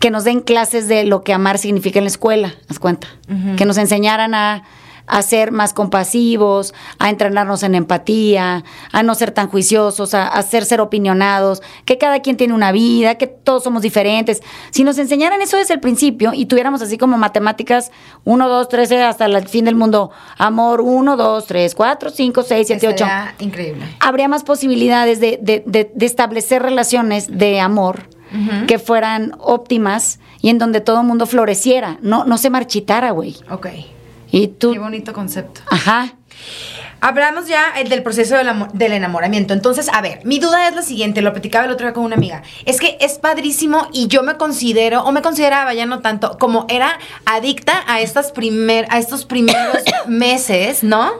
Que 0.00 0.10
nos 0.10 0.24
den 0.24 0.40
clases 0.40 0.88
de 0.88 1.04
lo 1.04 1.22
que 1.22 1.32
amar 1.32 1.58
significa 1.58 1.98
en 1.98 2.04
la 2.04 2.10
escuela, 2.10 2.54
haz 2.68 2.78
cuenta. 2.78 3.08
Que 3.56 3.64
nos 3.64 3.78
enseñaran 3.78 4.34
a, 4.34 4.64
a 5.06 5.22
ser 5.22 5.50
más 5.52 5.74
compasivos, 5.74 6.72
a 6.98 7.10
entrenarnos 7.10 7.62
en 7.62 7.74
empatía, 7.74 8.64
a 8.92 9.02
no 9.02 9.14
ser 9.14 9.30
tan 9.32 9.48
juiciosos, 9.48 10.14
a, 10.14 10.26
a 10.28 10.42
ser 10.42 10.64
ser 10.64 10.80
opinionados, 10.80 11.62
que 11.84 11.98
cada 11.98 12.20
quien 12.20 12.36
tiene 12.36 12.54
una 12.54 12.72
vida, 12.72 13.16
que 13.16 13.26
todos 13.26 13.64
somos 13.64 13.82
diferentes. 13.82 14.42
Si 14.70 14.82
nos 14.84 14.96
enseñaran 14.98 15.42
eso 15.42 15.56
desde 15.56 15.74
el 15.74 15.80
principio 15.80 16.32
y 16.34 16.46
tuviéramos 16.46 16.80
así 16.82 16.96
como 16.98 17.18
matemáticas 17.18 17.90
1, 18.24 18.48
2, 18.48 18.68
3, 18.68 18.92
hasta 18.92 19.26
el 19.26 19.46
fin 19.48 19.64
del 19.66 19.74
mundo, 19.74 20.10
amor 20.38 20.80
1, 20.80 21.16
2, 21.16 21.46
3, 21.46 21.74
4, 21.74 22.10
5, 22.10 22.42
6, 22.42 22.66
7, 22.66 22.86
8 22.88 22.94
Estaría 23.04 23.34
increíble. 23.40 23.84
habría 24.00 24.28
más 24.28 24.42
posibilidades 24.44 25.20
de, 25.20 25.38
de- 25.42 25.62
de- 25.66 25.90
de 25.94 26.06
establecer 26.06 26.62
relaciones 26.62 27.36
de 27.38 27.60
amor 27.60 28.08
que 28.66 28.80
fueran 28.80 29.36
óptimas 29.38 30.18
y 30.40 30.48
en 30.48 30.58
donde 30.58 30.80
todo 30.80 31.02
el 31.02 31.06
mundo 31.06 31.24
floreciera, 31.26 31.98
no, 32.02 32.24
no 32.24 32.36
se 32.36 32.50
marchitara, 32.50 33.12
güey. 33.12 33.36
Ok. 33.48 33.68
Y 34.34 34.48
tú, 34.48 34.72
Qué 34.72 34.78
bonito 34.78 35.12
concepto. 35.12 35.60
ajá, 35.70 36.14
Hablamos 37.00 37.46
ya 37.46 37.66
eh, 37.76 37.84
del 37.84 38.02
proceso 38.02 38.34
del, 38.36 38.48
amo- 38.48 38.68
del 38.72 38.92
enamoramiento. 38.92 39.52
Entonces, 39.52 39.88
a 39.92 40.00
ver, 40.00 40.20
mi 40.24 40.38
duda 40.38 40.66
es 40.68 40.74
la 40.74 40.80
siguiente, 40.82 41.20
lo 41.20 41.32
platicaba 41.32 41.66
el 41.66 41.70
otro 41.70 41.86
día 41.86 41.92
con 41.92 42.02
una 42.02 42.16
amiga. 42.16 42.42
Es 42.64 42.80
que 42.80 42.96
es 43.00 43.18
padrísimo 43.18 43.88
y 43.92 44.06
yo 44.08 44.22
me 44.22 44.36
considero, 44.38 45.02
o 45.04 45.12
me 45.12 45.20
consideraba 45.20 45.74
ya 45.74 45.84
no 45.84 46.00
tanto, 46.00 46.38
como 46.38 46.64
era 46.70 46.98
adicta 47.26 47.84
a 47.86 48.00
estas 48.00 48.32
primer, 48.32 48.86
a 48.88 48.98
estos 48.98 49.26
primeros 49.26 49.76
meses, 50.08 50.82
¿no? 50.82 51.12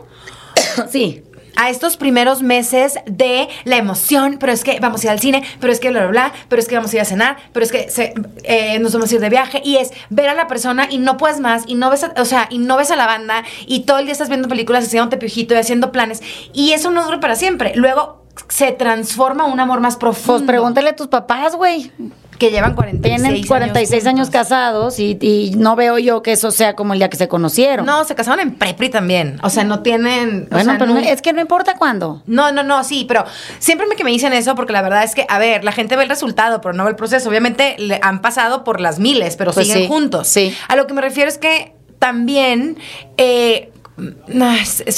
sí, 0.91 1.23
a 1.57 1.71
estos 1.71 1.97
primeros 1.97 2.43
meses 2.43 2.99
de 3.07 3.49
la 3.65 3.77
emoción, 3.77 4.37
pero 4.41 4.53
es 4.53 4.65
que 4.65 4.79
vamos 4.81 5.03
a 5.03 5.07
ir 5.07 5.11
al 5.11 5.21
cine, 5.21 5.43
pero 5.61 5.73
es 5.73 5.81
que 5.81 5.91
bla, 5.91 6.01
bla, 6.01 6.09
bla, 6.11 6.33
pero 6.49 6.61
es 6.61 6.69
que 6.69 6.75
vamos 6.77 6.93
a 6.93 6.97
ir 6.97 7.03
a 7.03 7.05
cenar, 7.05 7.37
pero 7.53 7.65
es 7.65 7.73
que 7.73 7.91
se- 7.91 8.15
eh, 8.45 8.79
nos 8.79 8.93
vamos 8.93 9.11
a 9.11 9.15
ir 9.15 9.21
de 9.21 9.29
viaje 9.31 9.61
y 9.65 9.77
es 9.77 9.93
ver 10.11 10.29
a 10.29 10.35
la 10.35 10.47
persona 10.47 10.87
y 10.91 10.99
no 10.99 11.17
puedes 11.17 11.41
más 11.41 11.65
y 11.67 11.75
no 11.75 11.91
ves, 11.91 12.05
a, 12.05 12.13
o 12.17 12.25
sea, 12.25 12.47
y 12.51 12.59
no 12.59 12.77
ves 12.77 12.91
a 12.91 12.97
la 12.97 13.07
banda 13.07 13.45
y 13.67 13.81
todo 13.81 13.99
el 13.99 14.05
día 14.07 14.13
estás 14.13 14.29
viendo 14.29 14.49
películas, 14.49 14.85
haciéndote 14.87 15.17
piojito 15.17 15.55
y 15.55 15.59
haciendo 15.59 15.93
planes 15.93 16.23
y 16.53 16.73
eso 16.73 16.91
no 16.91 17.05
dura 17.05 17.21
para 17.21 17.37
siempre. 17.37 17.73
Luego 17.77 18.24
se 18.49 18.73
transforma 18.73 19.45
un 19.47 19.61
amor 19.61 19.81
más 19.81 19.97
profundo. 19.97 20.41
pues 20.41 20.47
pregúntale 20.49 20.91
a 20.91 20.97
tus 20.97 21.09
papás, 21.09 21.55
güey. 21.57 21.91
Que 22.39 22.51
llevan 22.51 22.75
46 22.75 23.23
Tienen 23.23 23.47
46 23.47 24.07
años, 24.09 24.29
casados 24.29 24.99
y, 24.99 25.17
y 25.21 25.53
no 25.57 25.77
veo 25.77 25.99
yo 25.99 26.21
que 26.21 26.33
eso 26.33 26.51
sea 26.51 26.75
como 26.75 26.93
el 26.93 26.99
día 26.99 27.09
que 27.09 27.17
se 27.17 27.29
conocieron. 27.29 27.87
No, 27.87 28.03
se 28.05 28.17
casaron 28.17 28.41
en 28.41 28.57
Prepri 28.57 28.89
también. 28.89 29.39
O 29.45 29.51
sea, 29.51 29.63
no 29.63 29.83
tienen. 29.83 30.49
o 30.51 30.55
bueno, 30.55 30.71
sea, 30.73 30.79
pero 30.81 30.93
no- 30.95 30.99
es 30.99 31.23
que 31.23 31.33
no 31.33 31.41
importa 31.41 31.77
cuándo. 31.77 32.25
No, 32.27 32.51
no, 32.51 32.65
no, 32.65 32.83
sí, 32.83 33.05
pero 33.07 33.25
siempre 33.61 33.87
me 33.87 33.95
que 33.95 34.03
me 34.03 34.11
dicen 34.11 34.33
eso 34.33 34.57
porque 34.57 34.73
la 34.73 34.83
verdad 34.83 35.05
es 35.05 35.15
que, 35.15 35.25
a 35.29 35.39
ver, 35.39 35.63
la 35.63 35.71
gente 35.71 35.95
ve 35.95 36.03
el 36.03 36.09
resultado, 36.09 36.61
pero 36.61 36.75
no 36.75 36.83
ve 36.83 36.91
el 36.91 36.97
proceso. 36.97 37.29
Obviamente 37.29 37.77
le 37.79 38.01
han 38.03 38.21
pasado 38.21 38.65
por 38.65 38.81
las 38.81 38.99
miles, 38.99 39.37
pero 39.37 39.53
Pues 39.53 39.69
siguen 39.69 39.83
sí, 39.83 39.89
juntos. 39.89 40.27
sí. 40.27 40.53
A 40.67 40.75
lo 40.75 40.89
que 40.89 40.95
me 40.95 41.03
refiero 41.03 41.29
es 41.29 41.39
que 41.39 41.73
también 42.01 42.79
eh, 43.17 43.71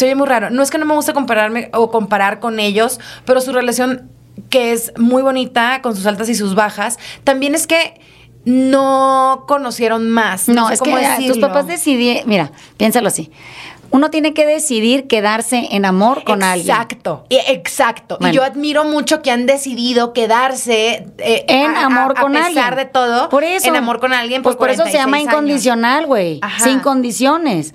oye 0.03 0.15
muy 0.15 0.27
raro. 0.27 0.51
No 0.51 0.63
es 0.63 0.71
que 0.71 0.79
no 0.79 0.87
me 0.87 0.95
gusta 0.95 1.13
compararme 1.13 1.71
o 1.73 1.91
comparar 1.91 2.41
con 2.41 2.59
ellos, 2.59 3.01
pero 3.25 3.41
su 3.41 3.53
relación 3.53 4.11
que 4.51 4.73
es 4.73 4.93
muy 4.99 5.23
bonita 5.23 5.81
con 5.83 5.97
sus 5.97 6.07
altas 6.07 6.29
y 6.29 6.35
sus 6.35 6.55
bajas, 6.55 6.99
también 7.25 7.55
es 7.55 7.67
que 7.67 8.01
no 8.45 9.45
conocieron 9.49 10.09
más. 10.09 10.49
No, 10.49 10.69
sé 10.69 10.75
es 10.75 10.81
que 10.81 10.91
cómo 10.91 11.03
tus 11.03 11.19
decirlo. 11.19 11.49
papás 11.49 11.67
decidieron, 11.67 12.29
mira, 12.29 12.53
piénsalo 12.77 13.09
así. 13.09 13.31
Uno 13.91 14.11
tiene 14.11 14.35
que 14.35 14.45
decidir 14.47 15.07
quedarse 15.07 15.69
en 15.71 15.85
amor 15.85 16.25
con 16.25 16.43
alguien. 16.43 16.69
Exacto, 16.71 17.25
exacto. 17.31 18.17
Bueno. 18.21 18.33
Y 18.33 18.37
yo 18.37 18.43
admiro 18.45 18.85
mucho 18.85 19.23
que 19.23 19.31
han 19.31 19.47
decidido 19.47 20.13
quedarse 20.13 21.07
eh, 21.19 21.45
En 21.49 21.75
a- 21.77 21.81
a- 21.83 21.87
amor 21.87 22.15
con 22.15 22.37
a 22.37 22.47
alguien. 22.47 22.55
pesar 22.65 22.77
de 22.77 22.85
todo. 22.87 23.29
Por 23.29 23.45
eso. 23.45 23.69
En 23.69 23.77
amor 23.77 24.01
con 24.01 24.13
alguien. 24.13 24.43
Pues 24.43 24.57
por 24.57 24.71
eso 24.71 24.85
se 24.85 24.93
llama 24.93 25.19
46 25.19 25.29
años. 25.29 25.33
incondicional, 25.35 26.07
güey. 26.07 26.39
Ajá. 26.43 26.65
Sin 26.65 26.81
condiciones. 26.81 27.75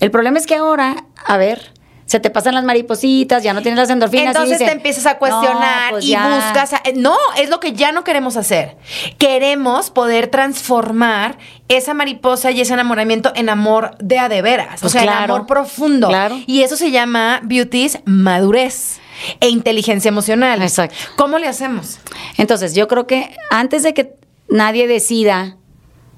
El 0.00 0.10
problema 0.10 0.38
es 0.38 0.46
que 0.46 0.54
ahora, 0.56 1.04
a 1.26 1.36
ver, 1.36 1.72
se 2.10 2.18
te 2.18 2.28
pasan 2.28 2.54
las 2.56 2.64
maripositas, 2.64 3.44
ya 3.44 3.52
no 3.54 3.62
tienes 3.62 3.78
las 3.78 3.88
endorfinas. 3.88 4.24
y 4.24 4.28
Entonces 4.30 4.58
dicen, 4.58 4.66
te 4.66 4.72
empiezas 4.72 5.06
a 5.06 5.18
cuestionar 5.18 5.84
"No, 5.84 5.90
pues 5.92 6.04
y 6.06 6.08
ya". 6.08 6.26
buscas. 6.28 6.72
a- 6.72 6.80
eh, 6.84 6.92
no, 6.96 7.14
es 7.38 7.48
lo 7.50 7.60
que 7.60 7.72
ya 7.72 7.92
no 7.92 8.02
queremos 8.02 8.36
hacer. 8.36 8.76
Queremos 9.16 9.90
poder 9.92 10.26
transformar 10.26 11.38
esa 11.68 11.94
mariposa 11.94 12.50
y 12.50 12.60
ese 12.60 12.72
enamoramiento 12.74 13.30
en 13.36 13.48
amor 13.48 13.92
de 14.00 14.18
a 14.18 14.28
de 14.28 14.42
veras. 14.42 14.80
Pues 14.80 14.84
o 14.86 14.88
sea, 14.88 15.04
en 15.04 15.08
amor 15.10 15.46
profundo. 15.46 16.08
claro. 16.08 16.36
Y 16.48 16.62
eso 16.62 16.76
se 16.76 16.90
llama 16.90 17.38
beauties 17.44 18.00
madurez 18.06 18.98
e 19.38 19.48
inteligencia 19.48 20.08
emocional. 20.08 20.60
Exacto. 20.62 20.96
¿Cómo 21.14 21.38
le 21.38 21.46
hacemos? 21.46 22.00
Entonces, 22.38 22.74
yo 22.74 22.88
creo 22.88 23.06
que 23.06 23.36
antes 23.50 23.84
de 23.84 23.94
que 23.94 24.16
nadie 24.48 24.88
decida 24.88 25.58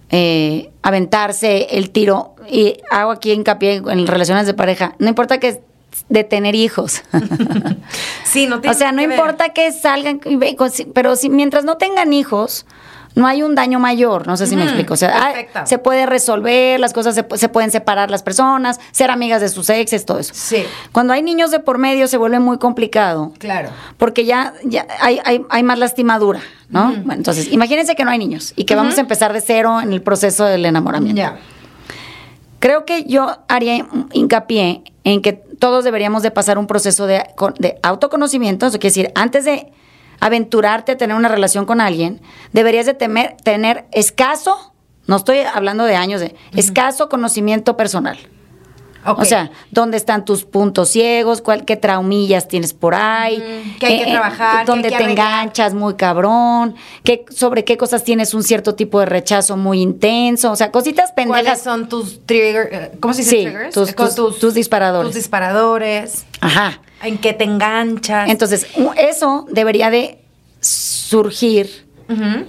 eh, 0.09 0.70
aventarse 0.83 1.68
el 1.76 1.90
tiro, 1.90 2.35
y 2.48 2.78
hago 2.90 3.11
aquí 3.11 3.33
hincapié 3.33 3.83
en 3.87 4.07
relaciones 4.07 4.46
de 4.46 4.55
pareja, 4.55 4.94
no 4.98 5.09
importa 5.09 5.38
que 5.38 5.61
de 6.12 6.25
tener 6.25 6.55
hijos. 6.55 7.03
Sí, 8.25 8.46
no 8.46 8.61
o 8.66 8.75
sea, 8.75 8.92
no 8.92 9.01
que 9.03 9.09
ver. 9.09 9.18
importa 9.18 9.51
que 9.51 9.72
salgan, 9.72 10.18
pero 10.94 11.16
si, 11.16 11.29
mientras 11.29 11.64
no 11.64 11.77
tengan 11.77 12.14
hijos, 12.14 12.64
no 13.14 13.27
hay 13.27 13.42
un 13.42 13.55
daño 13.55 13.79
mayor, 13.79 14.27
no 14.27 14.38
sé 14.38 14.46
si 14.46 14.57
me 14.57 14.62
explico. 14.62 14.94
O 14.94 14.96
sea, 14.96 15.35
se 15.66 15.77
puede 15.77 16.07
resolver, 16.07 16.81
las 16.81 16.94
cosas 16.94 17.14
se, 17.14 17.27
se 17.35 17.48
pueden 17.51 17.70
separar 17.70 18.11
las 18.11 18.22
personas, 18.22 18.81
ser 18.90 19.11
amigas 19.11 19.42
de 19.42 19.51
sus 19.51 19.68
exes, 19.68 20.07
todo 20.07 20.18
eso. 20.18 20.33
Sí. 20.35 20.64
Cuando 20.92 21.12
hay 21.12 21.22
niños 21.22 21.51
de 21.51 21.59
por 21.61 21.77
medio 21.77 22.09
se 22.09 22.16
vuelve 22.16 22.38
muy 22.40 22.57
complicado 22.57 23.35
Claro. 23.38 23.68
porque 23.98 24.25
ya, 24.25 24.55
ya 24.64 24.87
hay, 25.01 25.20
hay, 25.27 25.42
hay 25.51 25.62
más 25.62 25.79
lastimadura, 25.79 26.40
¿no? 26.70 26.88
Bueno, 26.88 27.12
entonces, 27.14 27.53
imagínense 27.53 27.94
que 27.94 28.05
no 28.07 28.12
hay 28.12 28.18
niños 28.18 28.55
y 28.57 28.64
que 28.64 28.75
vamos 28.77 28.96
a 28.96 29.03
empezar 29.03 29.35
de 29.35 29.42
cero 29.42 29.79
en 29.83 29.92
el 29.92 30.01
proceso 30.01 30.46
del 30.46 30.64
enamoramiento. 30.64 31.18
Ya. 31.20 31.37
Creo 32.61 32.87
que 32.87 33.05
yo 33.05 33.37
haría 33.48 33.87
hincapié 34.12 34.85
en 35.05 35.20
que 35.20 35.42
todos 35.62 35.85
deberíamos 35.85 36.25
de 36.25 36.33
pasar 36.33 36.59
un 36.59 36.66
proceso 36.66 37.07
de, 37.07 37.22
de 37.61 37.79
autoconocimiento, 37.85 38.66
eso 38.66 38.81
quiere 38.81 38.90
decir, 38.90 39.12
antes 39.14 39.44
de 39.44 39.70
aventurarte 40.18 40.90
a 40.90 40.96
tener 40.96 41.14
una 41.16 41.29
relación 41.29 41.66
con 41.66 41.81
alguien, 41.81 42.20
deberías 42.53 42.85
de 42.85 42.98
temer- 42.98 43.37
tener 43.44 43.85
escaso, 43.92 44.72
no 45.07 45.14
estoy 45.14 45.38
hablando 45.38 45.85
de 45.85 45.94
años, 45.94 46.20
de 46.20 46.35
escaso 46.57 47.09
conocimiento 47.09 47.77
personal. 47.77 48.18
O 49.04 49.24
sea, 49.24 49.50
¿dónde 49.70 49.96
están 49.96 50.24
tus 50.24 50.44
puntos 50.44 50.88
ciegos? 50.90 51.42
¿Cuál, 51.42 51.64
¿Qué 51.64 51.76
traumillas 51.76 52.46
tienes 52.48 52.72
por 52.72 52.94
ahí? 52.94 53.36
Eh, 53.42 53.62
Mm, 53.64 53.78
que 53.78 53.86
hay 53.86 53.98
que 54.04 54.10
trabajar, 54.10 54.64
que 54.64 54.70
¿Dónde 54.70 54.88
hay 54.88 54.92
que 54.94 54.98
te 54.98 55.04
arreglar. 55.04 55.26
enganchas 55.42 55.74
muy 55.74 55.94
cabrón? 55.94 56.74
¿Qué, 57.02 57.24
¿Sobre 57.30 57.64
qué 57.64 57.76
cosas 57.76 58.04
tienes 58.04 58.32
un 58.34 58.42
cierto 58.42 58.74
tipo 58.74 59.00
de 59.00 59.06
rechazo 59.06 59.56
muy 59.56 59.80
intenso? 59.80 60.52
O 60.52 60.56
sea, 60.56 60.70
cositas 60.70 61.12
¿Cuáles 61.14 61.32
pendejas. 61.34 61.62
son 61.62 61.88
tus 61.88 62.24
triggers? 62.26 62.68
eh, 62.72 62.92
¿Cómo 63.00 63.12
se 63.14 63.22
dice 63.22 63.30
Sí, 63.36 63.42
triggers? 63.44 63.74
tus- 63.74 63.88
Eh, 63.90 63.94
con 63.94 64.14
tus- 64.14 64.38
tus 64.38 64.54
disparadores. 64.54 65.08
Tus 65.08 65.16
disparadores. 65.16 66.24
Ajá. 66.40 66.80
En 67.02 67.18
qué 67.18 67.32
te 67.32 67.44
enganchas. 67.44 68.28
Entonces, 68.30 68.66
eso 68.96 69.46
debería 69.50 69.90
de 69.90 70.18
surgir 70.60 71.86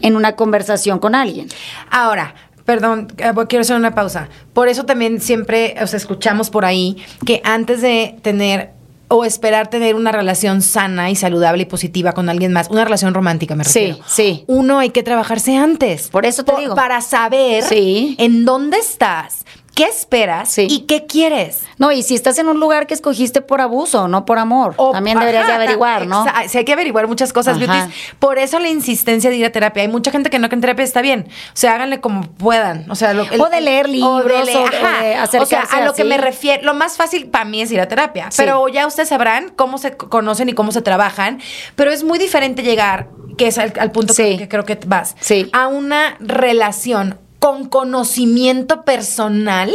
en 0.02 0.16
una 0.18 0.36
conversación 0.36 1.00
con 1.00 1.16
alguien. 1.16 1.48
Ahora, 1.90 2.36
perdón, 2.66 3.08
eh, 3.18 3.32
quiero 3.50 3.62
hacer 3.62 3.76
una 3.76 3.94
pausa. 3.96 4.30
Por 4.54 4.68
eso 4.68 4.86
también 4.86 5.20
siempre, 5.22 5.76
o 5.82 5.88
sea, 5.88 5.98
escuchamos 5.98 6.50
por 6.50 6.66
ahí 6.66 6.98
que 7.26 7.42
antes 7.44 7.82
de 7.82 8.16
tener 8.22 8.72
o 9.10 9.26
esperar 9.26 9.68
tener 9.70 9.94
una 9.96 10.12
relación 10.12 10.62
sana 10.64 11.12
y 11.12 11.16
saludable 11.16 11.64
y 11.64 11.66
positiva 11.66 12.14
con 12.14 12.30
alguien 12.30 12.52
más, 12.52 12.70
una 12.72 12.84
relación 12.84 13.14
romántica 13.14 13.54
me 13.56 13.64
Sí, 13.64 13.80
refiero. 13.88 14.04
sí. 14.08 14.44
Uno 14.48 14.80
hay 14.80 14.90
que 14.90 15.04
trabajarse 15.04 15.56
antes. 15.56 16.08
Por 16.10 16.26
eso 16.26 16.44
te 16.44 16.52
Po- 16.54 16.58
digo. 16.60 16.74
Para 16.74 17.00
saber 17.02 17.64
Sí. 17.64 18.16
en 18.18 18.44
dónde 18.44 18.78
estás, 18.78 19.46
qué 19.76 19.86
esperas 19.86 20.50
Sí. 20.50 20.68
y 20.70 20.82
qué 20.82 21.06
quieres. 21.06 21.64
No, 21.78 21.92
y 21.92 22.04
si 22.04 22.16
estás 22.16 22.38
en 22.38 22.48
un 22.48 22.60
lugar 22.60 22.86
que 22.88 22.94
escogiste 22.94 23.42
por 23.42 23.60
abuso, 23.62 24.08
no 24.08 24.26
por 24.26 24.38
amor, 24.40 24.74
O- 24.78 24.92
también 24.92 25.18
deberías 25.20 25.48
de 25.48 25.54
averiguar, 25.54 26.06
¿no? 26.08 26.26
Sí, 26.48 26.60
hay 26.60 26.66
que 26.66 26.74
averiguar 26.74 27.08
muchas 27.08 27.34
cosas, 27.34 27.58
beauties. 27.58 27.86
Por 28.20 28.38
eso 28.38 28.60
la 28.60 28.70
insistencia 28.70 29.30
de 29.30 29.38
ir 29.38 29.46
a 29.46 29.52
terapia. 29.52 29.82
Hay 29.84 29.90
mucha 29.90 30.12
gente 30.12 30.30
que 30.30 30.38
no 30.40 30.48
que 30.50 30.56
en 30.56 30.62
terapia 30.62 30.84
está 30.84 31.02
bien. 31.02 31.28
O 31.30 31.56
sea, 31.56 31.76
háganle 31.76 32.00
como 32.02 32.22
puedan. 32.22 32.90
O 32.92 32.96
sea, 32.96 33.14
lo, 33.14 33.24
O 33.24 33.50
de 33.50 33.62
leer 33.62 33.90
libros, 33.90 34.22
o 34.26 34.46
de 34.46 34.54
ajá. 34.54 34.70
O 34.70 35.02
sea, 35.02 35.24
acercarse 35.24 35.76
a 35.76 35.86
lo 35.86 35.94
que 35.94 36.04
me 36.04 36.18
refiero, 36.18 36.64
lo 36.64 36.74
más 36.74 36.98
fácil 36.98 37.28
para 37.28 37.46
mí 37.46 37.62
es 37.62 37.72
ir 37.72 37.82
a 37.82 37.88
terapia. 37.88 38.30
Sí. 38.32 38.38
Pero 38.38 38.68
ya 38.68 38.86
ustedes 38.88 39.10
sabrán 39.10 39.50
cómo 39.56 39.78
se 39.78 39.98
conocen 39.98 40.50
y 40.50 40.54
cómo 40.54 40.72
se 40.72 40.82
trabajan. 40.82 41.40
Pero 41.76 41.92
es 41.92 42.04
muy 42.04 42.20
diferente 42.20 42.62
llegar, 42.64 43.08
que 43.38 43.48
es 43.48 43.58
al, 43.58 43.74
al 43.80 43.92
punto 43.92 44.14
Sí. 44.14 44.24
que, 44.24 44.38
que 44.38 44.48
creo 44.48 44.66
que 44.66 44.80
vas, 44.86 45.16
Sí. 45.20 45.50
a 45.54 45.68
una 45.68 46.16
relación 46.20 47.18
con 47.44 47.68
conocimiento 47.68 48.86
personal 48.86 49.70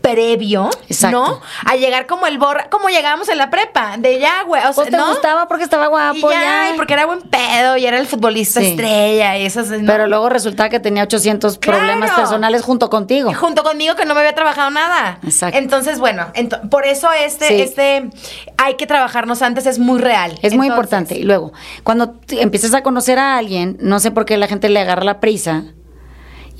previo, 0.00 0.70
Exacto. 0.88 1.16
¿no? 1.16 1.40
A 1.66 1.76
llegar 1.76 2.06
como 2.06 2.26
el 2.26 2.38
borra, 2.38 2.68
como 2.70 2.88
llegábamos 2.88 3.28
en 3.28 3.36
la 3.38 3.50
prepa, 3.50 3.96
de 3.98 4.18
ya, 4.18 4.42
güey, 4.44 4.60
o 4.66 4.72
sea, 4.72 4.84
te 4.86 4.96
¿no? 4.96 5.08
gustaba 5.10 5.46
porque 5.46 5.62
estaba 5.62 5.88
guapo, 5.88 6.16
y 6.30 6.32
ya, 6.34 6.40
ya. 6.42 6.70
y 6.74 6.76
porque 6.76 6.94
era 6.94 7.04
buen 7.06 7.20
pedo 7.20 7.76
y 7.76 7.84
era 7.86 7.98
el 7.98 8.06
futbolista 8.06 8.60
Sí. 8.60 8.68
estrella 8.68 9.36
y 9.38 9.44
esas. 9.44 9.68
¿no? 9.68 9.86
Pero 9.86 10.06
luego 10.08 10.30
resulta 10.30 10.70
que 10.70 10.80
tenía 10.80 11.02
800 11.04 11.58
Claro. 11.58 11.78
problemas 11.78 12.10
personales 12.12 12.62
junto 12.62 12.88
contigo. 12.90 13.30
Y 13.30 13.34
junto 13.34 13.62
conmigo 13.62 13.94
que 13.94 14.06
no 14.06 14.14
me 14.14 14.20
había 14.20 14.34
trabajado 14.34 14.70
nada. 14.70 15.18
Exacto. 15.22 15.56
Entonces, 15.58 15.98
bueno, 16.00 16.26
por 16.70 16.86
eso 16.86 17.10
este, 17.12 17.46
Sí. 17.48 17.60
este, 17.60 18.10
hay 18.56 18.74
que 18.76 18.86
trabajarnos 18.86 19.42
antes, 19.42 19.66
es 19.66 19.78
muy 19.78 20.00
real. 20.00 20.32
Es 20.42 20.54
muy 20.54 20.66
Entonces, 20.66 20.66
importante. 20.68 21.18
Y 21.18 21.22
luego, 21.24 21.52
cuando 21.84 22.14
empiezas 22.30 22.72
a 22.74 22.82
conocer 22.82 23.18
a 23.20 23.36
alguien, 23.36 23.76
no 23.80 24.00
sé 24.00 24.10
por 24.10 24.24
qué 24.24 24.36
la 24.38 24.48
gente 24.48 24.68
le 24.70 24.80
agarra 24.80 25.04
la 25.04 25.20
prisa 25.20 25.62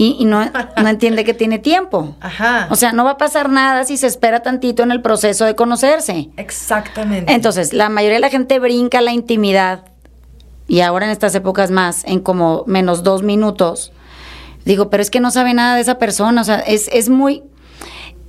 y, 0.03 0.17
y 0.19 0.25
no, 0.25 0.45
no 0.45 0.88
entiende 0.88 1.25
que 1.25 1.33
tiene 1.33 1.61
tiempo. 1.61 2.17
Ajá. 2.21 2.67
O 2.71 2.75
sea, 2.75 2.93
no 2.93 3.05
va 3.05 3.12
a 3.12 3.17
pasar 3.19 3.49
nada 3.49 3.85
si 3.85 3.97
se 3.97 4.09
espera 4.09 4.41
tantito 4.41 4.83
en 4.83 4.91
el 4.91 5.01
proceso 5.01 5.45
de 5.45 5.55
conocerse. 5.55 6.31
Exactamente. 6.37 7.33
Entonces, 7.33 7.73
la 7.73 7.88
mayoría 7.88 8.17
de 8.17 8.21
la 8.21 8.29
gente 8.29 8.59
brinca 8.59 9.01
la 9.01 9.12
intimidad 9.12 9.85
y 10.67 10.81
ahora 10.81 11.07
en 11.07 11.12
estas 11.12 11.35
épocas 11.37 11.71
más, 11.71 12.03
en 12.05 12.19
como 12.19 12.65
menos 12.67 13.05
dos 13.05 13.23
minutos. 13.23 13.93
Digo, 14.65 14.91
pero 14.91 15.03
es 15.05 15.11
que 15.11 15.21
no 15.21 15.31
sabe 15.31 15.55
nada 15.55 15.77
de 15.77 15.83
esa 15.83 15.99
persona. 15.99 16.41
O 16.41 16.45
sea, 16.45 16.59
es, 16.59 16.88
es 16.93 17.09
muy. 17.09 17.45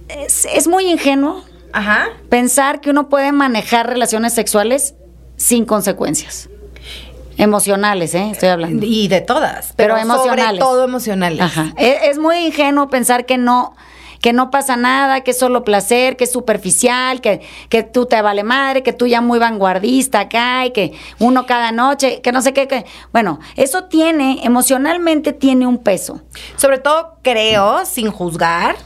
Es, 0.09 0.45
es 0.53 0.67
muy 0.67 0.85
ingenuo 0.91 1.43
Ajá. 1.71 2.09
pensar 2.29 2.81
que 2.81 2.91
uno 2.91 3.09
puede 3.09 3.31
manejar 3.31 3.87
relaciones 3.89 4.33
sexuales 4.33 4.93
sin 5.37 5.65
consecuencias. 5.65 6.49
Emocionales, 7.37 8.13
¿eh? 8.15 8.29
Estoy 8.31 8.49
hablando. 8.49 8.85
Y 8.85 9.07
de 9.07 9.21
todas. 9.21 9.73
Pero 9.75 9.95
Pero, 9.95 10.07
sobre 10.07 10.23
emocionales. 10.23 10.59
todo 10.59 10.83
emocionales. 10.83 11.41
Ajá. 11.41 11.73
Es, 11.77 12.03
es 12.03 12.19
muy 12.19 12.37
ingenuo 12.37 12.89
pensar 12.89 13.25
que 13.25 13.37
no 13.37 13.75
que 14.23 14.31
no 14.31 14.51
pasa 14.51 14.77
nada, 14.77 15.19
que 15.19 15.31
es 15.31 15.37
solo 15.37 15.65
placer, 15.65 16.15
que 16.15 16.23
es 16.23 16.31
superficial, 16.31 17.19
que, 17.19 17.41
que 17.67 17.83
tú 17.83 18.05
te 18.05 18.21
vale 18.21 18.45
madre, 18.45 18.81
que 18.81 18.93
tú 18.93 19.05
ya 19.05 19.19
muy 19.19 19.37
vanguardista 19.37 20.21
acá 20.21 20.65
y 20.65 20.71
que 20.71 20.93
uno 21.19 21.45
cada 21.45 21.73
noche, 21.73 22.21
que 22.21 22.31
no 22.31 22.41
sé 22.41 22.53
qué, 22.53 22.69
que 22.69 22.85
bueno, 23.11 23.41
eso 23.57 23.83
tiene, 23.83 24.39
emocionalmente 24.43 25.33
tiene 25.33 25.67
un 25.67 25.77
peso. 25.77 26.21
Sobre 26.55 26.77
todo, 26.77 27.17
creo, 27.21 27.83
sin 27.85 28.11
juzgar, 28.11 28.77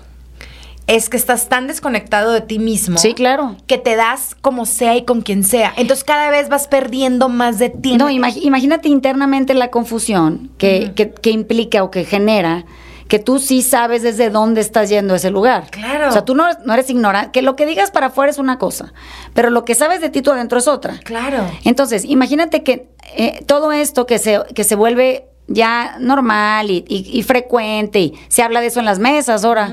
es 0.88 1.10
que 1.10 1.18
estás 1.18 1.50
tan 1.50 1.68
desconectado 1.68 2.32
de 2.32 2.42
ti 2.42 2.60
mismo. 2.60 2.98
Sí, 2.98 3.14
claro. 3.14 3.58
Que 3.68 3.78
te 3.78 3.96
das 3.96 4.36
como 4.42 4.66
sea 4.66 4.96
y 4.96 5.04
con 5.04 5.22
quien 5.22 5.44
sea. 5.44 5.74
Entonces 5.78 6.04
cada 6.06 6.30
vez 6.32 6.48
vas 6.50 6.68
perdiendo 6.68 7.28
más 7.30 7.60
de 7.60 7.70
ti. 7.70 7.98
No, 7.98 8.10
imag- 8.10 8.40
imagínate 8.42 8.88
internamente 8.88 9.54
la 9.54 9.70
confusión 9.70 10.50
que, 10.58 10.94
que, 10.96 11.12
que 11.12 11.30
implica 11.32 11.84
o 11.84 11.92
que 11.92 12.06
genera 12.06 12.66
que 13.10 13.20
tú 13.20 13.40
sí 13.40 13.62
sabes 13.62 14.02
desde 14.02 14.30
dónde 14.30 14.60
estás 14.60 14.90
yendo 14.90 15.14
a 15.14 15.18
ese 15.18 15.30
lugar. 15.30 15.68
Claro. 15.72 16.10
O 16.10 16.12
sea, 16.12 16.26
tú 16.26 16.36
no, 16.36 16.46
no 16.66 16.74
eres 16.74 16.90
ignorante, 16.90 17.32
que 17.32 17.42
lo 17.42 17.56
que 17.56 17.66
digas 17.66 17.90
para 17.90 18.08
afuera 18.08 18.30
es 18.30 18.38
una 18.38 18.58
cosa, 18.60 18.94
pero 19.34 19.50
lo 19.50 19.64
que 19.64 19.76
sabes 19.76 20.02
de 20.02 20.10
ti 20.10 20.22
tú 20.22 20.32
adentro 20.32 20.58
es 20.60 20.68
otra. 20.68 21.00
Claro. 21.06 21.50
Entonces, 21.64 22.04
imagínate 22.04 22.64
que 22.64 22.90
eh, 23.16 23.44
todo 23.46 23.72
esto 23.72 24.06
que 24.06 24.20
se, 24.20 24.42
que 24.54 24.66
se 24.66 24.76
vuelve 24.76 25.26
ya 25.48 25.96
normal 26.02 26.70
y, 26.70 26.84
y- 26.90 27.10
y 27.18 27.24
frecuente, 27.24 28.00
y 28.00 28.14
se 28.28 28.44
habla 28.44 28.60
de 28.60 28.68
eso 28.68 28.82
en 28.82 28.86
las 28.86 29.00
mesas 29.00 29.46
ahora, 29.46 29.72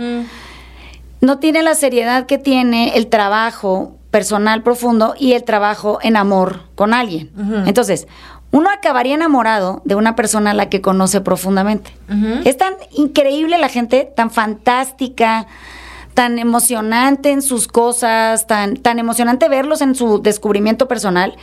no 1.24 1.38
tiene 1.38 1.62
la 1.62 1.74
seriedad 1.74 2.26
que 2.26 2.38
tiene 2.38 2.96
el 2.96 3.08
trabajo 3.08 3.96
personal 4.10 4.62
profundo 4.62 5.14
y 5.18 5.32
el 5.32 5.42
trabajo 5.44 5.98
en 6.02 6.16
amor 6.16 6.60
con 6.74 6.94
alguien. 6.94 7.32
Entonces, 7.66 8.06
uno 8.52 8.70
acabaría 8.70 9.14
enamorado 9.14 9.82
de 9.84 9.96
una 9.96 10.14
persona 10.14 10.52
a 10.52 10.54
la 10.54 10.68
que 10.68 10.80
conoce 10.80 11.20
profundamente. 11.20 11.90
Es 12.44 12.56
tan 12.56 12.74
increíble 12.92 13.58
la 13.58 13.68
gente, 13.68 14.08
tan 14.14 14.30
fantástica, 14.30 15.46
tan 16.14 16.38
emocionante 16.38 17.32
en 17.32 17.42
sus 17.42 17.66
cosas, 17.66 18.46
tan, 18.46 18.76
tan 18.76 19.00
emocionante 19.00 19.48
verlos 19.48 19.82
en 19.82 19.96
su 19.96 20.22
descubrimiento 20.22 20.86
personal, 20.86 21.34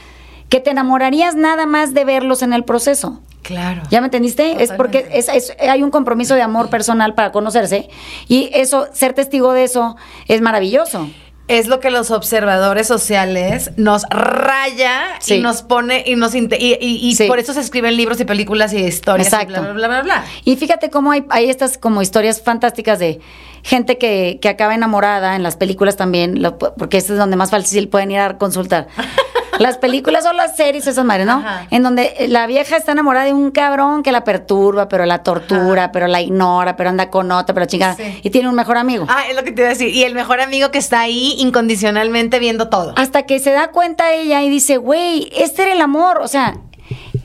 que 0.48 0.62
te 0.62 0.70
enamorarías 0.70 1.36
nada 1.36 1.66
más 1.66 1.94
de 1.94 2.06
verlos 2.06 2.42
en 2.42 2.54
el 2.54 2.64
proceso. 2.64 3.20
Claro. 3.44 3.82
¿Ya 3.90 4.02
me 4.02 4.08
entendiste? 4.08 4.62
Es 4.64 4.72
porque 4.72 5.08
es, 5.14 5.28
es- 5.30 5.56
hay 5.60 5.84
un 5.84 5.90
compromiso 5.92 6.36
de 6.36 6.42
amor 6.42 6.70
personal 6.70 7.16
para 7.16 7.32
conocerse 7.32 7.90
y 8.28 8.50
eso, 8.54 8.88
ser 8.94 9.14
testigo 9.14 9.54
de 9.54 9.64
eso 9.64 9.96
es 10.28 10.42
maravilloso. 10.42 11.10
Es 11.48 11.68
lo 11.68 11.80
que 11.82 11.90
los 11.92 12.12
observadores 12.12 12.88
sociales 12.88 13.72
nos 13.76 14.04
raya 14.10 15.02
Sí. 15.20 15.36
y 15.36 15.40
nos 15.42 15.64
pone 15.64 16.04
y 16.06 16.16
nos 16.16 16.34
y, 16.34 16.48
y- 16.58 16.78
y 16.80 17.16
Sí. 17.16 17.28
por 17.28 17.40
eso 17.40 17.54
se 17.54 17.60
escriben 17.60 17.98
libros 17.98 18.22
y 18.22 18.26
películas 18.26 18.72
y 18.74 18.78
historias 18.78 19.28
y 19.28 19.36
Exacto. 19.36 19.54
bla 19.60 19.74
bla 19.74 19.74
bla 19.74 19.88
bla 19.88 20.02
bla. 20.04 20.26
Y 20.46 20.56
fíjate 20.56 20.90
cómo 20.90 21.12
hay, 21.12 21.26
hay 21.30 21.50
estas 21.50 21.78
como 21.78 22.02
historias 22.02 22.42
fantásticas 22.42 23.00
de 23.00 23.20
gente 23.64 23.98
que, 23.98 24.40
que 24.42 24.48
acaba 24.50 24.76
enamorada 24.76 25.36
en 25.36 25.44
las 25.44 25.58
películas 25.58 25.98
también, 25.98 26.42
lo- 26.42 26.58
porque 26.58 26.98
es 26.98 27.08
donde 27.10 27.36
más 27.36 27.52
fácil 27.52 27.90
pueden 27.90 28.12
ir 28.12 28.20
a 28.20 28.38
consultar. 28.38 28.88
Las 29.62 29.78
películas 29.78 30.26
o 30.26 30.34
las 30.34 30.56
series, 30.56 30.88
esas 30.88 31.06
madres, 31.06 31.26
¿no? 31.28 31.34
Ajá. 31.40 31.68
En 31.72 31.84
donde 31.84 32.26
la 32.30 32.48
vieja 32.48 32.76
está 32.78 32.92
enamorada 32.94 33.26
de 33.26 33.34
un 33.34 33.52
cabrón 33.52 34.04
que 34.04 34.12
la 34.12 34.24
perturba, 34.24 34.88
pero 34.90 35.06
la 35.06 35.24
tortura, 35.24 35.92
pero 35.92 36.08
la 36.08 36.22
ignora, 36.22 36.76
pero 36.76 36.90
anda 36.90 37.10
con 37.10 37.32
otra, 37.32 37.54
pero 37.54 37.66
chingada. 37.66 37.96
Sí. 37.96 38.20
Y 38.24 38.30
tiene 38.30 38.50
un 38.50 38.56
mejor 38.56 38.78
amigo. 38.78 39.06
Ah, 39.10 39.24
es 39.30 39.36
lo 39.36 39.44
que 39.44 39.52
te 39.52 39.62
iba 39.62 39.68
a 39.68 39.74
decir. 39.74 39.90
Y 39.90 40.04
el 40.04 40.14
mejor 40.16 40.42
amigo 40.42 40.72
que 40.72 40.78
está 40.80 41.02
ahí 41.02 41.36
incondicionalmente 41.40 42.40
viendo 42.40 42.70
todo. 42.70 42.94
Hasta 42.98 43.24
que 43.24 43.40
se 43.40 43.52
da 43.52 43.70
cuenta 43.72 44.12
ella 44.14 44.42
y 44.42 44.50
dice, 44.50 44.78
güey, 44.78 45.30
este 45.36 45.64
era 45.64 45.74
el 45.74 45.82
amor. 45.82 46.20
O 46.22 46.28
sea, 46.28 46.58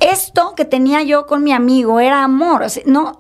esto 0.01 0.55
que 0.57 0.65
tenía 0.65 1.03
yo 1.03 1.27
con 1.27 1.43
mi 1.43 1.53
amigo 1.53 2.01
era 2.01 2.23
amor. 2.23 2.63
O 2.63 2.69
sea, 2.69 2.83
no, 2.87 3.19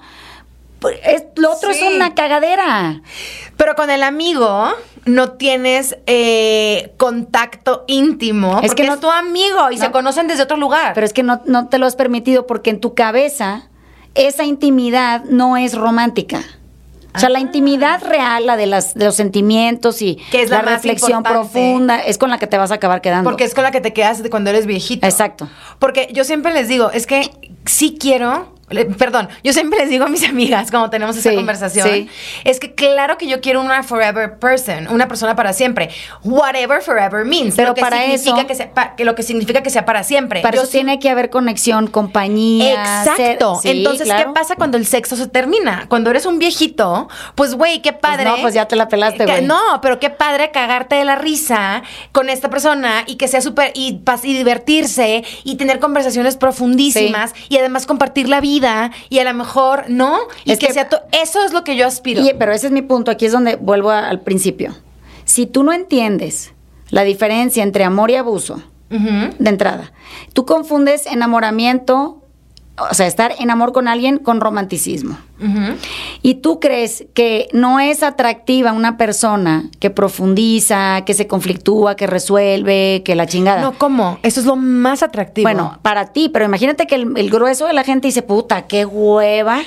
pues, 0.78 0.98
es- 1.04 1.24
lo 1.36 1.52
otro 1.52 1.72
Sí. 1.72 1.84
es 1.84 1.94
una 1.94 2.14
cagadera. 2.14 3.00
Pero 3.56 3.74
con 3.74 3.90
el 3.90 4.02
amigo 4.02 4.68
no 5.07 5.30
tienes 5.32 5.96
eh, 6.07 6.92
contacto 6.98 7.84
íntimo. 7.86 8.61
Es 8.62 8.68
porque 8.68 8.82
que 8.82 8.88
no- 8.88 8.94
es 8.94 9.00
tu 9.00 9.11
amigo 9.11 9.70
y 9.70 9.76
no. 9.76 9.84
se 9.84 9.90
conocen 9.90 10.26
desde 10.28 10.42
otro 10.42 10.57
lugar. 10.57 10.92
Pero 10.94 11.07
es 11.07 11.12
que 11.12 11.22
no, 11.22 11.40
no 11.46 11.68
te 11.68 11.78
lo 11.78 11.86
has 11.86 11.96
permitido 11.96 12.46
porque 12.46 12.70
en 12.70 12.80
tu 12.80 12.94
cabeza 12.94 13.68
esa 14.14 14.44
intimidad 14.44 15.24
no 15.24 15.57
es 15.57 15.74
romántica. 15.74 16.42
O 17.14 17.18
sea, 17.18 17.30
la 17.30 17.40
intimidad 17.40 18.02
real, 18.04 18.44
la 18.44 18.59
de, 18.59 18.66
las, 18.66 18.92
de 18.92 19.07
los 19.07 19.14
sentimientos 19.14 20.02
y 20.02 20.16
Que 20.30 20.42
es 20.42 20.50
la 20.50 20.61
reflexión 20.61 21.12
importante. 21.18 21.38
profunda, 21.50 21.98
es 22.00 22.18
con 22.18 22.28
la 22.28 22.36
que 22.38 22.46
te 22.46 22.59
vas 22.59 22.70
a 22.72 22.74
acabar 22.74 23.00
quedando. 23.00 23.30
Porque 23.30 23.44
es 23.44 23.54
con 23.54 23.64
la 23.64 23.70
que 23.70 23.80
te 23.80 23.94
quedas 23.94 24.22
cuando 24.30 24.50
eres 24.50 24.66
viejito. 24.66 25.07
Exacto. 25.07 25.48
Porque 25.78 26.11
yo 26.12 26.24
siempre 26.24 26.52
les 26.52 26.68
digo, 26.68 26.90
es 26.90 27.07
que 27.07 27.30
sí 27.64 27.96
quiero, 27.98 28.52
perdón, 28.98 29.28
yo 29.44 29.52
siempre 29.52 29.78
les 29.80 29.90
digo 29.90 30.04
a 30.04 30.08
mis 30.08 30.22
amigas 30.28 30.70
cuando 30.70 30.90
tenemos 30.90 31.16
esta 31.16 31.30
Sí, 31.30 31.36
conversación, 31.36 31.88
sí. 31.88 32.08
es 32.44 32.58
que 32.60 32.74
claro 32.74 33.16
que 33.16 33.26
yo 33.28 33.40
quiero 33.40 33.60
una 33.60 33.82
forever 33.82 34.38
person, 34.38 34.88
una 34.90 35.06
persona 35.08 35.36
para 35.36 35.52
siempre, 35.52 35.90
whatever 36.24 36.82
forever 36.82 37.24
means. 37.24 37.54
Pero 37.54 37.68
lo 37.68 37.74
que 37.74 37.80
para 37.80 38.00
significa 38.02 38.36
eso- 38.38 38.46
que, 38.46 38.54
sea, 38.54 38.74
pa- 38.74 38.96
que 38.96 39.04
lo 39.04 39.14
que 39.14 39.22
significa 39.22 39.62
que 39.62 39.70
sea 39.70 39.84
para 39.84 40.02
siempre. 40.02 40.40
Para 40.42 40.56
Yo 40.56 40.62
eso 40.62 40.70
sí- 40.72 40.78
tiene 40.78 40.98
que 40.98 41.08
haber 41.10 41.30
conexión, 41.30 41.86
compañía. 41.86 43.02
Exacto. 43.04 43.60
ser- 43.62 43.76
Entonces, 43.76 44.06
claro. 44.06 44.32
¿qué 44.32 44.40
pasa 44.40 44.56
cuando 44.56 44.76
el 44.76 44.86
sexo 44.86 45.14
se 45.16 45.28
termina? 45.28 45.86
Cuando 45.88 46.10
eres 46.10 46.26
un 46.26 46.38
viejito, 46.38 47.08
pues, 47.34 47.54
güey, 47.54 47.82
qué 47.82 47.92
padre. 47.92 48.24
no, 48.24 48.36
pues 48.40 48.54
ya 48.54 48.66
te 48.66 48.74
la 48.76 48.88
pelaste, 48.88 49.18
Que- 49.26 49.30
güey. 49.32 49.44
No, 49.44 49.60
pero 49.80 50.00
qué 50.00 50.10
padre 50.10 50.50
cagarte 50.50 50.96
de 50.96 51.04
la 51.04 51.14
risa 51.16 51.82
con 52.12 52.28
esta 52.28 52.50
persona 52.50 53.04
y 53.06 53.14
que 53.16 53.28
sea 53.28 53.40
súper. 53.40 53.70
Y, 53.74 54.00
y 54.24 54.34
divertirse 54.34 55.22
y 55.44 55.54
tener 55.56 55.78
conversaciones 55.78 56.36
profundísimas 56.36 57.32
y 57.48 57.58
además 57.58 57.86
compartir 57.86 58.28
la 58.28 58.40
vida 58.40 58.55
y 59.09 59.18
a 59.18 59.24
lo 59.24 59.34
mejor, 59.34 59.84
¿no? 59.88 60.18
Y 60.44 60.52
Es 60.52 60.59
que, 60.59 60.68
que- 60.68 60.72
sea. 60.72 60.88
Eso 61.12 61.44
es 61.44 61.52
lo 61.52 61.64
que 61.64 61.76
yo 61.76 61.86
aspiro. 61.86 62.22
Y- 62.22 62.32
pero 62.38 62.52
ese 62.52 62.66
es 62.66 62.72
mi 62.72 62.82
punto, 62.82 63.11
aquí 63.11 63.26
es 63.26 63.32
donde 63.32 63.57
vuelvo 63.57 63.90
a- 63.90 64.09
al 64.09 64.20
principio. 64.20 64.74
Si 65.24 65.46
tú 65.46 65.62
no 65.62 65.72
entiendes 65.72 66.52
la 66.90 67.02
diferencia 67.02 67.62
entre 67.62 67.84
amor 67.84 68.11
y 68.11 68.16
abuso, 68.16 68.62
de 68.88 69.50
entrada, 69.50 69.92
tú 70.32 70.46
confundes 70.46 71.07
enamoramiento, 71.07 72.22
o 72.90 72.94
sea, 72.94 73.06
estar 73.06 73.34
en 73.38 73.50
amor 73.50 73.72
con 73.72 73.88
alguien 73.88 74.18
con 74.18 74.40
romanticismo. 74.40 75.16
Y 76.22 76.36
tú 76.36 76.60
crees 76.60 77.04
que 77.14 77.48
no 77.52 77.78
es 77.80 78.02
atractiva 78.02 78.72
una 78.72 78.96
persona 78.96 79.64
que 79.80 79.90
profundiza, 79.90 81.02
que 81.04 81.14
se 81.14 81.26
conflictúa, 81.26 81.94
que 81.96 82.06
resuelve, 82.06 83.02
que 83.04 83.14
la 83.14 83.26
chingada. 83.26 83.60
No, 83.62 83.78
¿cómo? 83.78 84.18
Eso 84.22 84.40
es 84.40 84.46
lo 84.46 84.56
más 84.56 85.02
atractivo. 85.02 85.44
Bueno, 85.44 85.78
para 85.82 86.06
ti, 86.12 86.28
pero 86.28 86.44
imagínate 86.44 86.86
que 86.86 86.94
el, 86.96 87.16
el 87.16 87.30
grueso 87.30 87.66
de 87.66 87.72
la 87.72 87.84
gente 87.84 88.08
dice, 88.08 88.22
puta, 88.22 88.62
qué 88.66 88.84
hueva. 88.84 89.60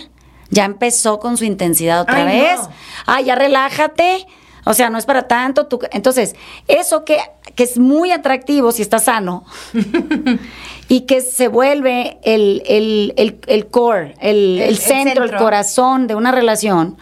Ya 0.51 0.66
empezó 0.66 1.20
con 1.20 1.38
su 1.38 1.45
intensidad 1.45 2.01
otra 2.01 2.16
Ay, 2.26 2.39
vez. 2.39 2.60
no. 2.60 2.70
Ay, 3.05 3.26
ya 3.26 3.36
relájate. 3.36 4.26
O 4.66 4.74
sea, 4.74 4.89
no 4.89 4.97
es 4.97 5.05
para 5.05 5.28
tanto. 5.28 5.68
tú- 5.68 5.80
Entonces, 5.91 6.36
eso 6.68 7.05
que, 7.05 7.18
que 7.55 7.64
es 7.64 7.78
muy 7.78 8.12
atractivo 8.12 8.72
si 8.72 8.82
está 8.82 8.97
sano 8.99 9.45
y 10.90 11.02
que 11.02 11.22
se 11.22 11.48
vuelve 11.48 12.18
el, 12.24 12.62
el, 12.66 13.14
el, 13.16 13.40
el 13.48 13.68
core, 13.68 14.16
el, 14.20 14.60
El- 14.60 14.78
centro, 14.78 15.24
el 15.24 15.36
corazón 15.36 16.08
de 16.08 16.16
una 16.16 16.32
relación, 16.34 16.98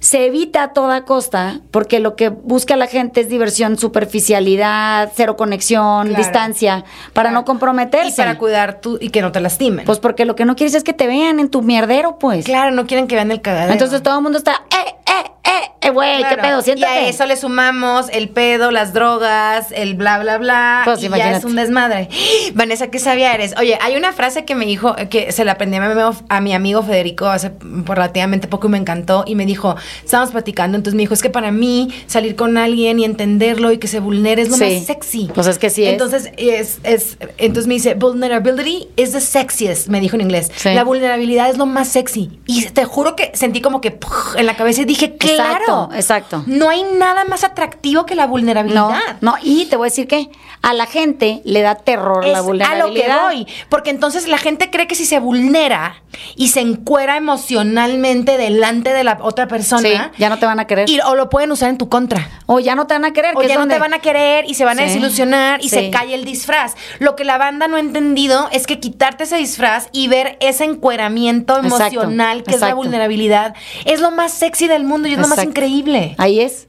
se 0.00 0.26
evita 0.26 0.62
a 0.62 0.72
toda 0.72 1.04
costa 1.04 1.60
porque 1.72 1.98
lo 1.98 2.14
que 2.14 2.28
busca 2.28 2.76
la 2.76 2.86
gente 2.86 3.20
es 3.20 3.28
diversión, 3.28 3.76
superficialidad, 3.76 5.10
cero 5.14 5.36
conexión, 5.36 6.06
Claro. 6.08 6.22
distancia, 6.22 6.84
para 7.12 7.30
no 7.32 7.44
comprometerse. 7.44 8.08
Y 8.12 8.16
para 8.16 8.38
cuidar 8.38 8.80
tú 8.80 8.96
y 9.00 9.10
que 9.10 9.22
no 9.22 9.32
te 9.32 9.40
lastimen. 9.40 9.84
Pues 9.84 9.98
porque 9.98 10.24
lo 10.24 10.36
que 10.36 10.44
no 10.44 10.54
quieres 10.56 10.74
es 10.74 10.84
que 10.84 10.92
te 10.92 11.06
vean 11.08 11.40
en 11.40 11.48
tu 11.48 11.62
mierdero, 11.62 12.18
pues. 12.18 12.44
claro, 12.44 12.70
no 12.70 12.86
quieren 12.86 13.08
que 13.08 13.16
vean 13.16 13.32
el 13.32 13.40
cagadero. 13.40 13.72
Entonces 13.72 14.02
todo 14.02 14.16
el 14.18 14.22
mundo 14.22 14.38
está, 14.38 14.62
eh, 14.70 14.94
eh, 15.06 15.30
eh, 15.48 15.70
eh, 15.80 15.90
güey, 15.90 16.18
Claro. 16.18 16.36
qué 16.36 16.42
pedo, 16.42 16.62
siéntate. 16.62 16.92
Y 17.02 17.04
a 17.06 17.08
eso 17.08 17.24
le 17.26 17.36
sumamos 17.36 18.06
el 18.12 18.28
pedo, 18.28 18.70
las 18.70 18.92
drogas, 18.92 19.66
el 19.72 19.94
bla, 19.94 20.18
bla, 20.18 20.38
bla. 20.38 20.82
Pues, 20.84 20.98
y 20.98 21.02
ya 21.02 21.06
imagínate. 21.08 21.38
es 21.38 21.44
un 21.44 21.56
desmadre. 21.56 22.08
Vanessa, 22.54 22.88
qué 22.88 22.98
sabia 22.98 23.32
eres. 23.34 23.54
Oye, 23.58 23.78
hay 23.80 23.96
una 23.96 24.12
frase 24.12 24.44
que 24.44 24.54
me 24.54 24.66
dijo, 24.66 24.94
que 25.10 25.32
se 25.32 25.44
la 25.44 25.52
aprendí 25.52 25.76
a 25.76 25.80
mi 25.80 25.86
amigo, 25.86 26.14
a 26.28 26.40
mi 26.40 26.52
amigo 26.54 26.82
Federico 26.82 27.26
hace 27.26 27.52
relativamente 27.84 28.48
poco 28.48 28.66
y 28.68 28.70
me 28.70 28.78
encantó. 28.78 29.24
Y 29.26 29.34
me 29.34 29.46
dijo, 29.46 29.76
estábamos 30.04 30.32
platicando, 30.32 30.76
entonces 30.76 30.94
me 30.96 31.02
dijo, 31.02 31.14
es 31.14 31.22
que 31.22 31.30
para 31.30 31.50
mí 31.50 31.88
salir 32.06 32.36
con 32.36 32.58
alguien 32.58 32.98
y 33.00 33.04
entenderlo 33.04 33.72
y 33.72 33.78
que 33.78 33.88
se 33.88 34.00
vulnere 34.00 34.42
es 34.42 34.48
lo 34.50 34.56
Sí. 34.56 34.64
más 34.76 34.86
sexy. 34.86 35.30
Pues 35.34 35.46
es 35.46 35.58
que 35.58 35.70
sí 35.70 35.84
es. 35.84 35.92
Entonces, 35.92 36.30
es, 36.36 36.78
es, 36.82 37.16
entonces 37.38 37.66
me 37.68 37.74
dice, 37.74 37.94
vulnerability 37.94 38.88
is 38.96 39.12
the 39.12 39.20
sexiest, 39.20 39.88
me 39.88 40.00
dijo 40.00 40.16
en 40.16 40.22
inglés. 40.22 40.50
Sí. 40.56 40.70
La 40.74 40.84
vulnerabilidad 40.84 41.48
es 41.48 41.56
lo 41.58 41.66
más 41.66 41.88
sexy. 41.88 42.40
Y 42.46 42.66
te 42.66 42.84
juro 42.84 43.16
que 43.16 43.30
sentí 43.34 43.60
como 43.60 43.80
que 43.80 43.98
en 44.36 44.46
la 44.46 44.56
cabeza 44.56 44.82
y 44.82 44.84
dije, 44.84 45.16
claro. 45.42 45.88
Exacto, 45.92 45.94
exacto. 45.94 46.44
No 46.46 46.68
hay 46.68 46.82
nada 46.98 47.24
más 47.24 47.44
atractivo 47.44 48.06
que 48.06 48.14
la 48.14 48.26
vulnerabilidad. 48.26 48.88
No, 49.20 49.32
no, 49.32 49.34
y 49.42 49.66
te 49.66 49.76
voy 49.76 49.86
a 49.86 49.90
decir 49.90 50.06
que 50.08 50.30
a 50.62 50.72
la 50.74 50.86
gente 50.86 51.40
le 51.44 51.62
da 51.62 51.76
terror 51.76 52.24
Es 52.24 52.32
la 52.32 52.38
a 52.38 52.40
lo 52.42 52.46
que 52.46 52.48
vulnerabilidad. 52.48 53.22
voy. 53.24 53.46
Porque 53.68 53.90
entonces 53.90 54.26
la 54.28 54.38
gente 54.38 54.70
cree 54.70 54.86
que 54.86 54.94
si 54.94 55.04
se 55.06 55.18
vulnera 55.20 56.02
y 56.36 56.48
se 56.48 56.60
encuera 56.60 57.16
emocionalmente 57.16 58.36
delante 58.38 58.92
de 58.92 59.04
la 59.04 59.18
otra 59.20 59.46
persona. 59.48 59.82
Sí, 59.82 59.94
ya 60.18 60.28
no 60.28 60.38
te 60.38 60.46
van 60.46 60.60
a 60.60 60.66
querer. 60.66 60.88
y- 60.88 61.00
o 61.00 61.14
lo 61.14 61.28
pueden 61.30 61.52
usar 61.52 61.68
en 61.70 61.78
tu 61.78 61.88
contra. 61.88 62.28
O 62.46 62.60
ya 62.60 62.74
no 62.74 62.86
te 62.86 62.94
van 62.94 63.04
a 63.04 63.12
querer. 63.12 63.36
O 63.36 63.40
que 63.40 63.48
ya 63.48 63.54
no 63.54 63.60
donde- 63.60 63.74
te 63.76 63.80
van 63.80 63.94
a 63.94 63.98
querer 64.00 64.44
y 64.48 64.54
se 64.54 64.64
van 64.64 64.78
a 64.78 64.82
desilusionar 64.82 65.60
y 65.64 65.68
se 65.68 65.90
cae 65.90 66.14
el 66.14 66.24
disfraz. 66.24 66.74
Lo 66.98 67.14
que 67.16 67.24
la 67.24 67.38
banda 67.38 67.68
no 67.68 67.76
ha 67.76 67.80
entendido 67.80 68.48
es 68.52 68.66
que 68.66 68.80
quitarte 68.80 69.24
ese 69.24 69.36
disfraz 69.36 69.88
y 69.92 70.08
ver 70.08 70.36
ese 70.40 70.64
encueramiento 70.64 71.58
Exacto, 71.58 71.84
emocional 72.02 72.42
que 72.42 72.54
es 72.54 72.60
la 72.60 72.74
vulnerabilidad 72.74 73.54
es 73.84 74.00
lo 74.00 74.10
más 74.10 74.32
sexy 74.32 74.66
del 74.68 74.84
mundo 74.84 75.08
y 75.08 75.12
es 75.14 75.18
lo 75.28 75.36
más 75.36 75.44
increíble. 75.44 76.14
Ahí 76.18 76.40
es. 76.40 76.68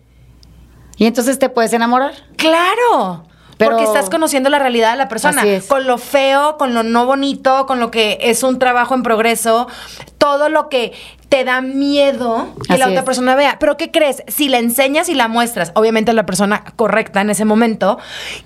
Y 0.97 1.05
entonces 1.05 1.39
te 1.39 1.49
puedes 1.49 1.71
enamorar. 1.73 2.13
Claro. 2.35 3.25
Pero- 3.57 3.71
porque 3.71 3.83
estás 3.83 4.09
conociendo 4.09 4.49
la 4.49 4.57
realidad 4.59 4.91
de 4.91 4.97
la 4.97 5.09
persona. 5.09 5.43
Con 5.67 5.85
lo 5.85 5.97
feo, 5.97 6.57
con 6.57 6.73
lo 6.73 6.83
no 6.83 7.05
bonito, 7.05 7.65
con 7.65 7.79
lo 7.81 7.91
que 7.91 8.17
es 8.21 8.43
un 8.43 8.57
trabajo 8.57 8.95
en 8.95 9.03
progreso. 9.03 9.67
Todo 10.37 10.49
lo 10.49 10.69
que 10.69 10.93
te 11.29 11.43
da 11.43 11.61
miedo 11.61 12.55
que 12.65 12.73
Así 12.73 12.79
la 12.79 12.87
otra 12.87 12.99
es. 12.99 13.05
persona 13.05 13.35
vea. 13.35 13.57
Pero 13.59 13.77
¿qué 13.77 13.91
crees? 13.91 14.23
Si 14.27 14.49
la 14.49 14.57
enseñas 14.57 15.09
y 15.09 15.13
la 15.15 15.27
muestras, 15.27 15.71
obviamente 15.75 16.11
la 16.13 16.25
persona 16.25 16.63
correcta 16.75 17.21
en 17.21 17.29
ese 17.29 17.45
momento, 17.45 17.99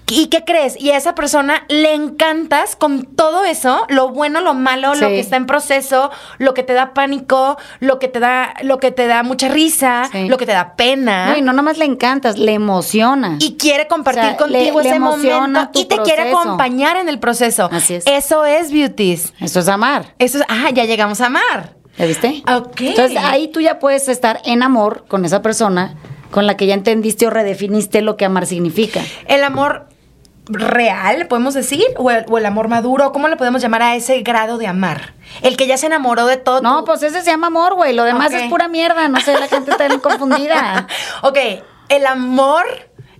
¿y 0.09 0.27
qué 0.27 0.43
crees? 0.43 0.75
Y 0.79 0.91
a 0.91 0.97
esa 0.97 1.15
persona 1.15 1.63
le 1.69 1.93
encantas 1.93 2.75
con 2.75 3.03
todo 3.05 3.45
eso, 3.45 3.85
lo 3.89 4.09
bueno, 4.09 4.41
lo 4.41 4.53
malo, 4.53 4.95
lo 4.95 5.07
que 5.07 5.19
está 5.21 5.37
en 5.37 5.45
proceso, 5.45 6.11
lo 6.39 6.53
que 6.53 6.63
te 6.63 6.73
da 6.73 6.93
pánico, 6.93 7.57
lo 7.79 7.99
que 7.99 8.09
te 8.09 8.19
da, 8.19 8.53
lo 8.63 8.79
que 8.79 8.91
te 8.91 9.07
da 9.07 9.23
mucha 9.23 9.47
risa, 9.47 10.09
Sí. 10.11 10.27
lo 10.27 10.37
que 10.37 10.45
te 10.45 10.51
da 10.51 10.75
pena. 10.75 11.27
No, 11.27 11.37
y 11.37 11.41
no 11.41 11.53
nomás 11.53 11.77
le 11.77 11.85
encantas, 11.85 12.37
le 12.37 12.53
emociona. 12.53 13.37
y 13.39 13.55
quiere 13.55 13.87
compartir 13.87 14.23
O 14.23 14.27
sea, 14.27 14.37
contigo 14.37 14.81
le- 14.81 14.89
ese 14.89 14.99
momento 14.99 15.69
y 15.73 15.85
te 15.85 15.97
quiere 15.99 16.29
acompañar 16.29 16.97
en 16.97 17.07
el 17.07 17.19
proceso. 17.19 17.69
Así 17.71 17.95
es. 17.95 18.03
Eso 18.07 18.43
es 18.45 18.71
beauties. 18.71 19.33
Eso 19.39 19.59
es 19.61 19.67
amar. 19.69 20.13
Eso 20.19 20.39
es, 20.39 20.43
ah, 20.49 20.69
ya 20.71 20.83
llegamos 20.85 21.21
a 21.21 21.27
amar. 21.27 21.72
¿Ya 21.97 22.05
viste? 22.05 22.43
Ok. 22.51 22.81
Entonces 22.81 23.17
ahí 23.21 23.47
tú 23.49 23.59
ya 23.61 23.79
puedes 23.79 24.07
estar 24.09 24.41
en 24.45 24.63
amor 24.63 25.05
con 25.07 25.25
esa 25.25 25.41
persona 25.41 25.95
con 26.31 26.47
la 26.47 26.57
que 26.57 26.65
ya 26.65 26.73
entendiste 26.73 27.27
o 27.27 27.29
redefiniste 27.29 28.01
lo 28.01 28.17
que 28.17 28.25
amar 28.25 28.47
significa. 28.47 29.01
El 29.27 29.43
amor 29.43 29.87
real, 30.47 31.27
podemos 31.27 31.53
decir, 31.53 31.85
o 31.97 32.11
el, 32.11 32.25
o 32.27 32.37
el 32.37 32.45
amor 32.45 32.67
maduro, 32.67 33.11
¿cómo 33.11 33.27
le 33.27 33.37
podemos 33.37 33.61
llamar 33.61 33.81
a 33.83 33.95
ese 33.95 34.21
grado 34.23 34.57
de 34.57 34.67
amar? 34.67 35.13
El 35.41 35.55
que 35.55 35.67
ya 35.67 35.77
se 35.77 35.85
enamoró 35.85 36.25
de 36.25 36.37
todo. 36.37 36.61
No, 36.61 36.79
tu- 36.79 36.85
pues 36.85 37.03
ese 37.03 37.21
se 37.21 37.31
llama 37.31 37.47
amor, 37.47 37.75
güey. 37.75 37.93
Lo 37.93 38.03
demás 38.03 38.33
es 38.33 38.49
pura 38.49 38.67
mierda. 38.67 39.07
No 39.07 39.21
sé, 39.21 39.39
la 39.39 39.47
gente 39.47 39.71
está 39.71 39.87
confundida. 40.01 40.87
ok, 41.21 41.37
el 41.89 42.05
amor, 42.07 42.65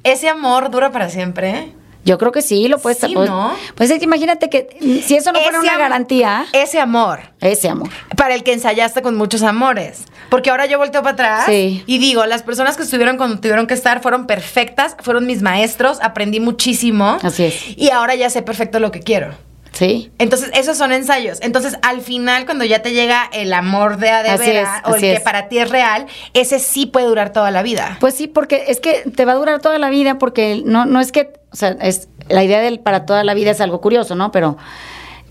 ese 0.03 0.27
amor 0.29 0.69
dura 0.71 0.91
para 0.91 1.09
siempre. 1.09 1.49
¿eh? 1.51 1.73
Yo 2.05 2.17
creo 2.17 2.31
que 2.31 2.41
sí, 2.41 2.67
lo 2.67 2.79
puedes... 2.79 2.97
Sí, 2.99 3.13
pues, 3.13 3.29
¿no? 3.29 3.53
pues 3.75 3.89
es 3.89 3.99
que 3.99 4.05
imagínate 4.05 4.49
que 4.49 4.67
si 5.05 5.15
eso 5.15 5.31
no 5.31 5.39
fuera 5.39 5.59
una 5.59 5.77
garantía, 5.77 6.45
Ese 6.51 6.79
amor. 6.79 7.19
ese 7.39 7.69
amor. 7.69 7.89
Para 8.17 8.35
el 8.35 8.43
que 8.43 8.53
ensayaste 8.53 9.01
con 9.01 9.15
muchos 9.15 9.41
amores. 9.43 10.03
Porque 10.29 10.49
ahora 10.49 10.65
yo 10.65 10.77
volteo 10.77 11.01
para 11.01 11.13
atrás 11.13 11.45
Sí. 11.45 11.83
y 11.85 11.97
digo, 11.99 12.25
las 12.25 12.43
personas 12.43 12.75
que 12.75 12.83
estuvieron 12.83 13.17
cuando 13.17 13.39
tuvieron 13.39 13.67
que 13.67 13.73
estar 13.73 14.01
fueron 14.01 14.27
perfectas, 14.27 14.95
fueron 15.01 15.25
mis 15.27 15.41
maestros, 15.41 15.99
aprendí 16.01 16.39
muchísimo. 16.39 17.17
Así 17.21 17.45
es. 17.45 17.77
Y 17.77 17.89
ahora 17.91 18.15
ya 18.15 18.29
sé 18.29 18.41
perfecto 18.41 18.79
lo 18.79 18.91
que 18.91 18.99
quiero. 18.99 19.33
Sí. 19.73 20.11
Entonces, 20.19 20.51
esos 20.53 20.77
son 20.77 20.91
ensayos. 20.91 21.39
Entonces, 21.41 21.77
al 21.81 22.01
final, 22.01 22.45
cuando 22.45 22.63
ya 22.63 22.81
te 22.81 22.93
llega 22.93 23.29
el 23.33 23.53
amor 23.53 23.97
de 23.97 24.09
a 24.09 24.23
de 24.23 24.29
Así 24.29 24.45
veras, 24.45 24.81
es, 24.85 24.91
o 24.91 24.95
el 24.95 25.01
que 25.01 25.13
es. 25.13 25.21
para 25.21 25.49
ti 25.49 25.57
es 25.57 25.69
real, 25.69 26.05
ese 26.33 26.59
sí 26.59 26.85
puede 26.85 27.07
durar 27.07 27.31
toda 27.31 27.51
la 27.51 27.63
vida. 27.63 27.97
Pues 27.99 28.13
sí, 28.13 28.27
porque 28.27 28.65
es 28.67 28.79
que 28.79 29.03
te 29.15 29.25
va 29.25 29.33
a 29.33 29.35
durar 29.35 29.61
toda 29.61 29.79
la 29.79 29.89
vida 29.89 30.19
porque 30.19 30.61
no, 30.63 30.85
no 30.85 30.99
es 31.01 31.11
que, 31.11 31.33
o 31.51 31.55
sea, 31.55 31.75
es 31.81 32.07
la 32.29 32.43
idea 32.43 32.61
del 32.61 32.79
para 32.79 33.05
toda 33.05 33.23
la 33.23 33.33
vida 33.33 33.51
es 33.51 33.61
algo 33.61 33.81
curioso, 33.81 34.15
¿no? 34.15 34.31
Pero 34.31 34.57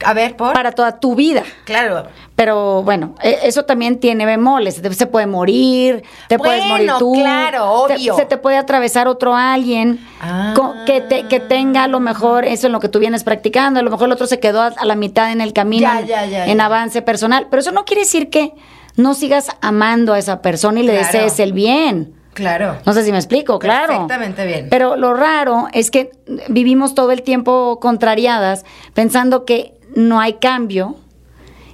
A 0.05 0.15
ver, 0.15 0.37
por. 0.37 0.53
para 0.55 0.73
toda 0.73 0.99
tu 1.01 1.15
vida. 1.15 1.43
Claro. 1.65 2.07
Pero 2.37 2.83
bueno, 2.83 3.15
e- 3.23 3.39
eso 3.45 3.65
también 3.65 4.01
tiene 4.01 4.27
bemoles. 4.27 4.81
Se 4.93 5.07
puede 5.07 5.27
morir, 5.27 6.03
te 6.29 6.39
puedes 6.39 6.65
morir 6.67 6.91
tú. 6.99 7.13
claro, 7.15 7.71
obvio. 7.73 8.17
se 8.17 8.25
te 8.25 8.37
puede 8.39 8.57
atravesar 8.57 9.07
otro 9.09 9.37
alguien 9.37 10.01
Ah. 10.21 10.55
que, 10.87 11.01
te- 11.01 11.25
que 11.29 11.41
tenga 11.41 11.85
a 11.85 11.89
lo 11.89 12.01
mejor 12.01 12.45
eso 12.45 12.67
en 12.67 12.73
lo 12.73 12.81
que 12.81 12.89
tú 12.89 12.99
vienes 12.99 13.23
practicando. 13.25 13.81
A 13.81 13.83
lo 13.83 13.91
mejor 13.91 14.07
el 14.07 14.13
otro 14.13 14.27
se 14.27 14.41
quedó 14.41 14.61
a, 14.63 14.67
a 14.69 14.85
la 14.85 14.95
mitad 14.97 15.31
en 15.31 15.41
el 15.41 15.53
camino, 15.53 15.83
Ya, 15.89 16.01
en- 16.01 16.07
ya, 16.07 16.27
ya, 16.27 16.47
en 16.47 16.61
avance 16.61 17.03
personal. 17.03 17.47
Pero 17.51 17.61
eso 17.61 17.71
no 17.73 17.85
quiere 17.85 18.03
decir 18.03 18.31
que 18.31 18.53
no 18.97 19.15
sigas 19.15 19.49
amando 19.61 20.13
a 20.15 20.19
esa 20.19 20.43
persona 20.43 20.81
y 20.81 20.83
le 20.85 20.93
Claro. 20.99 21.07
desees 21.07 21.39
el 21.41 21.53
bien. 21.53 22.15
Claro. 22.35 22.79
No 22.87 22.95
sé 22.95 23.05
si 23.05 23.13
me 23.13 23.19
explico, 23.19 23.59
claro. 23.59 23.89
Perfectamente 23.89 24.47
bien. 24.47 24.69
Pero 24.71 24.97
lo 24.97 25.13
raro 25.13 25.67
es 25.75 25.91
que 25.91 26.11
vivimos 26.49 26.95
todo 26.95 27.11
el 27.13 27.21
tiempo 27.23 27.79
contrariadas, 27.79 28.65
pensando 28.95 29.45
que 29.45 29.75
no 29.95 30.21
hay 30.21 30.35
cambio, 30.35 30.97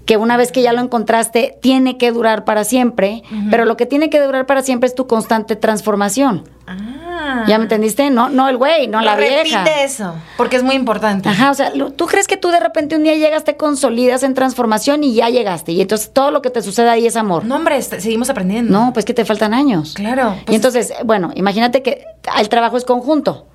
que 0.06 0.16
una 0.16 0.38
vez 0.38 0.52
que 0.52 0.62
ya 0.62 0.72
lo 0.72 0.80
encontraste, 0.80 1.58
tiene 1.60 1.98
que 1.98 2.12
durar 2.12 2.44
para 2.44 2.64
siempre, 2.64 3.22
pero 3.50 3.66
lo 3.66 3.76
que 3.76 3.84
tiene 3.84 4.08
que 4.08 4.18
durar 4.20 4.46
para 4.46 4.62
siempre 4.62 4.86
es 4.88 4.94
tu 4.94 5.06
constante 5.06 5.54
transformación. 5.54 6.48
Ah. 6.66 7.44
¿Ya 7.46 7.58
me 7.58 7.64
entendiste? 7.64 8.08
No, 8.10 8.30
no 8.30 8.48
el 8.48 8.56
güey, 8.56 8.86
no 8.88 9.02
la 9.02 9.16
Repite 9.16 9.42
vieja. 9.42 9.64
eso, 9.82 10.14
porque 10.38 10.56
es 10.56 10.62
muy 10.62 10.76
importante. 10.76 11.28
Ajá, 11.28 11.50
o 11.50 11.54
sea, 11.54 11.72
tú 11.94 12.06
crees 12.06 12.26
que 12.26 12.38
tú 12.38 12.48
de 12.48 12.58
repente 12.60 12.96
un 12.96 13.02
día 13.02 13.14
llegas, 13.16 13.44
te 13.44 13.56
consolidas 13.58 14.22
en 14.22 14.32
transformación 14.32 15.04
y 15.04 15.12
ya 15.14 15.28
llegaste. 15.28 15.72
Y 15.72 15.80
entonces 15.82 16.10
todo 16.12 16.30
lo 16.30 16.40
que 16.40 16.48
te 16.48 16.62
sucede 16.62 16.88
ahí 16.88 17.06
es 17.06 17.16
amor. 17.16 17.44
No, 17.44 17.56
hombre, 17.56 17.76
este- 17.76 18.00
seguimos 18.00 18.30
aprendiendo. 18.30 18.72
No, 18.72 18.92
pues 18.94 19.04
que 19.04 19.12
te 19.12 19.26
faltan 19.26 19.52
años. 19.52 19.92
Claro. 19.94 20.36
y 20.40 20.44
pues- 20.46 20.56
entonces, 20.56 20.92
bueno, 21.04 21.32
imagínate 21.34 21.82
que 21.82 22.04
el 22.38 22.48
trabajo 22.48 22.78
es 22.78 22.84
conjunto. 22.84 23.46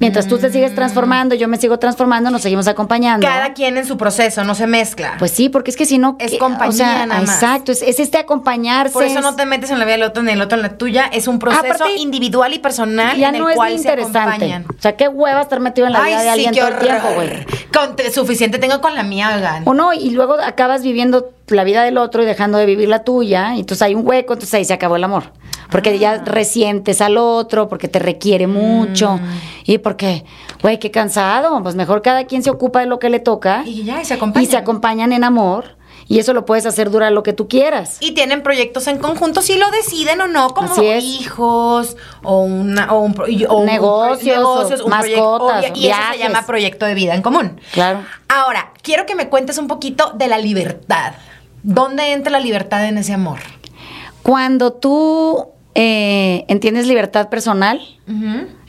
Mientras 0.00 0.28
tú 0.28 0.38
te 0.38 0.52
sigues 0.52 0.74
transformando, 0.76 1.34
yo 1.34 1.48
me 1.48 1.56
sigo 1.56 1.78
transformando, 1.80 2.30
nos 2.30 2.42
seguimos 2.42 2.68
acompañando. 2.68 3.26
Cada 3.26 3.52
quien 3.52 3.76
en 3.78 3.84
su 3.84 3.96
proceso, 3.96 4.44
no 4.44 4.54
se 4.54 4.68
mezcla. 4.68 5.16
Pues 5.18 5.32
sí, 5.32 5.48
porque 5.48 5.72
es 5.72 5.76
que 5.76 5.86
si 5.86 5.98
no... 5.98 6.16
Es 6.20 6.30
¿qué? 6.32 6.38
compañía 6.38 6.68
o 6.68 6.72
sea, 6.72 7.06
nada 7.06 7.20
más. 7.22 7.34
Exacto, 7.42 7.72
es, 7.72 7.82
es 7.82 7.98
este 7.98 8.16
acompañarse. 8.18 8.92
Por 8.92 9.02
eso 9.02 9.20
no 9.20 9.30
es- 9.30 9.36
te 9.36 9.44
metes 9.44 9.70
en 9.70 9.78
la 9.80 9.84
vida 9.84 9.94
del 9.96 10.04
otro 10.04 10.22
ni 10.22 10.30
el 10.30 10.40
otro 10.40 10.56
en 10.56 10.62
la 10.62 10.76
tuya. 10.78 11.06
Es 11.12 11.26
un 11.26 11.40
proceso 11.40 11.64
Aparte, 11.66 11.96
individual 11.96 12.54
y 12.54 12.60
personal 12.60 13.16
Ya 13.18 13.30
en 13.30 13.34
el 13.34 13.40
no 13.42 13.48
es 13.50 13.56
cual 13.56 13.72
se 13.72 13.78
interesante. 13.78 14.18
acompañan. 14.20 14.66
O 14.68 14.80
sea, 14.80 14.96
qué 14.96 15.08
hueva 15.08 15.42
estar 15.42 15.58
metido 15.58 15.88
en 15.88 15.92
la 15.94 16.02
vida 16.02 16.22
de 16.22 16.28
alguien 16.30 16.54
todo 16.54 16.68
el 16.68 16.78
tiempo, 16.78 17.08
güey. 17.16 17.30
Te- 17.96 18.12
suficiente 18.12 18.58
tengo 18.58 18.80
con 18.80 18.94
la 18.94 19.02
mía, 19.02 19.28
hagan. 19.34 19.62
O 19.66 19.74
no, 19.74 19.92
y 19.92 20.10
luego 20.10 20.34
acabas 20.40 20.82
viviendo 20.82 21.30
la 21.48 21.64
vida 21.64 21.82
del 21.82 21.98
otro 21.98 22.22
y 22.22 22.26
dejando 22.26 22.58
de 22.58 22.66
vivir 22.66 22.88
la 22.88 23.02
tuya, 23.02 23.54
y 23.56 23.60
entonces 23.60 23.82
hay 23.82 23.94
un 23.96 24.06
hueco, 24.06 24.34
entonces 24.34 24.54
ahí 24.54 24.64
se 24.64 24.74
acabó 24.74 24.96
el 24.96 25.02
amor. 25.04 25.32
Porque 25.70 25.90
Ah. 25.90 25.94
ya 25.96 26.18
resientes 26.24 27.00
al 27.00 27.16
otro, 27.18 27.68
porque 27.68 27.88
te 27.88 27.98
requiere 27.98 28.46
mucho, 28.46 29.16
Mm. 29.18 29.40
y 29.66 29.78
porque, 29.78 30.24
güey, 30.62 30.78
qué 30.78 30.90
cansado. 30.90 31.62
Pues 31.62 31.74
mejor 31.74 32.02
cada 32.02 32.24
quien 32.24 32.42
se 32.42 32.50
ocupa 32.50 32.80
de 32.80 32.86
lo 32.86 32.98
que 32.98 33.10
le 33.10 33.20
toca 33.20 33.62
Y 33.66 33.84
ya, 33.84 34.00
y 34.00 34.04
se 34.04 34.14
acompañan. 34.14 34.44
y 34.44 34.50
se 34.50 34.56
acompañan 34.56 35.12
en 35.12 35.24
amor, 35.24 35.76
y 36.10 36.18
eso 36.20 36.32
lo 36.32 36.46
puedes 36.46 36.64
hacer 36.64 36.90
durar 36.90 37.12
lo 37.12 37.22
que 37.22 37.34
tú 37.34 37.48
quieras. 37.48 37.98
Y 38.00 38.12
tienen 38.12 38.42
proyectos 38.42 38.86
en 38.86 38.96
conjunto, 38.98 39.42
si 39.42 39.56
lo 39.58 39.70
deciden 39.70 40.20
o 40.22 40.26
no, 40.26 40.48
como 40.54 40.72
hijos 40.82 41.98
o, 42.22 42.40
una, 42.40 42.92
o 42.94 43.00
un, 43.00 43.14
o 43.48 43.58
un- 43.58 43.66
Negocios, 43.66 44.38
un 44.38 44.44
o 44.46 44.54
proyecto, 44.60 44.88
mascotas, 44.88 45.58
obvio, 45.58 45.68
y 45.74 45.86
eso 45.88 45.96
se 45.96 46.02
viajes. 46.12 46.18
llama 46.20 46.46
proyecto 46.46 46.86
de 46.86 46.94
vida 46.94 47.14
en 47.14 47.20
común. 47.20 47.60
Claro. 47.72 48.04
Ahora, 48.28 48.72
quiero 48.80 49.04
que 49.04 49.14
me 49.14 49.28
cuentes 49.28 49.58
un 49.58 49.66
poquito 49.68 50.12
de 50.14 50.28
la 50.28 50.38
libertad. 50.38 51.12
¿Dónde 51.62 52.12
entra 52.12 52.30
la 52.32 52.40
libertad 52.40 52.86
en 52.86 52.96
ese 52.96 53.12
amor? 53.12 53.40
Cuando 54.22 54.72
tú 54.72 55.48
eh, 55.80 56.44
entiendes 56.48 56.88
libertad 56.88 57.28
personal, 57.28 57.80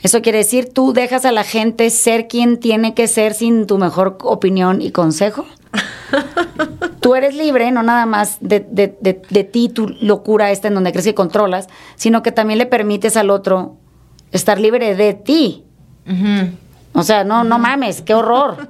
eso 0.00 0.22
quiere 0.22 0.38
decir 0.38 0.72
tú 0.72 0.92
dejas 0.92 1.24
a 1.24 1.32
la 1.32 1.42
gente 1.42 1.90
ser 1.90 2.28
quien 2.28 2.58
tiene 2.60 2.94
que 2.94 3.08
ser 3.08 3.34
sin 3.34 3.66
tu 3.66 3.78
mejor 3.78 4.18
opinión 4.22 4.80
y 4.80 4.92
consejo. 4.92 5.44
tú 7.00 7.14
eres 7.16 7.34
libre, 7.34 7.72
no 7.72 7.82
nada 7.82 8.06
más 8.06 8.36
de, 8.40 8.60
de- 8.60 8.96
de- 9.00 9.22
de 9.28 9.44
ti, 9.44 9.68
tu 9.68 9.88
locura 9.88 10.52
esta 10.52 10.68
en 10.68 10.74
donde 10.74 10.92
crees 10.92 11.06
que 11.06 11.14
controlas, 11.14 11.66
sino 11.96 12.22
que 12.22 12.30
también 12.30 12.58
le 12.58 12.66
permites 12.66 13.16
al 13.16 13.30
otro 13.30 13.76
estar 14.30 14.60
libre 14.60 14.94
de 14.94 15.14
ti. 15.14 15.64
O 16.92 17.04
sea, 17.04 17.22
no, 17.22 17.44
no 17.44 17.58
mames, 17.60 18.02
qué 18.02 18.14
horror. 18.14 18.68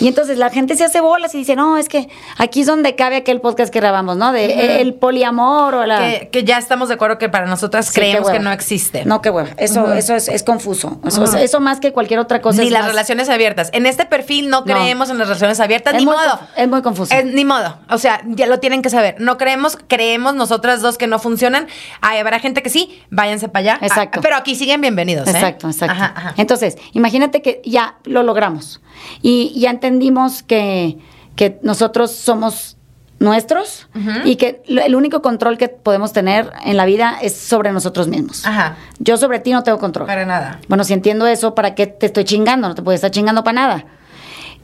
Y 0.00 0.08
entonces 0.08 0.38
la 0.38 0.50
gente 0.50 0.74
se 0.76 0.84
hace 0.84 1.00
bolas 1.00 1.34
y 1.34 1.38
dice, 1.38 1.54
no, 1.54 1.78
es 1.78 1.88
que 1.88 2.08
aquí 2.36 2.62
es 2.62 2.66
donde 2.66 2.96
cabe 2.96 3.16
aquel 3.16 3.40
podcast 3.40 3.72
que 3.72 3.78
grabamos, 3.78 4.16
¿no? 4.16 4.32
De 4.32 4.46
eh, 4.46 4.80
el 4.80 4.94
poliamor 4.94 5.74
o 5.76 5.86
la... 5.86 5.98
Que, 6.00 6.28
que 6.32 6.44
ya 6.44 6.58
estamos 6.58 6.88
de 6.88 6.94
acuerdo 6.94 7.18
que 7.18 7.28
para 7.28 7.46
nosotras 7.46 7.86
Sí, 7.86 7.92
creemos 7.94 8.28
que 8.30 8.40
no 8.40 8.50
existe. 8.50 9.04
No, 9.04 9.22
qué 9.22 9.30
hueva. 9.30 9.50
Eso, 9.56 9.92
eso 9.94 10.14
es, 10.16 10.28
es 10.28 10.42
confuso. 10.42 11.00
Eso, 11.06 11.24
eso 11.36 11.60
más 11.60 11.78
que 11.78 11.92
cualquier 11.92 12.18
otra 12.18 12.40
cosa. 12.40 12.60
Ni 12.60 12.66
es 12.66 12.72
las 12.72 12.82
más- 12.82 12.90
relaciones 12.90 13.28
abiertas. 13.28 13.70
En 13.72 13.86
este 13.86 14.04
perfil 14.04 14.48
no, 14.50 14.60
No. 14.60 14.64
creemos 14.64 15.08
en 15.10 15.18
las 15.18 15.28
relaciones 15.28 15.60
abiertas, 15.60 15.94
Es 15.94 16.00
ni 16.00 16.06
modo. 16.06 16.40
es 16.56 16.68
muy 16.68 16.82
confuso. 16.82 17.14
Es- 17.14 17.24
ni 17.24 17.44
modo. 17.44 17.78
O 17.88 17.98
sea, 17.98 18.20
ya 18.26 18.46
lo 18.46 18.58
tienen 18.58 18.82
que 18.82 18.90
saber. 18.90 19.14
No 19.20 19.38
creemos, 19.38 19.78
creemos 19.86 20.34
nosotras 20.34 20.82
dos 20.82 20.98
que 20.98 21.06
no 21.06 21.18
funcionan. 21.20 21.68
Hay, 22.00 22.18
habrá 22.18 22.40
gente 22.40 22.62
que 22.62 22.70
sí, 22.70 23.00
váyanse 23.10 23.48
para 23.48 23.74
allá. 23.74 23.86
Exacto. 23.86 24.18
Ah, 24.18 24.22
pero 24.22 24.36
aquí 24.36 24.56
siguen 24.56 24.80
bienvenidos. 24.80 25.28
¿eh? 25.28 25.30
Exacto, 25.30 25.68
exacto. 25.68 25.92
Ajá, 25.94 26.12
ajá. 26.16 26.34
Entonces, 26.36 26.76
imagínate 26.92 27.42
que 27.42 27.59
ya 27.64 27.96
lo 28.04 28.22
logramos 28.22 28.80
y 29.22 29.58
ya 29.58 29.70
entendimos 29.70 30.42
que, 30.42 30.98
que 31.36 31.58
nosotros 31.62 32.10
somos 32.12 32.76
nuestros 33.20 33.86
y 34.24 34.36
que 34.36 34.62
el 34.66 34.94
único 34.96 35.20
control 35.20 35.58
que 35.58 35.68
podemos 35.68 36.12
tener 36.14 36.50
en 36.64 36.78
la 36.78 36.86
vida 36.86 37.18
es 37.20 37.36
sobre 37.36 37.70
nosotros 37.70 38.08
mismos. 38.08 38.46
Ajá. 38.46 38.76
Yo 38.98 39.18
sobre 39.18 39.40
ti 39.40 39.52
no 39.52 39.62
tengo 39.62 39.78
control. 39.78 40.06
Para 40.06 40.24
nada. 40.24 40.58
Bueno, 40.68 40.84
si 40.84 40.94
entiendo 40.94 41.26
eso, 41.26 41.54
¿para 41.54 41.74
qué 41.74 41.86
te 41.86 42.06
estoy 42.06 42.24
chingando? 42.24 42.66
No 42.66 42.74
te 42.74 42.82
puedes 42.82 42.98
estar 42.98 43.10
chingando 43.10 43.44
para 43.44 43.54
nada. 43.54 43.84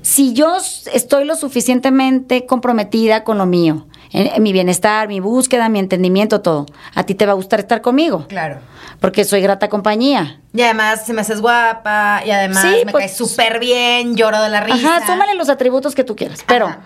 Si 0.01 0.33
yo 0.33 0.57
estoy 0.93 1.25
lo 1.27 1.37
suficientemente 1.37 2.47
comprometida 2.47 3.25
con 3.25 3.37
lo 3.37 3.45
mío, 3.45 3.87
en, 4.13 4.43
mi 4.43 4.53
bienestar, 4.53 5.09
mi 5.09 5.21
búsqueda, 5.21 5.69
mi 5.69 5.79
entendimiento, 5.79 6.41
todo, 6.41 6.67
a 6.95 7.03
ti 7.05 7.15
te 7.15 7.27
va 7.27 7.33
a 7.33 7.35
gustar 7.35 7.61
estar 7.61 7.81
conmigo, 7.81 8.27
Claro. 8.29 8.59
porque 9.01 9.25
soy 9.25 9.41
grata 9.41 9.69
compañía. 9.69 10.41
Y 10.55 10.63
además 10.63 11.05
se 11.07 11.13
me 11.13 11.21
haces 11.21 11.41
guapa 11.41 12.23
y 12.27 12.31
además 12.31 12.63
Sí, 12.63 12.85
me 12.85 12.93
pues- 12.93 13.05
caes 13.05 13.17
súper 13.17 13.59
bien, 13.61 14.17
lloro 14.17 14.41
de 14.43 14.49
la 14.49 14.61
risa. 14.61 14.97
Ajá, 14.97 15.07
súmale 15.07 15.35
los 15.35 15.49
atributos 15.49 15.95
que 15.95 16.05
tú 16.05 16.17
quieras, 16.17 16.45
pero 16.47 16.67
Ajá. 16.67 16.81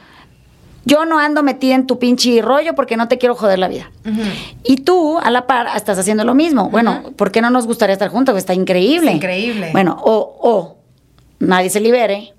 yo 0.84 1.04
no 1.04 1.18
ando 1.18 1.42
metida 1.42 1.74
en 1.74 1.86
tu 1.86 1.98
pinche 1.98 2.40
rollo 2.42 2.74
porque 2.74 2.96
no 2.96 3.06
te 3.06 3.18
quiero 3.18 3.34
joder 3.34 3.58
la 3.58 3.68
vida. 3.68 3.90
Y 4.64 4.78
tú, 4.78 5.18
a 5.18 5.30
la 5.30 5.46
par, 5.46 5.68
estás 5.76 5.98
haciendo 5.98 6.24
lo 6.24 6.34
mismo. 6.34 6.70
Bueno, 6.70 7.02
¿por 7.16 7.30
qué 7.30 7.40
no 7.42 7.50
nos 7.50 7.66
gustaría 7.66 7.92
estar 7.92 8.08
juntos? 8.08 8.36
Está 8.36 8.54
increíble. 8.54 9.10
Es 9.10 9.16
increíble. 9.16 9.68
Bueno, 9.72 9.96
o, 10.02 10.36
o 10.42 10.79
nadie 11.40 11.68
se 11.70 11.80
libere, 11.80 12.32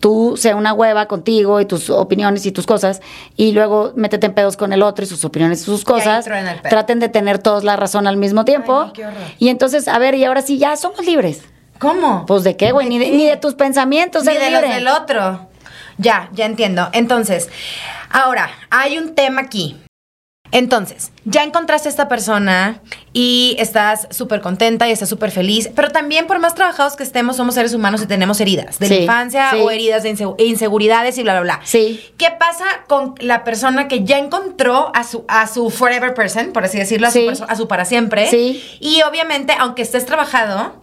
tú 0.00 0.34
sea 0.36 0.56
una 0.56 0.72
hueva 0.72 1.06
contigo 1.06 1.60
y 1.60 1.66
tus 1.66 1.88
opiniones 1.90 2.44
y 2.46 2.52
tus 2.52 2.66
cosas, 2.66 3.00
y 3.36 3.52
luego 3.52 3.92
métete 3.96 4.26
en 4.26 4.34
pedos 4.34 4.56
con 4.56 4.72
el 4.72 4.82
otro 4.82 5.04
y 5.04 5.08
sus 5.08 5.24
opiniones 5.24 5.60
y 5.62 5.64
sus 5.66 5.84
cosas, 5.84 6.24
traten 6.70 6.98
de 7.00 7.08
tener 7.08 7.38
todos 7.38 7.62
la 7.64 7.76
razón 7.76 8.06
al 8.08 8.16
mismo 8.16 8.44
tiempo, 8.44 8.90
y 9.38 9.48
entonces, 9.50 9.86
a 9.86 9.98
ver, 9.98 10.14
y 10.16 10.24
ahora 10.24 10.42
sí, 10.42 10.58
ya 10.58 10.74
somos 10.76 11.04
libres. 11.06 11.42
¿Cómo? 11.78 12.26
Pues 12.26 12.42
de 12.44 12.56
qué, 12.56 12.72
güey, 12.72 12.88
ni, 12.88 12.98
de- 12.98 13.10
ni 13.10 13.26
de 13.26 13.36
tus 13.36 13.54
pensamientos, 13.54 14.24
Ni 14.24 14.34
de 14.34 14.50
los 14.50 14.60
del 14.62 14.88
otro. 14.88 15.48
Ya, 15.98 16.28
ya 16.32 16.46
entiendo. 16.46 16.88
Entonces, 16.92 17.48
ahora, 18.10 18.50
hay 18.70 18.98
un 18.98 19.14
tema 19.14 19.42
aquí. 19.42 19.76
Entonces, 20.52 21.12
ya 21.24 21.44
encontraste 21.44 21.88
a 21.88 21.90
esta 21.90 22.08
persona 22.08 22.80
y 23.12 23.54
estás 23.58 24.08
súper 24.10 24.40
contenta 24.40 24.88
y 24.88 24.92
estás 24.92 25.08
súper 25.08 25.30
feliz, 25.30 25.70
pero 25.74 25.90
también 25.90 26.26
por 26.26 26.38
más 26.40 26.54
trabajados 26.54 26.96
que 26.96 27.02
estemos, 27.02 27.36
somos 27.36 27.54
seres 27.54 27.72
humanos 27.74 28.02
y 28.02 28.06
tenemos 28.06 28.40
heridas 28.40 28.78
de 28.78 28.88
la 28.88 28.94
infancia 28.96 29.50
sí. 29.52 29.58
o 29.60 29.70
heridas 29.70 30.02
de 30.02 30.14
insegu- 30.16 30.34
inseguridades 30.38 31.18
y 31.18 31.22
bla, 31.22 31.34
bla, 31.34 31.42
bla. 31.42 31.60
Sí. 31.64 32.00
¿Qué 32.16 32.28
pasa 32.38 32.64
con 32.88 33.14
la 33.20 33.44
persona 33.44 33.86
que 33.88 34.04
ya 34.04 34.18
encontró 34.18 34.90
a 34.94 35.04
su, 35.04 35.24
a 35.28 35.46
su 35.46 35.70
forever 35.70 36.14
person, 36.14 36.52
por 36.52 36.64
así 36.64 36.78
decirlo, 36.78 37.06
a, 37.08 37.10
Sí. 37.10 37.28
su, 37.34 37.44
a 37.44 37.54
su 37.56 37.68
para 37.68 37.84
siempre? 37.84 38.28
Sí. 38.28 38.62
Y 38.80 39.02
obviamente, 39.02 39.54
aunque 39.58 39.82
estés 39.82 40.04
trabajado, 40.06 40.74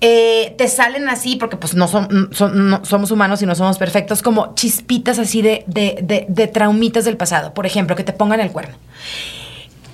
eh, 0.00 0.54
te 0.58 0.68
salen 0.68 1.08
así, 1.08 1.36
porque 1.36 1.56
pues 1.56 1.74
no, 1.74 1.88
son, 1.88 2.28
son- 2.32 2.68
no 2.70 2.84
somos 2.84 3.10
humanos 3.10 3.40
y 3.42 3.46
no 3.46 3.54
somos 3.54 3.78
perfectos, 3.78 4.22
como 4.22 4.54
chispitas 4.54 5.18
así 5.18 5.40
de, 5.42 5.64
de, 5.66 5.98
de, 6.02 6.26
de 6.28 6.46
traumitas 6.48 7.04
del 7.04 7.16
pasado. 7.16 7.54
Por 7.54 7.64
ejemplo, 7.66 7.96
que 7.96 8.04
te 8.04 8.12
pongan 8.12 8.40
el 8.40 8.50
cuerno. 8.52 8.76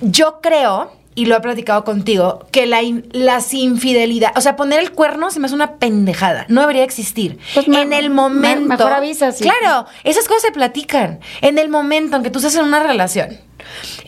Yo 0.00 0.40
creo, 0.42 0.90
y 1.14 1.26
lo 1.26 1.36
he 1.36 1.40
platicado 1.40 1.84
contigo, 1.84 2.46
que 2.50 2.66
la 2.66 2.82
in- 2.82 3.07
las 3.12 3.55
infidelidades, 3.55 4.36
o 4.36 4.40
sea, 4.40 4.57
poner 4.57 4.80
el 4.80 4.90
cuerno 4.92 5.30
se 5.30 5.38
me 5.38 5.46
hace 5.46 5.55
una 5.55 5.76
pendejada. 5.76 6.46
No 6.48 6.62
debería 6.62 6.82
existir. 6.84 7.38
Pues, 7.55 7.68
me- 7.68 7.82
en 7.82 7.92
el 7.92 8.09
me- 8.11 8.16
momento. 8.16 8.66
mejor 8.68 8.92
avisas, 8.92 9.38
sí. 9.38 9.44
Claro, 9.44 9.86
esas 10.03 10.26
cosas 10.26 10.42
se 10.42 10.50
platican. 10.53 11.20
En 11.40 11.59
el 11.59 11.68
momento 11.68 12.16
en 12.16 12.22
que 12.24 12.30
tú 12.30 12.38
estás 12.40 12.57
en 12.57 12.64
una 12.64 12.82
relación 12.82 13.38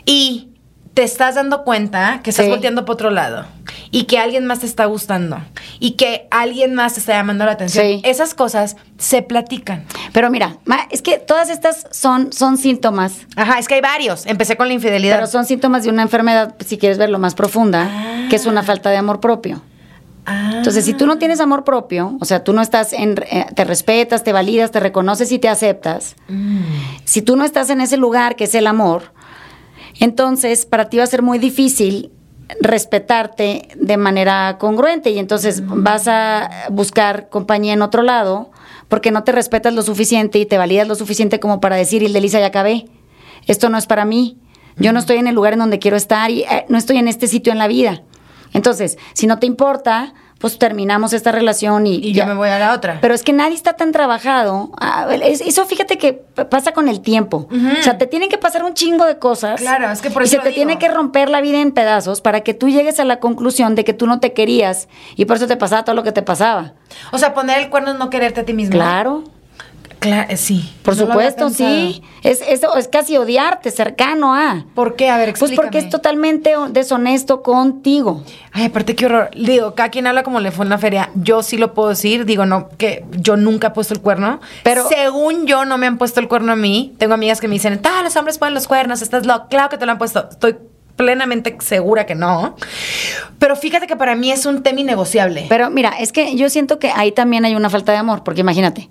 y 0.05 0.49
te 0.95 1.03
estás 1.03 1.35
dando 1.35 1.65
cuenta 1.65 2.21
que 2.23 2.31
estás 2.31 2.47
Sí. 2.47 2.51
volteando 2.51 2.85
por 2.85 2.95
otro 2.95 3.11
lado 3.11 3.47
y 3.97 4.05
que 4.07 4.19
alguien 4.19 4.45
más 4.45 4.59
te 4.59 4.67
está 4.67 4.87
gustando 4.87 5.39
y 5.79 5.93
que 5.93 6.27
alguien 6.33 6.75
más 6.75 6.95
te 6.95 7.01
está 7.01 7.13
llamando 7.13 7.45
la 7.45 7.53
atención, 7.53 7.87
Sí. 7.87 8.01
esas 8.03 8.35
cosas 8.35 8.75
se 8.99 9.23
platican. 9.23 9.85
Pero 10.13 10.31
mira, 10.33 10.57
ma, 10.65 10.81
es 10.91 11.01
que 11.01 11.19
todas 11.19 11.49
estas 11.49 11.87
son, 11.93 12.33
son 12.33 12.57
síntomas, 12.59 13.19
Ajá, 13.37 13.61
es 13.61 13.69
que 13.69 13.75
hay 13.75 13.81
varios. 13.81 14.27
Empecé 14.27 14.57
con 14.57 14.67
la 14.67 14.75
infidelidad. 14.75 15.15
pero 15.15 15.29
son 15.29 15.47
síntomas 15.47 15.85
de 15.85 15.91
una 15.91 16.03
enfermedad, 16.03 16.57
si 16.67 16.77
quieres 16.77 16.99
verlo 16.99 17.21
más 17.21 17.37
profunda, 17.37 17.89
que 18.29 18.35
es 18.35 18.47
una 18.47 18.65
falta 18.65 18.91
de 18.91 18.97
amor 18.97 19.21
propio. 19.21 19.63
Ah. 20.27 20.55
Entonces, 20.57 20.85
si 20.87 20.95
tú 20.95 21.07
no 21.07 21.19
tienes 21.19 21.39
amor 21.39 21.63
propio, 21.63 22.17
o 22.21 22.25
sea, 22.25 22.43
tú 22.43 22.53
no 22.53 22.63
estás 22.63 22.93
en, 22.95 23.15
eh, 23.31 23.47
te 23.55 23.63
respetas, 23.63 24.25
te 24.25 24.33
validas, 24.33 24.73
te 24.73 24.81
reconoces 24.81 25.31
y 25.31 25.39
te 25.39 25.49
aceptas, 25.49 26.17
si 27.05 27.23
tú 27.23 27.37
no 27.37 27.45
estás 27.45 27.71
en 27.71 27.81
ese 27.81 27.97
lugar 27.97 28.35
que 28.35 28.45
es 28.45 28.57
el 28.57 28.67
amor, 28.67 29.13
entonces 30.01 30.67
para 30.67 30.89
ti 30.89 30.97
va 30.97 31.05
a 31.05 31.07
ser 31.07 31.23
muy 31.23 31.39
difícil 31.39 32.11
respetarte 32.61 33.69
de 33.77 33.97
manera 33.97 34.57
congruente 34.59 35.11
y 35.11 35.19
entonces 35.19 35.63
vas 35.65 36.09
a 36.09 36.51
buscar 36.71 37.29
compañía 37.29 37.73
en 37.73 37.83
otro 37.83 38.03
lado 38.03 38.51
porque 38.89 39.11
no 39.11 39.25
te 39.25 39.33
respetas 39.33 39.75
lo 39.75 39.83
suficiente 39.83 40.39
y 40.39 40.47
te 40.47 40.59
validas 40.59 40.89
lo 40.89 40.95
suficiente 40.95 41.41
como 41.41 41.61
para 41.61 41.77
decir, 41.77 42.03
Ildelisa, 42.03 42.41
ya 42.41 42.47
acabé, 42.47 42.87
esto 43.47 43.69
no 43.69 43.79
es 43.79 43.87
para 43.87 44.05
mí, 44.05 44.39
yo 44.77 44.93
no 44.93 44.99
estoy 44.99 45.17
en 45.17 45.27
el 45.27 45.35
lugar 45.35 45.55
en 45.55 45.61
donde 45.61 45.79
quiero 45.79 45.97
estar 45.97 46.31
y 46.31 46.43
eh, 46.43 46.67
no 46.69 46.79
estoy 46.79 46.99
en 46.99 47.09
este 47.09 47.27
sitio 47.27 47.53
en 47.53 47.59
la 47.59 47.69
vida. 47.69 48.03
Entonces, 48.53 48.99
si 49.13 49.27
no 49.27 49.39
te 49.39 49.47
importa, 49.47 50.15
pues 50.45 50.59
terminamos 50.59 51.15
esta 51.15 51.33
relación 51.33 51.87
y, 51.87 51.95
y 51.95 52.13
ya. 52.13 52.25
yo 52.25 52.29
me 52.29 52.35
voy 52.35 52.51
a 52.51 52.59
la 52.59 52.75
otra. 52.75 52.99
Pero 53.01 53.15
es 53.15 53.23
que 53.23 53.33
nadie 53.33 53.55
está 53.55 53.73
tan 53.77 53.93
trabajado. 53.93 54.69
Ah, 54.79 55.07
es- 55.23 55.41
Eso 55.41 55.65
fíjate 55.65 55.97
que 55.97 56.13
pasa 56.13 56.73
con 56.73 56.91
el 56.91 57.01
tiempo. 57.01 57.49
O 57.51 57.83
sea, 57.83 57.97
te 57.97 58.07
tienen 58.07 58.29
que 58.29 58.37
pasar 58.37 58.63
un 58.63 58.75
chingo 58.75 59.07
de 59.07 59.19
cosas. 59.19 59.59
Claro, 59.59 59.91
es 59.91 60.03
que 60.03 60.11
por 60.11 60.21
y 60.21 60.27
eso 60.27 60.33
se 60.33 60.37
lo 60.37 60.43
te 60.43 60.51
digo. 60.51 60.57
tiene 60.57 60.79
que 60.79 60.89
romper 60.89 61.31
la 61.31 61.41
vida 61.41 61.63
en 61.63 61.73
pedazos 61.73 62.21
para 62.21 62.43
que 62.43 62.53
tú 62.53 62.69
llegues 62.69 63.01
a 63.01 63.07
la 63.07 63.21
conclusión 63.21 63.75
de 63.75 63.85
que 63.85 63.95
tú 63.95 64.07
no 64.07 64.21
te 64.21 64.35
querías 64.35 64.87
y 65.17 65.25
por 65.25 65.39
eso 65.39 65.47
te 65.47 65.57
pasaba 65.57 65.83
todo 65.83 65.97
lo 65.97 66.03
que 66.03 66.13
te 66.13 66.21
pasaba. 66.21 66.75
o 67.11 67.17
sea, 67.17 67.33
poner 67.33 67.61
el 67.61 67.71
cuerno 67.71 67.93
es 67.93 67.99
no 67.99 68.11
quererte 68.11 68.43
a 68.43 68.45
ti 68.45 68.53
mismo. 68.53 68.73
Claro, 68.75 69.25
Claro, 70.05 70.37
sí. 70.37 70.71
por 70.83 70.95
No 70.97 71.07
supuesto, 71.07 71.49
sí. 71.49 72.03
Es, 72.23 72.43
eso 72.47 72.77
es 72.77 72.89
casi 72.89 73.17
odiarte, 73.17 73.71
cercano 73.71 74.35
a. 74.35 74.67
¿Por 74.75 74.97
qué? 74.97 75.09
A 75.09 75.17
ver, 75.17 75.31
Pues 75.31 75.41
explícame. 75.41 75.67
porque 75.67 75.79
es 75.79 75.89
totalmente 75.89 76.55
deshonesto 76.71 77.43
contigo. 77.43 78.23
Ay, 78.53 78.67
aparte 78.67 78.95
qué 78.95 79.07
horror. 79.07 79.31
Digo, 79.35 79.75
cada 79.75 79.89
quien 79.89 80.07
habla 80.07 80.23
como 80.23 80.41
le 80.41 80.51
fue 80.51 80.67
en 80.67 80.69
la 80.69 80.77
feria. 80.79 81.11
Yo 81.15 81.43
sí 81.43 81.57
lo 81.57 81.73
puedo 81.73 81.89
decir. 81.89 82.27
Digo, 82.27 82.45
no, 82.45 82.69
que 82.77 83.05
yo 83.13 83.39
nunca 83.39 83.69
he 83.69 83.71
puesto 83.71 83.95
el 83.95 84.01
cuerno. 84.03 84.41
Pero- 84.63 84.87
según 84.89 85.47
yo 85.47 85.65
no 85.65 85.79
me 85.79 85.87
han 85.87 85.97
puesto 85.97 86.21
el 86.21 86.29
cuerno 86.29 86.53
a 86.53 86.57
mí. 86.57 86.93
Tengo 86.99 87.15
amigas 87.15 87.41
que 87.41 87.49
me 87.49 87.55
dicen, 87.55 87.81
ah, 87.85 88.03
los 88.05 88.15
hombres 88.17 88.37
ponen 88.37 88.53
los 88.53 88.69
cuernos, 88.69 89.01
estás 89.01 89.25
loco. 89.25 89.47
Claro 89.49 89.71
que 89.71 89.79
te 89.79 89.87
lo 89.87 89.93
han 89.93 89.99
puesto. 89.99 90.29
Estoy 90.31 90.57
plenamente 90.97 91.57
segura 91.61 92.05
que 92.07 92.15
no. 92.15 92.57
Pero 93.39 93.57
fíjate 93.57 93.87
que 93.87 93.97
para 93.97 94.15
mí 94.17 94.31
es 94.31 94.45
un 94.47 94.63
tema 94.63 94.81
innegociable. 94.81 95.47
Pero 95.49 95.71
mira, 95.71 95.95
es 95.99 96.13
que 96.13 96.37
yo 96.37 96.49
siento 96.51 96.79
que 96.79 96.91
ahí 96.95 97.11
también 97.11 97.45
hay 97.45 97.55
una 97.57 97.71
falta 97.71 97.91
de 97.91 97.99
amor, 97.99 98.23
porque 98.23 98.43
imagínate, 98.43 98.91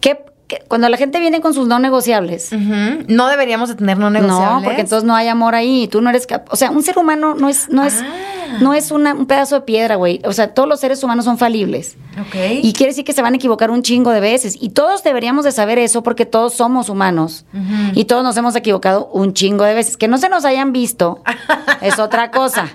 que, 0.00 0.24
que 0.50 0.62
cuando 0.68 0.88
la 0.90 0.96
gente 0.98 1.18
viene 1.20 1.40
con 1.40 1.54
sus 1.54 1.66
no 1.66 1.78
negociables. 1.78 2.50
No 2.52 3.28
deberíamos 3.28 3.68
de 3.70 3.76
tener 3.76 3.96
no 3.98 4.10
negociables. 4.10 4.54
no, 4.56 4.62
porque 4.62 4.80
entonces 4.82 5.04
no 5.06 5.14
hay 5.14 5.28
amor 5.28 5.54
ahí, 5.54 5.88
tú 5.88 6.02
no 6.02 6.10
eres, 6.10 6.26
cap- 6.26 6.46
o 6.50 6.56
sea, 6.56 6.70
un 6.70 6.82
ser 6.82 6.98
humano 6.98 7.34
no 7.34 7.48
es, 7.48 7.68
no 7.70 7.84
es, 7.84 8.02
Ah. 8.02 8.39
No 8.60 8.74
es 8.74 8.90
una- 8.90 9.14
un 9.14 9.26
pedazo 9.26 9.54
de 9.56 9.60
piedra, 9.62 9.96
güey, 9.96 10.20
o 10.24 10.32
sea, 10.32 10.52
todos 10.54 10.68
los 10.68 10.80
seres 10.80 11.02
humanos 11.04 11.24
son 11.24 11.38
falibles. 11.38 11.96
Ok. 12.20 12.34
Y 12.62 12.72
quiere 12.72 12.90
decir 12.90 13.04
que 13.04 13.12
se 13.12 13.22
van 13.22 13.34
a 13.34 13.36
equivocar 13.36 13.70
un 13.70 13.82
chingo 13.82 14.10
de 14.10 14.20
veces. 14.20 14.56
Y 14.60 14.70
todos 14.70 15.02
deberíamos 15.04 15.44
de 15.44 15.52
saber 15.52 15.78
eso 15.78 16.02
porque 16.02 16.26
todos 16.26 16.54
somos 16.54 16.88
humanos. 16.88 17.44
Y 17.94 18.04
todos 18.06 18.22
nos 18.24 18.36
hemos 18.36 18.56
equivocado 18.56 19.06
un 19.12 19.32
chingo 19.32 19.64
de 19.64 19.74
veces. 19.74 19.96
Que 19.96 20.08
no 20.08 20.18
se 20.18 20.28
nos 20.28 20.44
hayan 20.44 20.72
visto 20.72 21.22
es 21.80 21.98
otra 21.98 22.30
cosa. 22.30 22.68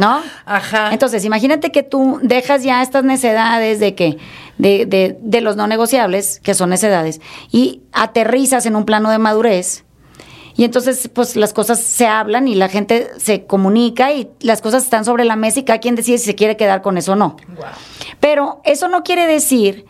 ¿No? 0.00 0.20
Ajá. 0.44 0.90
Entonces, 0.92 1.24
imagínate 1.24 1.72
que 1.72 1.82
tú 1.82 2.18
dejas 2.22 2.62
ya 2.64 2.82
estas 2.82 3.02
necedades 3.04 3.80
de 3.80 3.94
que, 3.94 4.18
de, 4.58 4.84
de, 4.84 5.18
de 5.22 5.40
los 5.40 5.56
no 5.56 5.66
negociables, 5.66 6.38
que 6.40 6.52
son 6.54 6.68
necedades, 6.70 7.20
y 7.50 7.80
aterrizas 7.92 8.66
en 8.66 8.76
un 8.76 8.84
plano 8.84 9.10
de 9.10 9.18
madurez. 9.18 9.84
Y 10.56 10.64
entonces, 10.64 11.10
pues 11.12 11.36
las 11.36 11.52
cosas 11.52 11.80
se 11.80 12.06
hablan 12.06 12.48
y 12.48 12.54
la 12.54 12.68
gente 12.68 13.10
se 13.18 13.44
comunica 13.44 14.12
y 14.12 14.30
las 14.40 14.62
cosas 14.62 14.84
están 14.84 15.04
sobre 15.04 15.24
la 15.24 15.36
mesa 15.36 15.60
y 15.60 15.64
cada 15.64 15.80
quien 15.80 15.96
decide 15.96 16.18
si 16.18 16.24
se 16.24 16.34
quiere 16.34 16.56
quedar 16.56 16.80
con 16.80 16.96
eso 16.96 17.12
o 17.12 17.16
no. 17.16 17.36
Pero 18.20 18.60
eso 18.64 18.88
no 18.88 19.02
quiere 19.02 19.26
decir 19.26 19.84